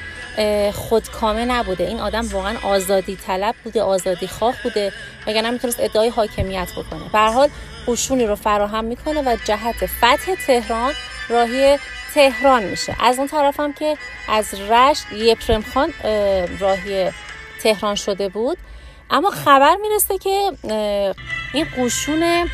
خودکامه 0.72 1.44
نبوده. 1.44 1.84
این 1.84 2.00
آدم 2.00 2.28
واقعا 2.28 2.54
آزادی 2.62 3.16
طلب 3.16 3.54
بوده 3.64 3.82
آزادی 3.82 4.26
خواه 4.26 4.54
بوده 4.62 4.92
وگرنه 5.26 5.50
می‌تونست 5.50 5.80
ادعای 5.80 6.08
حاکمیت 6.08 6.68
بکنه. 6.76 7.08
به 7.12 7.18
حال 7.18 7.48
قشونی 7.88 8.26
رو 8.26 8.36
فراهم 8.36 8.84
می‌کنه 8.84 9.22
و 9.22 9.36
جهت 9.44 9.86
فتح 9.86 10.34
تهران 10.46 10.92
راهی 11.28 11.78
تهران 12.14 12.62
میشه. 12.62 12.96
از 13.00 13.18
اون 13.18 13.28
طرف 13.28 13.60
هم 13.60 13.72
که 13.72 13.96
از 14.28 14.54
رشت 14.54 15.12
یپرم 15.12 15.62
خان 15.74 15.92
راهی 16.60 17.10
تهران 17.62 17.94
شده 17.94 18.28
بود. 18.28 18.58
اما 19.10 19.30
خبر 19.30 19.76
می‌رسه 19.82 20.18
که 20.18 20.52
این 21.54 21.66
قشون 21.78 22.48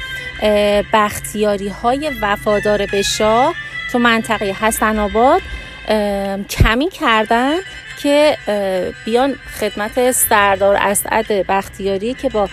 بختیاری 0.92 1.68
های 1.68 2.10
وفادار 2.22 2.86
به 2.86 3.02
شاه 3.02 3.54
تو 3.92 3.98
منطقه 3.98 4.56
حسن 4.60 4.98
آباد 4.98 5.42
کمی 6.50 6.90
کردن 6.90 7.56
که 8.02 8.36
بیان 9.04 9.34
خدمت 9.60 10.10
سردار 10.10 10.76
اسعد 10.80 11.26
بختیاری 11.46 12.14
که 12.14 12.28
با 12.28 12.48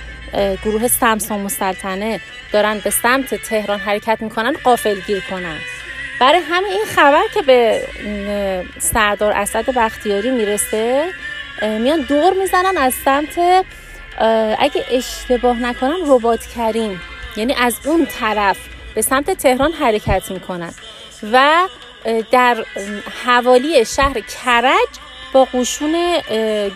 گروه 0.65 0.87
سمسام 0.87 1.39
مسلطنه 1.39 2.19
دارن 2.51 2.79
به 2.79 2.89
سمت 2.89 3.35
تهران 3.35 3.79
حرکت 3.79 4.17
می‌کنن 4.21 4.55
قافل 4.63 4.99
گیر 5.07 5.23
کنن. 5.29 5.57
برای 6.19 6.41
همین 6.49 6.71
این 6.71 6.85
خبر 6.95 7.23
که 7.33 7.41
به 7.41 7.83
سردار 8.79 9.31
اسد 9.31 9.69
بختیاری 9.69 10.31
می‌رسه 10.31 11.05
میان 11.61 12.01
دور 12.01 12.33
می‌زنن 12.33 12.77
از 12.77 12.93
سمت 12.93 13.65
اگه 14.59 14.85
اشتباه 14.91 15.59
نکنم 15.59 15.97
ربات 16.07 16.45
کریم. 16.45 17.01
یعنی 17.35 17.53
از 17.53 17.75
اون 17.85 18.07
طرف 18.19 18.57
به 18.95 19.01
سمت 19.01 19.31
تهران 19.31 19.71
حرکت 19.71 20.31
می‌کنن. 20.31 20.73
و 21.23 21.67
در 22.31 22.65
حوالی 23.25 23.85
شهر 23.85 24.19
کرج 24.19 24.87
با 25.33 25.47
قشون 25.53 26.21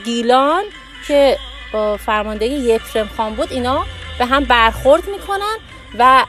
گیلان 0.06 0.64
که 1.08 1.38
با 1.74 1.98
فرماندهی 1.98 2.50
یکرم 2.50 3.10
خان 3.18 3.36
بود 3.36 3.52
اینا 3.52 3.86
به 4.20 4.26
هم 4.26 4.44
برخورد 4.44 5.08
می‌کنن 5.08 5.58
و 6.00 6.26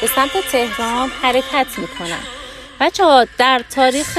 به 0.00 0.06
سمت 0.06 0.38
تهران 0.52 1.12
حرکت 1.22 1.66
می‌کنن. 1.78 2.20
بچه 2.80 3.04
ها 3.04 3.26
در 3.38 3.62
تاریخ 3.74 4.18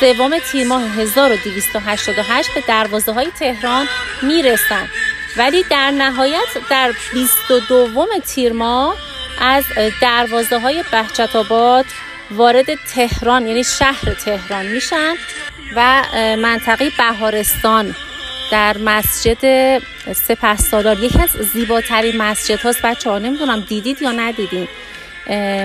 سوم 0.00 0.38
تیر 0.38 0.66
ماه 0.66 0.82
1288 0.82 2.54
به 2.54 2.60
دروازه 2.60 3.12
های 3.12 3.30
تهران 3.38 3.88
می‌رسن. 4.22 4.88
ولی 5.36 5.62
در 5.62 5.90
نهایت 5.90 6.48
در 6.70 6.92
22 7.12 8.06
تیر 8.26 8.52
ماه 8.52 8.94
از 9.40 9.64
دروازه 10.02 10.58
های 10.58 10.84
بحچت 10.92 11.36
آباد 11.36 11.84
وارد 12.30 12.74
تهران 12.74 13.46
یعنی 13.46 13.64
شهر 13.64 14.14
تهران 14.24 14.66
میشن 14.66 15.14
و 15.76 16.02
منطقه 16.38 16.90
بهارستان 16.98 17.94
در 18.50 18.78
مسجد 18.78 19.78
سپه 20.12 20.56
سالار 20.56 20.98
یکی 21.04 21.22
از 21.22 21.30
زیباترین 21.52 22.16
مسجد 22.16 22.60
هاست. 22.60 22.82
بچه 22.82 23.10
ها 23.10 23.18
نمی‌دونم 23.18 23.60
دیدید 23.68 24.02
یا 24.02 24.12
ندیدین. 24.12 24.68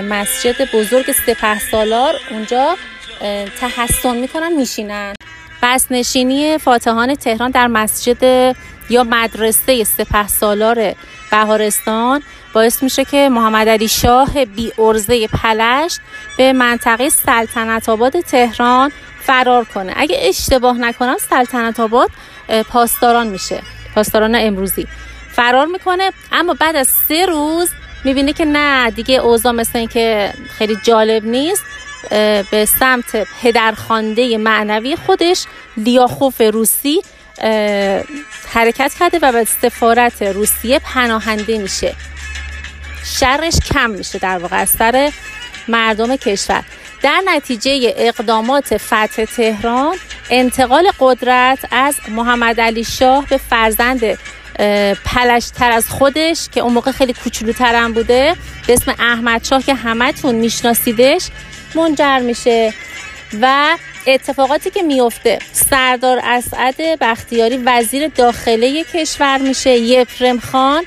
مسجد 0.08 0.70
بزرگ 0.72 1.12
سپه 1.12 1.58
سالار 1.58 2.14
اونجا 2.30 2.76
تحسن 3.60 4.16
می‌کنن 4.16 4.52
میشینن. 4.52 5.14
بس 5.62 5.86
نشینی 5.90 6.58
فاتحان 6.58 7.14
تهران 7.14 7.50
در 7.50 7.66
مسجد 7.66 8.54
یا 8.90 9.04
مدرسه 9.04 9.84
سپه 9.84 10.28
سالار 10.28 10.94
بهارستان 11.30 12.22
باعث 12.52 12.82
میشه 12.82 13.04
که 13.04 13.28
محمد 13.28 13.68
علی 13.68 13.88
شاه 13.88 14.44
بی 14.44 14.72
ارزه 14.78 15.28
پلشت 15.28 16.00
به 16.36 16.52
منطقه 16.52 17.08
سلطنت 17.08 17.88
آباد 17.88 18.20
تهران 18.20 18.92
فرار 19.20 19.64
کنه. 19.64 19.92
اگه 19.96 20.18
اشتباه 20.20 20.78
نکنم 20.78 21.16
سلطنت 21.30 21.80
آباد 21.80 22.10
پاسداران 22.68 23.26
میشه 23.26 23.62
پاسداران 23.94 24.34
امروزی. 24.38 24.86
فرار 25.32 25.66
می‌کنه 25.66 26.10
اما 26.32 26.54
بعد 26.54 26.76
از 26.76 26.88
سه 27.08 27.26
روز 27.26 27.70
می‌بینه 28.04 28.32
که 28.32 28.44
نه 28.44 28.90
دیگه 28.90 29.14
اوضاع 29.14 29.52
مثل 29.52 29.78
این 29.78 29.88
که 29.88 30.32
خیلی 30.58 30.78
جالب 30.82 31.24
نیست. 31.24 31.62
به 32.50 32.68
سمت 32.80 33.26
پدرخوانده 33.42 34.38
معنوی 34.38 34.96
خودش 34.96 35.44
لیاخوف 35.76 36.40
روسی 36.40 37.02
حرکت 38.48 38.94
کرده 39.00 39.18
و 39.22 39.32
به 39.32 39.44
سفارت 39.44 40.22
روسیه 40.22 40.78
پناهنده 40.78 41.58
میشه. 41.58 41.94
شرش 43.04 43.54
کم 43.72 43.90
میشه 43.90 44.18
در 44.18 44.38
واقع 44.38 44.56
از 44.56 44.70
سر 44.70 45.12
مردم 45.68 46.16
کشور. 46.16 46.64
در 47.02 47.22
نتیجه 47.26 47.94
اقدامات 47.96 48.76
فتح 48.76 49.24
تهران 49.24 49.96
انتقال 50.30 50.90
قدرت 51.00 51.58
از 51.70 51.94
محمد 52.08 52.60
علی 52.60 52.84
شاه 52.84 53.26
به 53.26 53.36
فرزند 53.36 54.18
پلشتر 55.04 55.70
از 55.70 55.88
خودش 55.88 56.48
که 56.52 56.60
اون 56.60 56.72
موقع 56.72 56.92
خیلی 56.92 57.12
کوچولوترم 57.12 57.92
بوده 57.92 58.36
به 58.66 58.72
اسم 58.72 58.94
احمد 58.98 59.44
شاه 59.44 59.62
که 59.62 59.74
همتون 59.74 60.34
میشناسیدش 60.34 61.28
منجر 61.74 62.18
میشه 62.18 62.74
و 63.40 63.76
اتفاقاتی 64.06 64.70
که 64.70 64.82
میفته 64.82 65.38
سردار 65.52 66.20
اسعد 66.24 66.76
بختیاری 67.00 67.56
وزیر 67.64 68.08
داخله 68.08 68.84
کشور 68.84 69.38
میشه. 69.38 69.70
یپرم 69.70 70.40
خان 70.40 70.84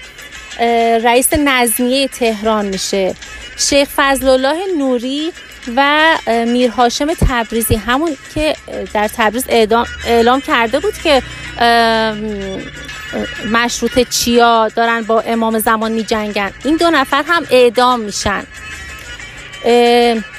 رئیس 1.03 1.33
نظمیه 1.33 2.07
تهران 2.07 2.65
میشه. 2.65 3.15
شیخ 3.57 3.89
فضل 3.95 4.27
الله 4.27 4.57
نوری 4.77 5.33
و 5.75 6.05
میر 6.27 6.69
هاشم 6.69 7.13
تبریزی 7.13 7.75
همون 7.75 8.17
که 8.35 8.55
در 8.93 9.07
تبریز 9.07 9.45
اعلام 10.05 10.41
کرده 10.41 10.79
بود 10.79 10.93
که 11.03 11.21
مشروط 13.51 14.09
چیا 14.09 14.67
دارن 14.75 15.01
با 15.01 15.21
امام 15.21 15.59
زمان 15.59 15.91
می 15.91 16.03
جنگن 16.03 16.51
این 16.63 16.75
دو 16.75 16.89
نفر 16.89 17.23
هم 17.27 17.47
اعدام 17.51 17.99
میشن. 17.99 18.43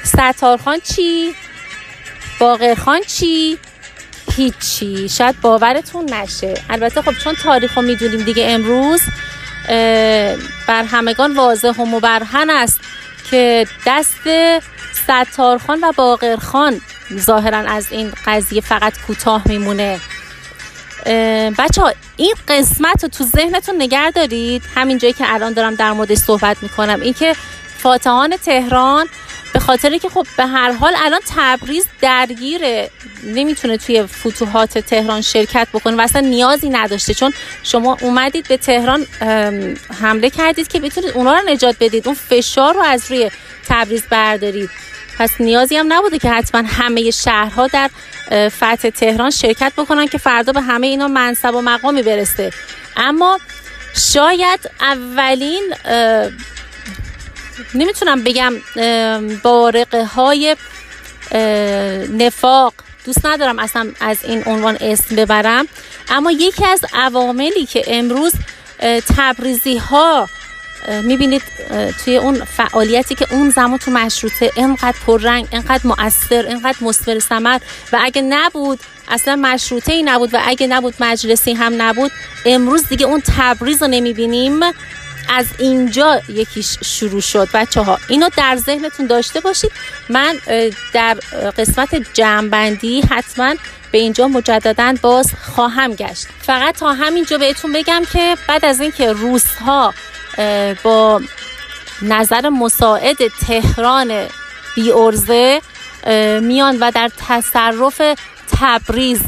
ستارخان 0.03 0.79
چی؟ 0.79 1.35
باقرخان 2.41 3.01
چی؟ 3.01 3.57
هیچی. 4.35 5.09
شاید 5.09 5.41
باورتون 5.41 6.13
نشه. 6.13 6.53
البته 6.69 7.01
خب 7.01 7.13
چون 7.23 7.35
تاریخ 7.35 7.77
رو 7.77 7.81
می‌دونیم 7.81 8.21
دیگه 8.21 8.45
امروز 8.49 9.01
بر 10.67 10.83
همگان 10.83 11.35
واضح 11.35 11.69
و 11.71 11.85
مبرهن 11.85 12.49
است 12.49 12.79
که 13.29 13.67
دست 13.87 14.19
ستارخان 15.03 15.79
و 15.83 15.91
باقرخان 15.91 16.81
ظاهرا 17.17 17.57
از 17.57 17.91
این 17.91 18.13
قضیه 18.25 18.61
فقط 18.61 18.93
کوتاه 19.07 19.41
میمونه. 19.45 19.99
بچه 21.57 21.81
این 22.17 22.33
قسمت 22.47 23.03
رو 23.03 23.09
تو 23.09 23.23
ذهنتون 23.23 23.81
نگر 23.81 24.11
دارید؟ 24.15 24.63
همین 24.75 24.97
جایی 24.97 25.13
که 25.13 25.33
الان 25.33 25.53
دارم 25.53 25.75
در 25.75 25.91
مورد 25.91 26.15
صحبت 26.15 26.57
می‌کنم. 26.61 27.01
اینکه 27.01 27.35
فاتحان 27.77 28.37
تهران 28.37 29.07
به 29.53 29.59
خاطر 29.59 29.97
که 29.97 30.09
خب 30.09 30.27
به 30.37 30.45
هر 30.45 30.71
حال 30.71 30.93
الان 30.97 31.21
تبریز 31.35 31.85
درگیره 32.01 32.89
نمی‌تونه 33.23 33.77
توی 33.77 34.03
فتوحات 34.03 34.77
تهران 34.77 35.21
شرکت 35.21 35.67
بکنه 35.73 35.95
و 35.95 36.01
اصلا 36.01 36.21
نیازی 36.21 36.69
نداشته. 36.69 37.13
چون 37.13 37.33
شما 37.63 37.97
اومدید 38.01 38.47
به 38.47 38.57
تهران 38.57 39.05
حمله 40.01 40.29
کردید 40.29 40.67
که 40.67 40.79
بتونید 40.79 41.11
اونا 41.11 41.33
رو 41.33 41.49
نجات 41.49 41.75
بدید. 41.79 42.07
اون 42.07 42.17
فشار 42.29 42.73
رو 42.73 42.81
از 42.81 43.11
روی 43.11 43.31
تبریز 43.67 44.03
بردارید. 44.09 44.69
پس 45.19 45.31
نیازی 45.39 45.77
هم 45.77 45.93
نبوده 45.93 46.19
که 46.19 46.29
حتما 46.29 46.67
همه 46.67 47.11
شهرها 47.11 47.67
در 47.67 47.89
فتح 48.49 48.89
تهران 48.89 49.29
شرکت 49.29 49.73
بکنن 49.77 50.07
که 50.07 50.17
فردا 50.17 50.53
به 50.53 50.61
همه 50.61 50.87
اینا 50.87 51.07
منصب 51.07 51.55
و 51.55 51.61
مقامی 51.61 52.03
برسه. 52.03 52.51
اما 52.97 53.39
شاید 54.13 54.59
اولین 54.81 55.73
نمی‌تونم 57.73 58.23
بگم 58.23 58.53
بارقه 59.43 60.05
های 60.05 60.55
نفاق. 62.17 62.73
دوست 63.05 63.25
ندارم 63.25 63.59
اصلا 63.59 63.91
از 63.99 64.17
این 64.23 64.43
عنوان 64.45 64.77
اسم 64.81 65.15
ببرم. 65.15 65.67
اما 66.09 66.31
یکی 66.31 66.65
از 66.65 66.85
عواملی 66.93 67.65
که 67.65 67.83
امروز 67.87 68.33
تبریزی 69.17 69.77
ها 69.77 70.29
می‌بینید 71.03 71.41
توی 72.05 72.17
اون 72.17 72.45
فعالیتی 72.45 73.15
که 73.15 73.27
اون 73.31 73.49
زمان 73.49 73.77
تو 73.77 73.91
مشروطه 73.91 74.51
اینقدر 74.55 74.97
پررنگ 75.07 75.47
اینقدر 75.51 75.87
مؤثر 75.87 76.45
اینقدر 76.47 76.77
مصبر 76.81 77.19
سمر 77.19 77.59
و 77.93 77.99
اگه 78.01 78.21
نبود 78.21 78.79
اصلا 79.07 79.35
مشروطه 79.35 79.93
ای 79.93 80.03
نبود 80.03 80.33
و 80.33 80.39
اگه 80.45 80.67
نبود 80.67 80.93
مجلسی 80.99 81.53
هم 81.53 81.81
نبود 81.81 82.11
امروز 82.45 82.87
دیگه 82.87 83.05
اون 83.05 83.21
تبریز 83.37 83.81
رو 83.81 83.87
نمی‌بینیم. 83.87 84.59
از 85.31 85.45
اینجا 85.59 86.21
یکیش 86.29 86.77
شروع 86.83 87.21
شد. 87.21 87.49
بچه 87.53 87.81
ها 87.81 87.99
اینو 88.07 88.29
در 88.37 88.55
ذهنتون 88.55 89.07
داشته 89.07 89.39
باشید. 89.39 89.71
من 90.09 90.35
در 90.93 91.13
قسمت 91.57 91.95
جمعبندی 92.13 93.01
حتما 93.01 93.55
به 93.91 93.97
اینجا 93.97 94.27
مجددا 94.27 94.93
باز 95.01 95.31
خواهم 95.41 95.95
گشت. 95.95 96.27
فقط 96.41 96.77
تا 96.77 96.93
همینجا 96.93 97.37
بهتون 97.37 97.71
بگم 97.71 98.01
که 98.13 98.37
بعد 98.47 98.65
از 98.65 98.81
اینکه 98.81 99.11
روس 99.13 99.45
ها 99.45 99.93
با 100.83 101.21
نظر 102.01 102.49
مساعد 102.49 103.17
تهران 103.27 104.27
بی 104.75 104.91
ارزه 104.91 105.61
میان 106.41 106.77
و 106.79 106.91
در 106.91 107.11
تصرف 107.27 108.01
تبریز 108.59 109.21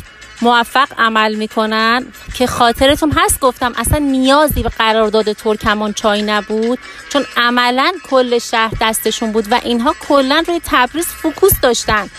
موفق 0.44 0.88
عمل 0.98 1.36
می‌کنن 1.36 2.06
که 2.34 2.48
خاطرتون 2.48 3.12
هست؟ 3.12 3.40
گفتم 3.40 3.74
اصلا 3.76 3.98
نیازی 3.98 4.64
به 4.64 4.70
قرارداد 4.70 5.34
ترکمان 5.34 5.94
چای 5.94 6.22
نبود 6.22 6.80
چون 7.10 7.26
عملا 7.38 7.92
کل 8.10 8.40
شهر 8.40 8.74
دستشون 8.82 9.32
بود 9.32 9.52
و 9.52 9.60
اینها 9.64 9.96
کلا 10.08 10.44
روی 10.48 10.62
تبریز 10.66 11.06
فوکوس 11.06 11.52
داشتن. 11.62 12.10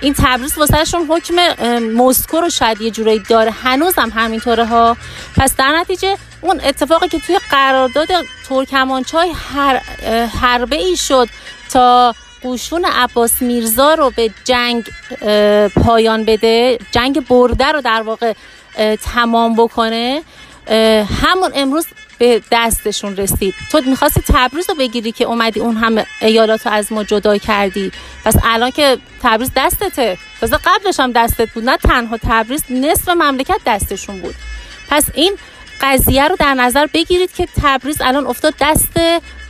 این 0.00 0.14
تبریز 0.18 0.58
واسهشون 0.58 1.06
حکم 1.08 1.34
مسکو 1.78 2.40
رو 2.40 2.50
شاید 2.50 2.80
یه 2.80 2.90
جورایی 2.90 3.18
داره. 3.18 3.50
هنوزم 3.50 4.10
همینطوره 4.14 4.66
ها. 4.66 4.96
پس 5.36 5.56
در 5.56 5.78
نتیجه 5.78 6.16
اون 6.40 6.60
اتفاقی 6.64 7.08
که 7.08 7.18
توی 7.18 7.38
قرارداد 7.50 8.08
ترکمانچای 8.48 9.32
هر 9.54 9.76
حربه 10.40 10.76
ای 10.76 10.96
شد 10.96 11.28
تا 11.70 12.14
قوشون 12.42 12.84
عباس 12.84 13.42
میرزا 13.42 13.94
رو 13.94 14.12
به 14.16 14.30
جنگ 14.44 14.90
پایان 15.84 16.24
بده 16.24 16.78
جنگ 16.92 17.26
برده 17.26 17.72
رو 17.72 17.80
در 17.80 18.02
واقع 18.02 18.32
تمام 19.02 19.56
بکنه. 19.56 20.22
همون 21.22 21.50
امروز 21.54 21.86
به 22.18 22.42
دستشون 22.52 23.16
رسید. 23.16 23.54
تو 23.72 23.80
می‌خواستی 23.86 24.22
تبریز 24.28 24.68
رو 24.68 24.74
بگیری 24.74 25.12
که 25.12 25.24
اومدی 25.24 25.60
اون 25.60 25.76
همه 25.76 26.06
ایالات 26.20 26.66
رو 26.66 26.72
از 26.72 26.92
ما 26.92 27.04
جدا 27.04 27.38
کردی. 27.38 27.92
پس 28.24 28.34
الان 28.44 28.70
که 28.70 28.98
تبریز 29.22 29.50
دستته. 29.56 30.18
تازه 30.40 30.56
قبلش 30.64 31.00
هم 31.00 31.12
دستت 31.12 31.50
بود. 31.50 31.64
نه 31.64 31.76
تنها 31.76 32.16
تبریز 32.16 32.64
نصف 32.70 33.08
مملکت 33.08 33.60
دستشون 33.66 34.20
بود. 34.20 34.34
پس 34.88 35.04
این 35.14 35.36
قضیه 35.82 36.28
رو 36.28 36.36
در 36.38 36.54
نظر 36.54 36.86
بگیرید 36.86 37.32
که 37.32 37.48
تبریز 37.62 38.00
الان 38.00 38.26
افتاد 38.26 38.54
دست 38.60 39.00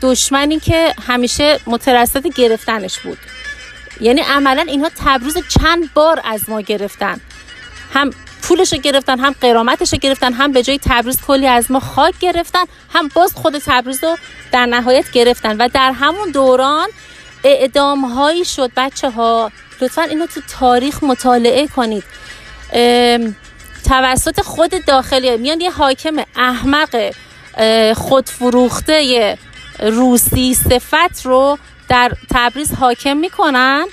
دشمنی 0.03 0.61
که 0.61 0.95
همیشه 1.07 1.59
مترصد 1.67 2.27
گرفتنش 2.27 2.99
بود. 2.99 3.19
یعنی 4.01 4.21
عملا 4.21 4.63
اینها 4.69 4.91
تبریز 5.05 5.37
چند 5.49 5.95
بار 5.95 6.21
از 6.25 6.49
ما 6.49 6.61
گرفتن. 6.61 7.21
هم 7.95 8.11
پولش 8.43 8.73
رو 8.73 8.79
گرفتن 8.79 9.19
هم 9.19 9.35
قرامتش 9.41 9.93
رو 9.93 9.99
گرفتن 9.99 10.33
هم 10.33 10.53
به 10.53 10.63
جای 10.63 10.79
تبریز 10.85 11.21
کلی 11.27 11.47
از 11.47 11.71
ما 11.71 11.81
خاک 11.81 12.15
گرفتن 12.21 12.65
هم 12.95 13.09
باز 13.15 13.33
خود 13.35 13.59
تبریز 13.59 14.05
رو 14.05 14.17
در 14.53 14.67
نهایت 14.67 15.11
گرفتن. 15.11 15.57
و 15.57 15.69
در 15.69 15.93
همون 15.93 16.31
دوران 16.31 16.89
اعدام 17.45 18.05
هایی 18.05 18.45
شد 18.45 18.71
بچه 18.77 19.11
ها 19.11 19.53
لطفا 19.81 20.03
اینو 20.03 20.27
تو 20.27 20.41
تاریخ 20.61 21.03
مطالعه 21.03 21.67
کنید. 21.67 22.05
توسط 23.83 24.41
خود 24.41 24.85
داخلی 24.85 25.37
میان 25.37 25.61
یه 25.61 25.71
حاکم 25.71 26.17
احمق 26.37 27.13
خودفروخته 27.97 29.39
روسی 29.81 30.55
صفت 30.55 31.27
رو 31.27 31.59
در 31.89 32.13
تبریز 32.31 32.73
حاکم 32.73 33.17
می‌کنن 33.17 33.87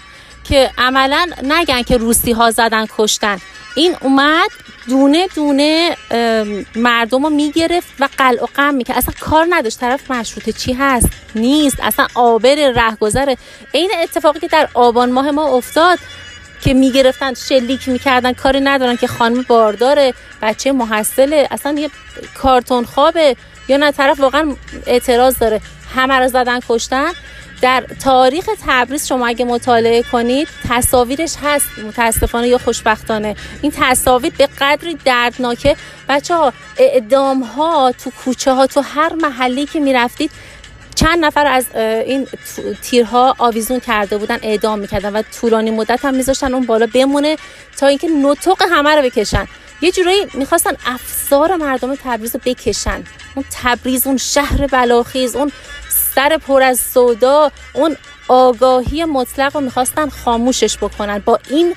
که 0.44 0.72
عملا 0.78 1.28
نگن 1.44 1.82
که 1.82 1.98
روسی 1.98 2.32
ها 2.32 2.52
زدن 2.52 2.86
کشتن. 2.98 3.38
این 3.76 3.96
اومد 4.02 4.50
دونه 4.88 5.28
دونه 5.36 5.96
مردم 6.76 7.24
رو 7.24 7.30
می‌گرفت 7.30 7.88
و 8.00 8.10
قلع 8.18 8.44
و 8.44 8.48
قم 8.56 8.74
می‌کرد. 8.74 8.98
اصلا 8.98 9.14
کار 9.20 9.48
نداشت. 9.50 9.80
طرف 9.80 10.12
مشروطه 10.12 10.52
چی 10.52 10.74
هست؟ 10.74 11.10
نیست. 11.36 11.78
اصلا 11.82 12.08
آبر 12.16 12.56
رهگذره. 12.76 13.38
این 13.72 13.92
اتفاقی 14.04 14.40
که 14.40 14.48
در 14.48 14.70
آبان 14.74 15.12
ماه 15.12 15.32
ما 15.32 15.48
افتاد 15.48 16.00
که 16.62 16.74
می‌گرفتن 16.74 17.34
شلیک 17.34 17.90
می‌کردن 17.90 18.34
کاری 18.34 18.60
ندارن 18.60 18.96
که 18.96 19.08
خانم 19.08 19.42
بارداره 19.42 20.14
بچه 20.42 20.72
محصله. 20.72 21.48
اصلا 21.52 21.80
یه 21.80 21.90
کارتون 22.34 22.86
خوابه. 22.86 23.36
یا 23.68 23.78
نه 23.78 23.92
طرف 23.92 24.20
واقعا 24.20 24.56
اعتراض 24.86 25.38
داره. 25.40 25.62
همه 25.96 26.14
رو 26.14 26.28
زدن 26.28 26.60
کشتن. 26.70 27.12
در 27.62 27.84
تاریخ 28.04 28.50
تبریز 28.68 29.08
شما 29.08 29.28
اگه 29.28 29.46
مطالعه 29.46 30.04
کنید 30.04 30.48
تصاویرش 30.70 31.34
هست 31.44 31.66
متاسفانه 31.88 32.48
یا 32.48 32.58
خوشبختانه. 32.58 33.36
این 33.62 33.72
تصاویر 33.76 34.34
به 34.38 34.50
قدری 34.62 34.98
دردناکه. 35.06 35.76
بچه 36.10 36.36
ها 36.36 36.54
اعدام 36.78 37.44
ها 37.44 37.92
تو 38.04 38.12
کوچه 38.26 38.54
ها 38.54 38.68
تو 38.68 38.82
هر 38.82 39.14
محلی 39.14 39.66
که 39.66 39.80
می‌رفتید 39.80 40.32
چند 41.00 41.26
نفر 41.26 41.48
از 41.48 41.66
این 41.76 42.28
تیرها 42.82 43.36
آویزون 43.38 43.80
کرده 43.80 44.18
بودن 44.18 44.40
اعدام 44.42 44.80
می‌کردن 44.80 45.14
و 45.14 45.22
طولانی 45.22 45.72
مدت 45.72 46.06
هم 46.06 46.14
میذاشتن 46.14 46.54
اون 46.54 46.66
بالا 46.66 46.88
بمونه 46.94 47.38
تا 47.78 47.88
اینکه 47.88 48.08
نطق 48.08 48.62
همه 48.72 48.96
رو 48.96 49.02
بکشن. 49.02 49.48
یه 49.82 49.92
جورایی 49.92 50.28
می‌خواستن 50.34 50.72
افسار 50.86 51.56
مردم 51.56 51.96
تبریز 51.96 52.36
رو 52.36 52.42
بکشن. 52.46 53.04
اون 53.36 53.46
تبریز 53.64 54.08
اون 54.08 54.18
شهر 54.18 54.68
بلاخیز 54.68 55.36
اون 55.36 55.52
سر 56.16 56.38
پر 56.38 56.62
از 56.62 56.80
سودا 56.80 57.52
اون 57.74 57.98
آگاهی 58.28 59.06
مطلق 59.06 59.56
رو 59.56 59.62
می‌خواستن 59.62 60.10
خاموشش 60.10 60.78
بکنن 60.78 61.20
با 61.26 61.40
این 61.50 61.76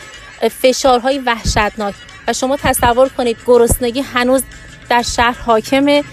فشارهای 0.62 1.18
وحشتناک. 1.18 1.94
و 2.28 2.32
شما 2.32 2.56
تصور 2.56 3.08
کنید 3.08 3.36
گرسنگی 3.46 4.00
هنوز 4.00 4.42
در 4.92 5.02
شهر 5.02 5.38
حاکمه. 5.46 6.04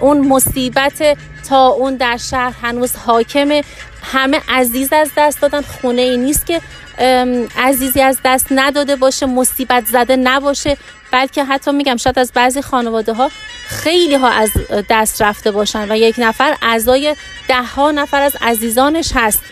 اون 0.00 0.28
مصیبت 0.28 1.18
تا 1.48 1.66
اون 1.66 1.96
در 1.96 2.16
شهر 2.16 2.54
هنوز 2.62 2.96
حاکمه. 2.96 3.64
همه 4.02 4.40
عزیز 4.48 4.92
از 4.92 5.10
دست 5.16 5.40
دادن. 5.40 5.60
خونه 5.60 6.02
ای 6.02 6.16
نیست 6.16 6.46
که 6.46 6.60
عزیزی 7.56 8.00
از 8.00 8.18
دست 8.24 8.46
نداده 8.50 8.96
باشه 8.96 9.26
مصیبت 9.26 9.86
زده 9.86 10.16
نباشه. 10.16 10.76
بلکه 11.10 11.44
حتی 11.44 11.72
میگم 11.72 11.96
شاید 11.96 12.18
از 12.18 12.32
بعضی 12.34 12.62
خانواده 12.62 13.12
ها 13.12 13.30
خیلی 13.66 14.14
ها 14.14 14.28
از 14.28 14.50
دست 14.88 15.22
رفته 15.22 15.50
باشن 15.50 15.92
و 15.92 15.96
یک 15.96 16.14
نفر 16.18 16.56
اعضای 16.62 17.16
ده 17.48 17.62
ها 17.62 17.90
نفر 17.90 18.22
از 18.22 18.36
عزیزانش 18.40 19.12
هست. 19.14 19.42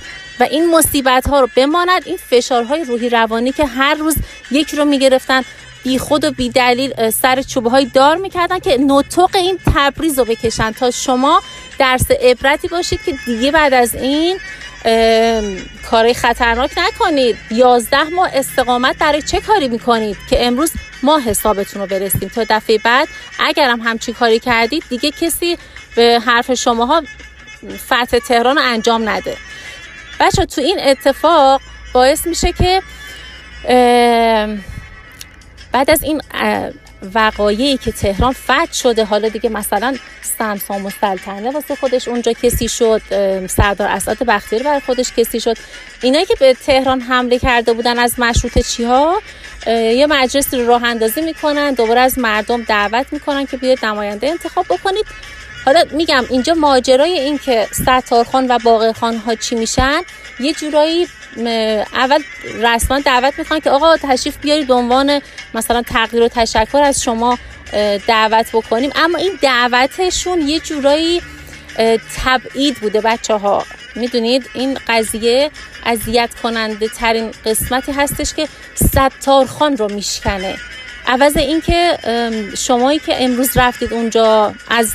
و 0.41 0.43
این 0.43 0.71
مصیبت 0.77 1.29
ها 1.29 1.41
رو 1.41 1.49
بماند. 1.57 2.03
این 2.07 2.17
فشارهای 2.17 2.85
روحی 2.85 3.09
روانی 3.09 3.53
که 3.53 3.67
هر 3.67 3.95
روز 3.95 4.15
یک 4.51 4.75
رو 4.75 4.85
می‌گرفتن. 4.85 5.43
بی 5.85 5.99
خود 5.99 6.25
و 6.25 6.31
بی 6.31 6.49
دلیل 6.49 7.11
سر 7.11 7.43
چوبه 7.43 7.71
های 7.71 7.85
دار 7.85 8.17
می‌کردن 8.17 8.59
که 8.59 8.79
نطق 8.79 9.37
این 9.37 9.59
تبریز 9.75 10.19
رو 10.19 10.25
بکشن. 10.25 10.73
تا 10.73 10.91
شما 10.91 11.43
درس 11.79 12.11
عبرتی 12.11 12.69
باشید 12.69 13.01
که 13.05 13.15
دیگه 13.27 13.51
بعد 13.51 13.75
از 13.75 13.95
این 13.95 14.39
کاری 15.91 16.15
خطرناک 16.15 16.71
نکنید. 16.77 17.37
یازده 17.51 18.05
ماه 18.05 18.31
استقامت 18.33 18.99
برای 18.99 19.23
چه 19.23 19.41
کاری 19.41 19.69
می‌کنید؟ 19.69 20.17
که 20.31 20.47
امروز 20.47 20.73
ما 21.03 21.19
حسابتون 21.19 21.83
رو 21.83 21.89
برسیم. 21.89 22.29
تا 22.29 22.45
دفعه 22.51 22.79
بعد 22.79 23.09
اگرم 23.39 23.81
همچین 23.81 24.15
کاری 24.15 24.39
کردید 24.39 24.85
دیگه 24.89 25.11
کسی 25.11 25.59
به 25.97 26.21
حرف 26.27 26.55
شماها 26.55 27.03
فتح 27.87 28.19
تهران 28.19 28.57
رو 28.57 28.63
انجام 28.65 29.09
نده. 29.09 29.37
بچه 30.21 30.47
تو 30.47 30.61
این 30.61 30.79
اتفاق 30.81 31.61
باعث 31.93 32.27
میشه 32.27 32.53
که 32.53 32.83
بعد 35.73 35.91
از 35.91 36.03
این 36.03 36.23
وقایعی 37.15 37.77
که 37.77 37.93
تهران 37.93 38.33
فتح 38.33 38.73
شده 38.73 39.05
حالا 39.05 39.29
دیگه 39.29 39.51
مثلا 39.51 39.97
سمسام 40.39 40.87
و 40.87 40.91
سلطنه 41.01 41.51
واسه 41.51 41.75
خودش 41.75 42.09
اونجا 42.09 42.33
کسی 42.33 42.69
شد 42.69 43.03
سردار 43.47 43.89
اسد 43.89 44.23
بختیاری 44.23 44.65
برای 44.65 44.81
خودش 44.81 45.13
کسی 45.13 45.41
شد. 45.41 45.57
اینایی 46.03 46.27
که 46.27 46.35
به 46.41 46.55
تهران 46.55 47.01
حمله 47.01 47.39
کرده 47.39 47.73
بودن 47.73 47.99
از 47.99 48.21
مشروط 48.21 48.59
چی 48.59 48.85
ها 48.85 49.23
یه 49.67 50.07
مجلس 50.07 50.55
رو 50.55 50.67
راه 50.67 50.85
اندازی 50.85 51.21
می‌کنن 51.21 51.73
دوباره 51.73 52.01
از 52.01 52.19
مردم 52.19 52.63
دعوت 52.63 53.07
می‌کنن 53.13 53.47
که 53.47 53.57
بیاید 53.57 53.85
نماینده 53.85 54.29
انتخاب 54.29 54.67
بکنید. 54.71 55.05
حالا 55.65 55.85
میگم 55.93 56.25
اینجا 56.31 56.55
ماجرای 56.55 57.19
این 57.19 57.39
که 57.39 57.69
ستارخان 57.73 58.47
و 58.51 58.59
باقرخان 58.59 59.17
ها 59.17 59.35
چی 59.35 59.55
میشن 59.55 60.01
یه 60.41 60.53
جورایی 60.53 61.09
اول 61.95 62.23
رسما 62.61 63.01
دعوت 63.01 63.39
می‌کنن 63.39 63.61
که 63.61 63.71
آقا 63.71 63.97
تشریف 63.97 64.37
بیارید 64.37 64.73
عنوان 64.73 65.21
مثلا 65.55 65.83
تغییر 65.83 66.23
و 66.23 66.29
تشکر 66.29 66.83
از 66.83 67.03
شما 67.03 67.39
دعوت 68.07 68.47
بکنیم. 68.53 68.91
اما 68.95 69.19
این 69.19 69.39
دعوتشون 69.43 70.49
یه 70.49 70.61
جورایی 70.61 71.23
تبعید 72.17 72.75
بوده 72.75 73.01
بچه 73.01 73.35
ها 73.35 73.65
می‌دونید؟ 73.97 74.51
این 74.55 74.79
قضیه 74.89 75.51
اذیت 75.87 76.31
کننده 76.43 76.89
ترین 76.89 77.31
قسمتی 77.47 77.93
هستش 77.93 78.35
که 78.35 78.49
ستارخان 78.75 79.77
رو 79.77 79.93
میشکنه. 79.93 80.57
عوض 81.07 81.37
اینکه 81.37 81.99
شمایی 82.59 82.99
که 82.99 83.25
امروز 83.25 83.57
رفتید 83.57 83.93
اونجا 83.93 84.55
از 84.69 84.95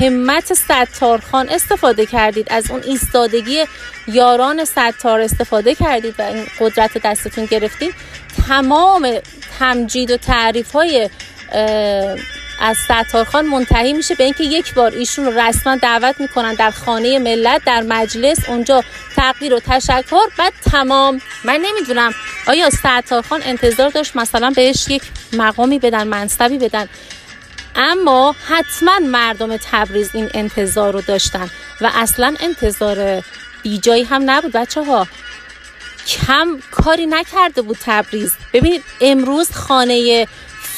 همت 0.00 0.54
ستارخان 0.54 1.48
استفاده 1.48 2.06
کردید. 2.06 2.46
از 2.50 2.70
اون 2.70 2.82
ایستادگی 2.82 3.64
یاران 4.08 4.64
ستار 4.64 5.20
استفاده 5.20 5.74
کردید 5.74 6.14
و 6.18 6.22
این 6.22 6.46
قدرت 6.60 6.98
دستتون 6.98 7.44
گرفتید 7.44 7.94
تمام 8.48 9.18
تمجید 9.58 10.10
و 10.10 10.16
تعریف 10.16 10.72
های 10.72 11.10
از 12.60 12.76
ستارخان 12.76 13.46
منتهی 13.46 13.92
میشه 13.92 14.14
به 14.14 14.24
اینکه 14.24 14.44
یک 14.44 14.74
بار 14.74 14.92
ایشون 14.92 15.38
رسما 15.38 15.76
دعوت 15.76 16.20
می‌کنن 16.20 16.54
در 16.54 16.70
خانه 16.70 17.18
ملت 17.18 17.64
در 17.64 17.82
مجلس 17.82 18.48
اونجا 18.48 18.84
تغییر 19.16 19.54
و 19.54 19.60
تشکر 19.60 20.26
بعد 20.38 20.52
تمام. 20.70 21.20
من 21.44 21.60
نمی‌دونم. 21.64 22.14
آیا 22.46 22.70
ستارخان 22.70 23.42
انتظار 23.44 23.90
داشت 23.90 24.16
مثلا 24.16 24.50
بهش 24.50 24.88
یک 24.88 25.02
مقامی 25.32 25.78
بدن 25.78 26.06
منصبی 26.06 26.58
بدن؟ 26.58 26.88
اما 27.76 28.34
حتما 28.48 28.98
مردم 28.98 29.56
تبریز 29.56 30.10
این 30.14 30.30
انتظار 30.34 30.92
رو 30.92 31.00
داشتن 31.00 31.50
و 31.80 31.90
اصلا 31.94 32.34
انتظار 32.40 33.22
بیجایی 33.62 34.04
هم 34.04 34.30
نبود 34.30 34.52
بچه 34.52 34.84
ها 34.84 35.06
کم 36.06 36.58
کاری 36.70 37.06
نکرده 37.06 37.62
بود 37.62 37.78
تبریز. 37.84 38.32
ببینید 38.52 38.84
امروز 39.00 39.52
خانه 39.52 40.26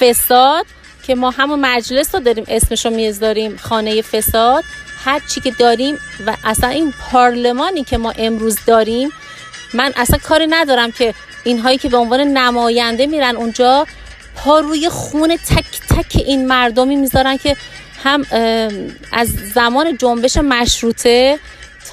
فساد 0.00 0.66
که 1.02 1.14
ما 1.14 1.30
همون 1.30 1.60
مجلس 1.60 2.14
رو 2.14 2.20
داریم 2.20 2.44
اسمش 2.48 2.86
رو 2.86 2.92
می‌ذاریم 2.92 3.56
خانه 3.56 4.02
فساد 4.02 4.64
هر 5.04 5.20
چی 5.28 5.40
که 5.40 5.50
داریم 5.50 5.98
و 6.26 6.36
اصلا 6.44 6.68
این 6.68 6.94
پارلمانی 7.10 7.84
که 7.84 7.98
ما 7.98 8.10
امروز 8.10 8.58
داریم 8.66 9.10
من 9.74 9.92
اصلا 9.96 10.18
کاری 10.18 10.46
ندارم 10.46 10.92
که 10.92 11.14
اینهایی 11.44 11.78
که 11.78 11.88
به 11.88 11.96
عنوان 11.96 12.20
نماینده 12.20 13.06
میرن 13.06 13.36
اونجا 13.36 13.86
پا 14.38 14.60
روی 14.60 14.88
خون 14.88 15.36
تک 15.36 15.80
تک 15.90 16.22
این 16.26 16.46
مردمی 16.46 16.96
می‌ذارن 16.96 17.36
که 17.36 17.56
هم 18.02 18.24
از 19.12 19.28
زمان 19.54 19.96
جنبش 19.96 20.36
مشروطه 20.36 21.38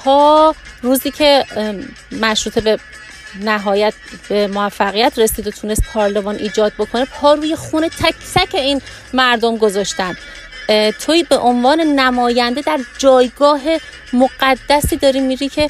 تا 0.04 0.54
روزی 0.82 1.10
که 1.10 1.44
مشروطه 2.20 2.60
به 2.60 2.78
نهایت 3.40 3.94
به 4.28 4.46
موفقیت 4.46 5.18
رسید 5.18 5.46
و 5.46 5.50
تونست 5.50 5.82
پارلمان 5.82 6.36
ایجاد 6.36 6.72
بکنه 6.78 7.04
پا 7.04 7.34
روی 7.34 7.56
خون 7.56 7.88
تک 7.88 8.14
تک 8.34 8.54
این 8.54 8.82
مردم 9.12 9.56
گذاشتن. 9.56 10.16
توی 11.00 11.22
به 11.22 11.36
عنوان 11.36 11.80
نماینده 11.80 12.60
در 12.60 12.80
جایگاه 12.98 13.60
مقدسی 14.12 14.96
داری 14.96 15.20
میری 15.20 15.48
که 15.48 15.68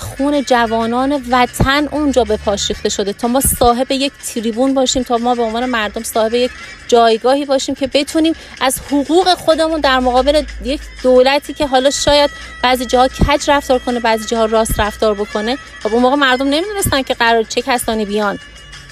خون 0.00 0.42
جوانان 0.42 1.22
وطن 1.30 1.88
اونجا 1.90 2.24
به 2.24 2.36
پاش 2.36 2.68
ریخته 2.68 2.88
شده. 2.88 3.12
تا 3.12 3.28
ما 3.28 3.40
صاحب 3.40 3.92
یک 3.92 4.12
تریبون 4.34 4.74
باشیم 4.74 5.02
تا 5.02 5.16
ما 5.16 5.34
به 5.34 5.42
عنوان 5.42 5.66
مردم 5.66 6.02
صاحب 6.02 6.34
یک 6.34 6.50
جایگاهی 6.88 7.44
باشیم 7.44 7.74
که 7.74 7.86
بتونیم 7.86 8.34
از 8.60 8.80
حقوق 8.90 9.34
خودمون 9.34 9.80
در 9.80 9.98
مقابل 10.00 10.42
یک 10.64 10.80
دولتی 11.02 11.54
که 11.54 11.66
حالا 11.66 11.90
شاید 11.90 12.30
بعضی 12.62 12.86
جاها 12.86 13.08
کج 13.08 13.50
رفتار 13.50 13.78
کنه 13.78 14.00
بعضی 14.00 14.26
جاها 14.26 14.44
راست 14.44 14.80
رفتار 14.80 15.14
بکنه 15.14 15.58
و 15.84 15.88
اون 15.88 16.02
موقع 16.02 16.16
مردم 16.16 16.48
نمی‌دونستن 16.48 17.02
که 17.02 17.14
قرار 17.14 17.42
چه 17.42 17.62
کسانی 17.62 18.04
بیان. 18.04 18.38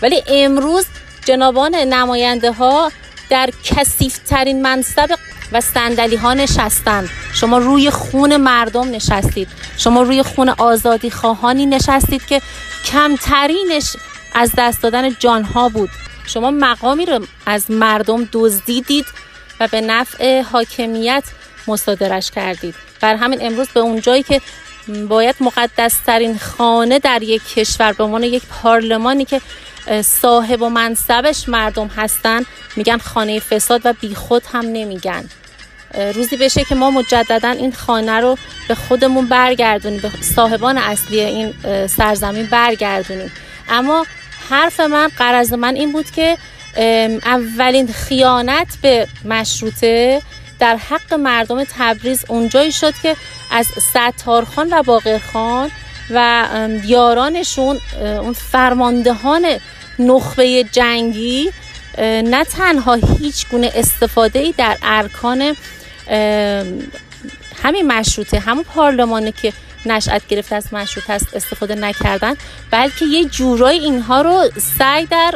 ولی 0.02 0.22
امروز 0.28 0.84
جنابان 1.24 1.74
نماینده 1.74 2.52
ها 2.52 2.92
در 3.32 3.50
کسیف 3.64 4.18
ترین 4.18 4.62
منصب 4.62 5.18
و 5.52 5.60
صندلی 5.60 6.16
ها 6.16 6.34
نشستن 6.34 7.08
شما 7.34 7.58
روی 7.58 7.90
خون 7.90 8.36
مردم 8.36 8.90
نشستید. 8.90 9.48
شما 9.78 10.02
روی 10.02 10.22
خون 10.22 10.48
آزادی 10.48 11.10
خواهانی 11.10 11.66
نشستید 11.66 12.26
که 12.26 12.42
کمترینش 12.84 13.96
از 14.34 14.52
دست 14.58 14.82
دادن 14.82 15.14
جانها 15.18 15.68
بود. 15.68 15.90
شما 16.26 16.50
مقامی 16.50 17.06
رو 17.06 17.26
از 17.46 17.70
مردم 17.70 18.28
دزدیدید 18.32 19.06
و 19.60 19.68
به 19.68 19.80
نفع 19.80 20.42
حاکمیت 20.42 21.24
مصادرش 21.66 22.30
کردید. 22.30 22.74
بر 23.00 23.14
همین 23.16 23.38
امروز 23.42 23.68
به 23.68 23.80
اون 23.80 24.00
جایی 24.00 24.22
که 24.22 24.40
باید 25.08 25.34
مقدسترین 25.40 26.38
خانه 26.38 26.98
در 26.98 27.22
یک 27.22 27.42
کشور 27.54 27.92
به 27.92 28.04
عنوان 28.04 28.22
یک 28.22 28.42
پارلمانی 28.46 29.24
که 29.24 29.40
صاحب 30.04 30.62
و 30.62 30.68
منصبش 30.68 31.48
مردم 31.48 31.86
هستن 31.86 32.42
میگن 32.76 32.98
خانه 32.98 33.40
فساد 33.40 33.80
و 33.84 33.92
بیخود 33.92 34.42
هم 34.52 34.66
نمیگن. 34.66 35.24
روزی 36.14 36.36
بشه 36.36 36.64
که 36.64 36.74
ما 36.74 36.90
مجددا 36.90 37.48
این 37.48 37.72
خانه 37.72 38.20
رو 38.20 38.38
به 38.68 38.74
خودمون 38.74 39.26
برگردونیم 39.26 40.00
به 40.00 40.10
صاحبان 40.20 40.78
اصلی 40.78 41.20
این 41.20 41.54
سرزمین 41.86 42.46
برگردونیم. 42.46 43.32
اما 43.68 44.06
حرف 44.50 44.80
من 44.80 45.08
قرض 45.18 45.52
من 45.52 45.74
این 45.74 45.92
بود 45.92 46.10
که 46.10 46.38
اولین 47.24 47.92
خیانت 47.92 48.68
به 48.82 49.08
مشروطه 49.24 50.22
در 50.62 50.76
حق 50.76 51.14
مردم 51.14 51.64
تبریز 51.64 52.24
اونجایی 52.28 52.72
شد 52.72 52.94
که 53.02 53.16
از 53.50 53.66
ستارخان 53.66 54.68
و 54.72 54.82
باقرخان 54.82 55.70
و 56.10 56.48
یارانشون 56.84 57.80
اون 58.00 58.32
فرماندهان 58.32 59.46
نخبه 59.98 60.64
جنگی 60.64 61.50
نه 61.98 62.44
تنها 62.44 62.94
هیچ 62.94 63.48
گونه 63.48 63.72
استفاده 63.74 64.38
ای 64.38 64.54
در 64.56 64.78
ارکان 64.82 65.56
همین 67.62 67.86
مشروطه 67.86 68.38
همون 68.38 68.64
پارلمانی 68.64 69.32
که 69.32 69.52
نشأت 69.86 70.26
گرفته 70.28 70.56
از 70.56 70.74
مشروط 70.74 71.10
است 71.10 71.36
استفاده 71.36 71.74
نکردن 71.74 72.34
بلکه 72.70 73.04
یه 73.04 73.24
جورای 73.24 73.78
اینها 73.78 74.22
رو 74.22 74.50
سعی 74.78 75.06
در 75.06 75.34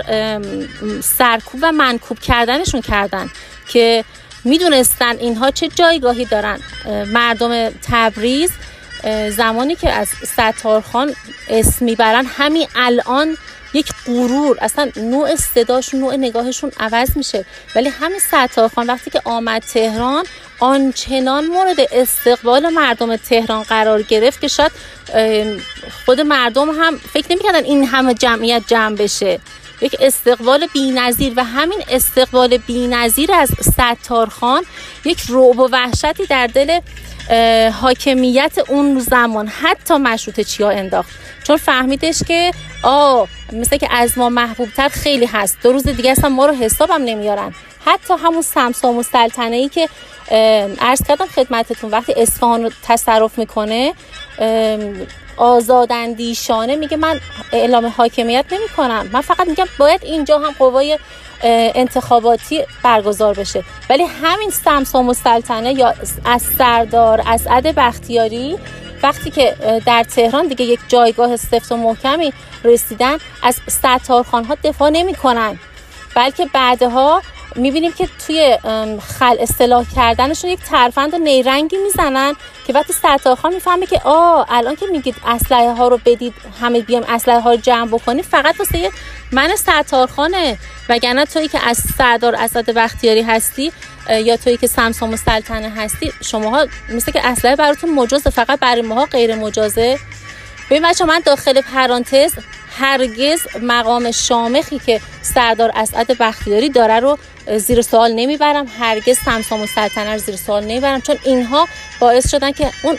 سرکوب 1.02 1.60
و 1.62 1.72
منکوب 1.72 2.18
کردنشون 2.18 2.80
کردن 2.80 3.30
که 3.68 4.04
می‌دونستن 4.47 5.18
اینها 5.18 5.51
چه 5.51 5.68
جایگاهی 5.68 6.24
دارن. 6.24 6.61
مردم 7.07 7.70
تبریز 7.70 8.51
زمانی 9.36 9.74
که 9.74 9.92
از 9.92 10.09
ستارخان 10.09 11.14
اسم 11.49 11.84
می‌برن 11.84 12.26
همین 12.26 12.66
الان 12.76 13.36
یک 13.74 13.92
غرور 14.07 14.59
اصلا 14.61 14.90
نوع 14.97 15.36
صداشون 15.36 16.01
نوع 16.01 16.16
نگاهشون 16.16 16.72
عوض 16.80 17.16
میشه. 17.16 17.44
ولی 17.74 17.88
همین 17.88 18.18
ستارخان 18.18 18.86
وقتی 18.86 19.11
که 19.11 19.20
آمد 19.24 19.62
تهران 19.62 20.24
آنچنان 20.59 21.47
مورد 21.47 21.76
استقبال 21.92 22.68
مردم 22.68 23.16
تهران 23.16 23.62
قرار 23.62 24.03
گرفت 24.03 24.40
که 24.40 24.49
شاید 24.49 24.72
خود 26.05 26.20
مردم 26.20 26.70
هم 26.70 26.97
فکر 27.12 27.26
نمی‌کردن 27.30 27.64
این 27.64 27.84
همه 27.84 28.14
جمعیت 28.14 28.62
جمع 28.66 28.97
بشه. 28.97 29.40
یک 29.80 29.96
استقبال 30.00 30.66
بینظیر 30.66 31.32
و 31.36 31.44
همین 31.44 31.78
استقبال 31.88 32.56
بینظیر 32.56 33.32
از 33.32 33.50
ستارخان 33.60 34.64
یک 35.04 35.18
رعب 35.28 35.58
و 35.58 35.68
وحشتی 35.72 36.26
در 36.26 36.46
دل 36.46 36.80
حاکمیت 37.70 38.58
اون 38.68 38.98
زمان 38.98 39.48
حتی 39.48 39.94
مشروط 39.94 40.40
چیا 40.40 40.70
انداخت. 40.70 41.10
چون 41.44 41.56
فهمیدش 41.56 42.22
که 42.28 42.50
آ 42.82 43.24
مثل 43.52 43.76
که 43.76 43.88
از 43.90 44.18
ما 44.18 44.28
محبوبتر 44.28 44.88
خیلی 44.88 45.26
هست. 45.26 45.58
دو 45.62 45.72
روز 45.72 45.88
دیگه 45.88 46.10
اصلا 46.10 46.28
ما 46.28 46.46
رو 46.46 46.54
حسابم 46.54 47.04
نمیارن. 47.04 47.54
حتی 47.84 48.14
همون 48.14 48.42
سمسام 48.42 48.98
و 48.98 49.02
ای 49.38 49.68
که 49.68 49.88
عرض 50.80 51.02
کردم 51.08 51.26
خدمتتون 51.26 51.90
وقتی 51.90 52.12
اصفهان 52.16 52.62
رو 52.62 52.70
تصرف 52.82 53.38
می‌کنه 53.38 53.94
آزاداندیشانه 55.37 56.76
میگه 56.76 56.97
من 56.97 57.20
اعلام 57.53 57.87
حاکمیت 57.87 58.45
نمی 58.53 58.68
کنم 58.76 59.09
من 59.12 59.20
فقط 59.20 59.49
میگم 59.49 59.66
باید 59.78 60.05
اینجا 60.05 60.39
هم 60.39 60.55
قوای 60.59 60.99
انتخاباتی 61.43 62.64
برگزار 62.82 63.34
بشه. 63.34 63.64
ولی 63.91 64.05
همین 64.05 64.51
سمسام 64.51 65.09
و 65.09 65.14
سلطنه 65.14 65.72
یا 65.72 65.95
از 66.24 66.43
سردار 66.43 67.22
اسعد 67.26 67.74
بختیاری 67.74 68.59
وقتی 69.03 69.30
که 69.30 69.57
در 69.87 70.05
تهران 70.05 70.47
دیگه 70.47 70.64
یک 70.64 70.80
جایگاه 70.89 71.37
سفت 71.37 71.72
و 71.72 71.76
محکمی 71.76 72.32
رسیدن 72.64 73.18
از 73.43 73.61
ستارخان 73.68 74.45
ها 74.45 74.57
دفاع 74.64 74.91
نمی 74.91 75.14
کنن 75.14 75.59
بلکه 76.14 76.47
بعدها 76.53 77.22
می‌بینیم 77.57 77.92
که 77.92 78.09
توی 78.26 78.59
خل 79.18 79.36
اصلاح 79.40 79.84
کردنشون 79.96 80.50
یک 80.50 80.61
ترفند 80.61 81.14
نیرنگی 81.14 81.76
می‌زنن 81.76 82.34
که 82.66 82.72
وقتی 82.72 82.92
ستارخان 82.92 83.54
می‌فهمه 83.54 83.86
که 83.86 84.00
آ 84.04 84.44
الان 84.48 84.76
که 84.76 84.86
میگید 84.86 85.16
اسلحه 85.26 85.72
ها 85.72 85.88
رو 85.88 86.00
بدید 86.07 86.34
همه 86.61 86.80
بیام 86.80 87.04
اسلحه 87.09 87.40
ها 87.40 87.50
رو 87.50 87.57
جمع 87.57 87.88
بکنید 87.88 88.24
فقط 88.24 88.59
واسه 88.59 88.90
من 89.32 89.57
ستارخانه 89.57 90.59
وگرنه 90.88 91.24
تویی 91.24 91.48
که 91.48 91.59
از 91.68 91.78
سردار 91.98 92.34
اسد 92.34 92.70
بختیاری 92.70 93.22
هستی 93.22 93.72
یا 94.11 94.36
تویی 94.36 94.57
که 94.57 94.66
سمسام 94.66 95.12
و 95.12 95.16
سلطنه 95.16 95.70
هستی 95.70 96.12
شماها 96.24 96.66
مثل 96.88 97.12
که 97.12 97.26
اسلحه 97.28 97.57
براتون 97.57 97.94
مجازه 97.94 98.30
فقط 98.30 98.59
برای 98.61 98.82
ماها 98.82 99.04
غیر 99.04 99.34
مجازه. 99.34 99.98
ببین 100.70 100.88
بچه 100.88 101.04
من 101.04 101.20
داخل 101.24 101.60
پرانتز 101.60 102.32
هرگز 102.78 103.40
مقام 103.62 104.10
شامخی 104.10 104.78
که 104.86 105.00
سردار 105.22 105.72
اسعد 105.74 106.18
بختیاری 106.18 106.68
داره 106.68 107.00
رو 107.00 107.18
زیر 107.56 107.82
سوال 107.82 108.12
نمی‌برم. 108.12 108.66
هرگز 108.80 109.18
سمسام 109.24 109.62
و 109.62 109.66
سلطنه 109.66 110.12
رو 110.12 110.18
زیر 110.18 110.36
سوال 110.36 110.64
نمی‌برم. 110.64 111.00
چون 111.00 111.16
اینها 111.24 111.68
باعث 112.00 112.30
شدن 112.30 112.52
که 112.52 112.70
اون 112.82 112.98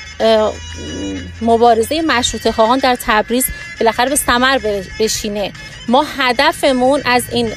مبارزه 1.41 2.01
مشروط 2.01 2.49
خواهان 2.49 2.79
در 2.79 2.97
تبریز 3.05 3.45
بالاخره 3.79 4.09
به 4.09 4.15
ثمر 4.15 4.59
بشینه. 4.99 5.51
ما 5.87 6.05
هدفمون 6.17 7.01
از 7.05 7.23
این 7.31 7.51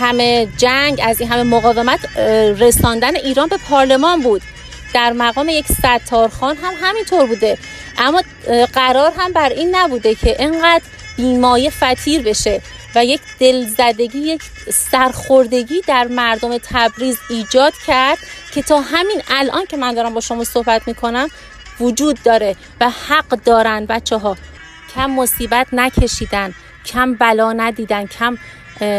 همه 0.00 0.48
جنگ 0.56 1.00
از 1.04 1.20
این 1.20 1.32
همه 1.32 1.42
مقاومت 1.42 2.18
رساندن 2.58 3.16
ایران 3.16 3.48
به 3.48 3.56
پارلمان 3.56 4.22
بود. 4.22 4.42
در 4.94 5.12
مقام 5.12 5.48
یک 5.48 5.66
ستارخان 5.72 6.56
هم 6.56 6.72
همینطور 6.82 7.26
بوده. 7.26 7.58
اما 7.98 8.22
قرار 8.72 9.12
هم 9.16 9.32
بر 9.32 9.48
این 9.48 9.76
نبوده 9.76 10.14
که 10.14 10.36
انقدر 10.38 10.84
بیمایه 11.16 11.70
فتیر 11.70 12.22
بشه 12.22 12.62
و 12.94 13.04
یک 13.04 13.20
دلزدگی 13.40 14.18
یک 14.18 14.42
سرخوردگی 14.72 15.80
در 15.86 16.06
مردم 16.06 16.58
تبریز 16.58 17.18
ایجاد 17.30 17.72
کرد 17.86 18.18
که 18.54 18.62
تا 18.62 18.80
همین 18.80 19.22
الان 19.28 19.66
که 19.66 19.76
من 19.76 19.94
دارم 19.94 20.14
با 20.14 20.20
شما 20.20 20.44
صحبت 20.44 20.88
می‌کنم 20.88 21.28
وجود 21.80 22.18
داره 22.24 22.56
و 22.80 22.90
حق 22.90 23.28
دارن 23.28 23.86
بچه 23.86 24.16
ها 24.16 24.36
کم 24.94 25.10
مصیبت 25.10 25.66
نکشیدن 25.72 26.54
کم 26.86 27.14
بلا 27.14 27.52
ندیدن 27.52 28.06
کم 28.06 28.38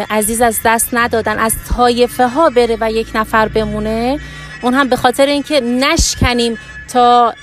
عزیز 0.09 0.41
از 0.41 0.59
دست 0.65 0.89
ندادن 0.93 1.39
از 1.39 1.53
طایفه 1.69 2.27
ها 2.27 2.49
بره 2.49 2.77
و 2.81 2.91
یک 2.91 3.07
نفر 3.15 3.47
بمونه. 3.47 4.19
اون 4.61 4.73
هم 4.73 4.89
به 4.89 4.95
خاطر 4.95 5.25
اینکه 5.25 5.61
نشکنیم 5.61 6.59
تا 6.93 7.33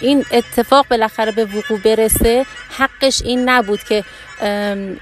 این 0.00 0.24
اتفاق 0.32 0.86
بالاخره 0.90 1.32
به 1.32 1.44
وقوع 1.44 1.78
برسه 1.78 2.46
حقش 2.78 3.22
این 3.24 3.48
نبود 3.48 3.82
که 3.82 4.04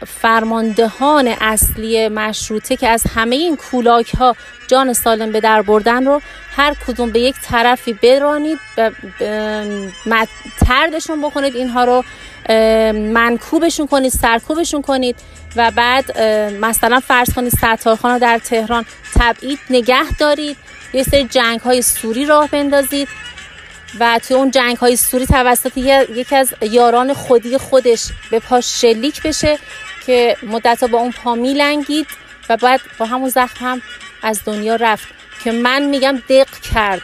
فرماندهان 0.06 1.28
اصلی 1.40 2.08
مشروطه 2.08 2.76
که 2.76 2.88
از 2.88 3.02
همه 3.14 3.36
این 3.36 3.56
کولاک 3.56 4.14
ها 4.14 4.36
جان 4.68 4.92
سالم 4.92 5.32
به 5.32 5.40
در 5.40 5.62
بردن 5.62 6.06
رو 6.06 6.22
هر 6.56 6.74
کدوم 6.86 7.10
به 7.10 7.20
یک 7.20 7.34
طرفی 7.42 7.92
برانید 7.92 8.58
تردشون 10.66 11.22
بکنید 11.22 11.56
اینها 11.56 11.84
رو 11.84 12.04
منکوبشون 12.94 13.86
کنید 13.86 14.12
سرکوبشون 14.12 14.82
کنید 14.82 15.16
و 15.56 15.70
بعد 15.70 16.20
مثلا 16.60 17.00
فرض 17.00 17.34
کنید 17.34 17.52
ستارخان 17.52 18.12
رو 18.12 18.18
در 18.18 18.38
تهران 18.38 18.84
تبعید 19.14 19.58
نگه 19.70 20.12
دارید 20.18 20.56
یه 20.92 21.02
سری 21.02 21.24
جنگ 21.24 21.60
های 21.60 21.82
سوری 21.82 22.26
راه 22.26 22.48
بندازید 22.48 23.08
و 23.98 24.20
توی 24.28 24.36
اون 24.36 24.50
جنگ 24.50 24.76
های 24.76 24.96
سوری 24.96 25.26
توسط 25.26 25.76
یکی 25.76 26.36
از 26.36 26.54
یاران 26.62 27.14
خودی 27.14 27.58
خودش 27.58 28.04
به 28.30 28.38
پاش 28.38 28.80
شلیک 28.80 29.22
بشه 29.22 29.58
که 30.06 30.36
مدت 30.42 30.84
با 30.84 30.98
اون 30.98 31.12
پا 31.12 31.34
میلنگید 31.34 32.06
و 32.48 32.56
بعد 32.56 32.80
با 32.98 33.06
همون 33.06 33.28
زخم 33.28 33.64
هم 33.64 33.82
از 34.22 34.40
دنیا 34.44 34.76
رفت. 34.76 35.08
که 35.44 35.52
من 35.52 35.82
میگم 35.82 36.22
دق 36.28 36.60
کرد. 36.74 37.02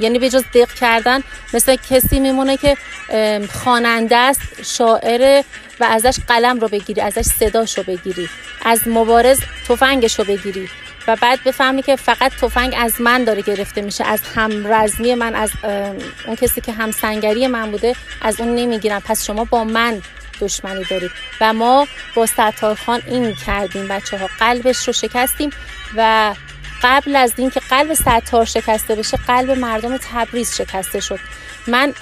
یعنی 0.00 0.18
به 0.18 0.30
جز 0.30 0.44
دق 0.54 0.74
کردن 0.74 1.22
مثل 1.54 1.76
کسی 1.90 2.20
میمونه 2.20 2.56
که 2.56 2.76
خواننده 3.52 4.16
است 4.16 4.40
شاعره 4.62 5.44
و 5.80 5.84
ازش 5.84 6.18
قلم 6.28 6.60
رو 6.60 6.68
بگیری 6.68 7.00
ازش 7.00 7.22
صداش 7.22 7.78
رو 7.78 7.84
بگیری 7.84 8.28
از 8.64 8.88
مبارز 8.88 9.40
تفنگش 9.68 10.18
رو 10.18 10.24
بگیری. 10.24 10.68
و 11.08 11.16
بعد 11.16 11.44
بفهمی 11.44 11.82
که 11.82 11.96
فقط 11.96 12.32
تفنگ 12.32 12.74
از 12.78 13.00
من 13.00 13.24
داره 13.24 13.42
گرفته 13.42 13.80
میشه 13.80 14.04
از 14.04 14.20
همرزمی 14.34 15.14
من 15.14 15.34
از 15.34 15.50
اون 16.26 16.36
کسی 16.36 16.60
که 16.60 16.72
همسنگری 16.72 17.46
من 17.46 17.70
بوده 17.70 17.96
از 18.22 18.40
اون 18.40 18.54
نمی‌گیرم. 18.54 19.00
پس 19.00 19.26
شما 19.26 19.44
با 19.44 19.64
من 19.64 20.02
دشمنی 20.40 20.84
دارید. 20.84 21.10
و 21.40 21.52
ما 21.52 21.86
با 22.14 22.26
ستارخان 22.26 23.02
این 23.06 23.34
کردیم 23.46 23.88
بچه 23.88 24.18
ها 24.18 24.28
قلبش 24.38 24.86
رو 24.86 24.92
شکستیم 24.92 25.50
و 25.96 26.34
قبل 26.82 27.16
از 27.16 27.32
اینکه 27.36 27.60
قلب 27.60 27.94
ستار 27.94 28.44
شکسته 28.44 28.94
بشه 28.94 29.16
قلب 29.16 29.50
مردم 29.50 29.96
تبریز 29.96 30.56
شکسته 30.56 31.00
شد. 31.00 31.18
من 31.66 31.94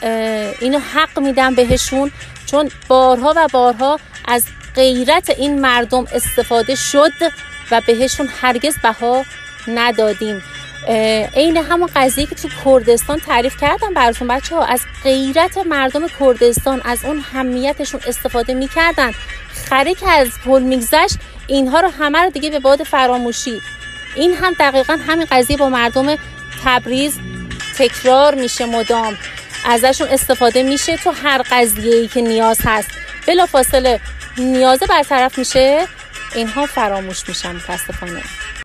اینو 0.60 0.78
حق 0.78 1.18
میدم 1.18 1.54
بهشون 1.54 2.12
چون 2.46 2.70
بارها 2.88 3.34
و 3.36 3.48
بارها 3.52 4.00
از 4.24 4.44
غیرت 4.74 5.30
این 5.30 5.60
مردم 5.60 6.06
استفاده 6.12 6.74
شد. 6.74 7.12
و 7.70 7.80
بهشون 7.86 8.28
هرگز 8.40 8.74
بها 8.82 9.24
ندادیم. 9.68 10.42
عین 11.34 11.56
همون 11.56 11.88
قضیه 11.96 12.26
که 12.26 12.34
تو 12.34 12.48
کردستان 12.64 13.18
تعریف 13.18 13.56
کردم 13.60 13.94
براتون 13.94 14.28
بچه 14.28 14.56
ها 14.56 14.64
از 14.64 14.80
غیرت 15.04 15.58
مردم 15.58 16.08
کردستان 16.20 16.82
از 16.84 17.04
اون 17.04 17.20
همیتشون 17.20 18.00
استفاده 18.06 18.54
می‌کردن. 18.54 19.12
خره 19.68 19.94
که 19.94 20.10
از 20.10 20.28
پل 20.44 20.62
میگذشت 20.62 21.16
اینها 21.46 21.80
رو 21.80 21.88
همه 21.88 22.18
رو 22.18 22.30
دیگه 22.30 22.50
به 22.50 22.58
باد 22.58 22.82
فراموشی. 22.82 23.60
این 24.16 24.34
هم 24.34 24.56
دقیقا 24.60 24.98
همین 25.06 25.26
قضیه 25.30 25.56
با 25.56 25.68
مردم 25.68 26.16
تبریز 26.64 27.18
تکرار 27.78 28.34
میشه 28.34 28.66
مدام. 28.66 29.18
ازشون 29.66 30.08
استفاده 30.08 30.62
میشه 30.62 30.96
تو 30.96 31.10
هر 31.10 31.42
قضیه 31.50 31.96
ای 31.96 32.08
که 32.08 32.20
نیاز 32.20 32.58
هست. 32.64 32.90
بلا 33.26 33.46
فاصله 33.46 34.00
نیازه 34.38 34.86
برطرف 34.86 35.38
میشه. 35.38 35.86
اینها 36.34 36.66
فراموش 36.66 37.28
میشن 37.28 37.56
متاسفانه. 37.56 38.22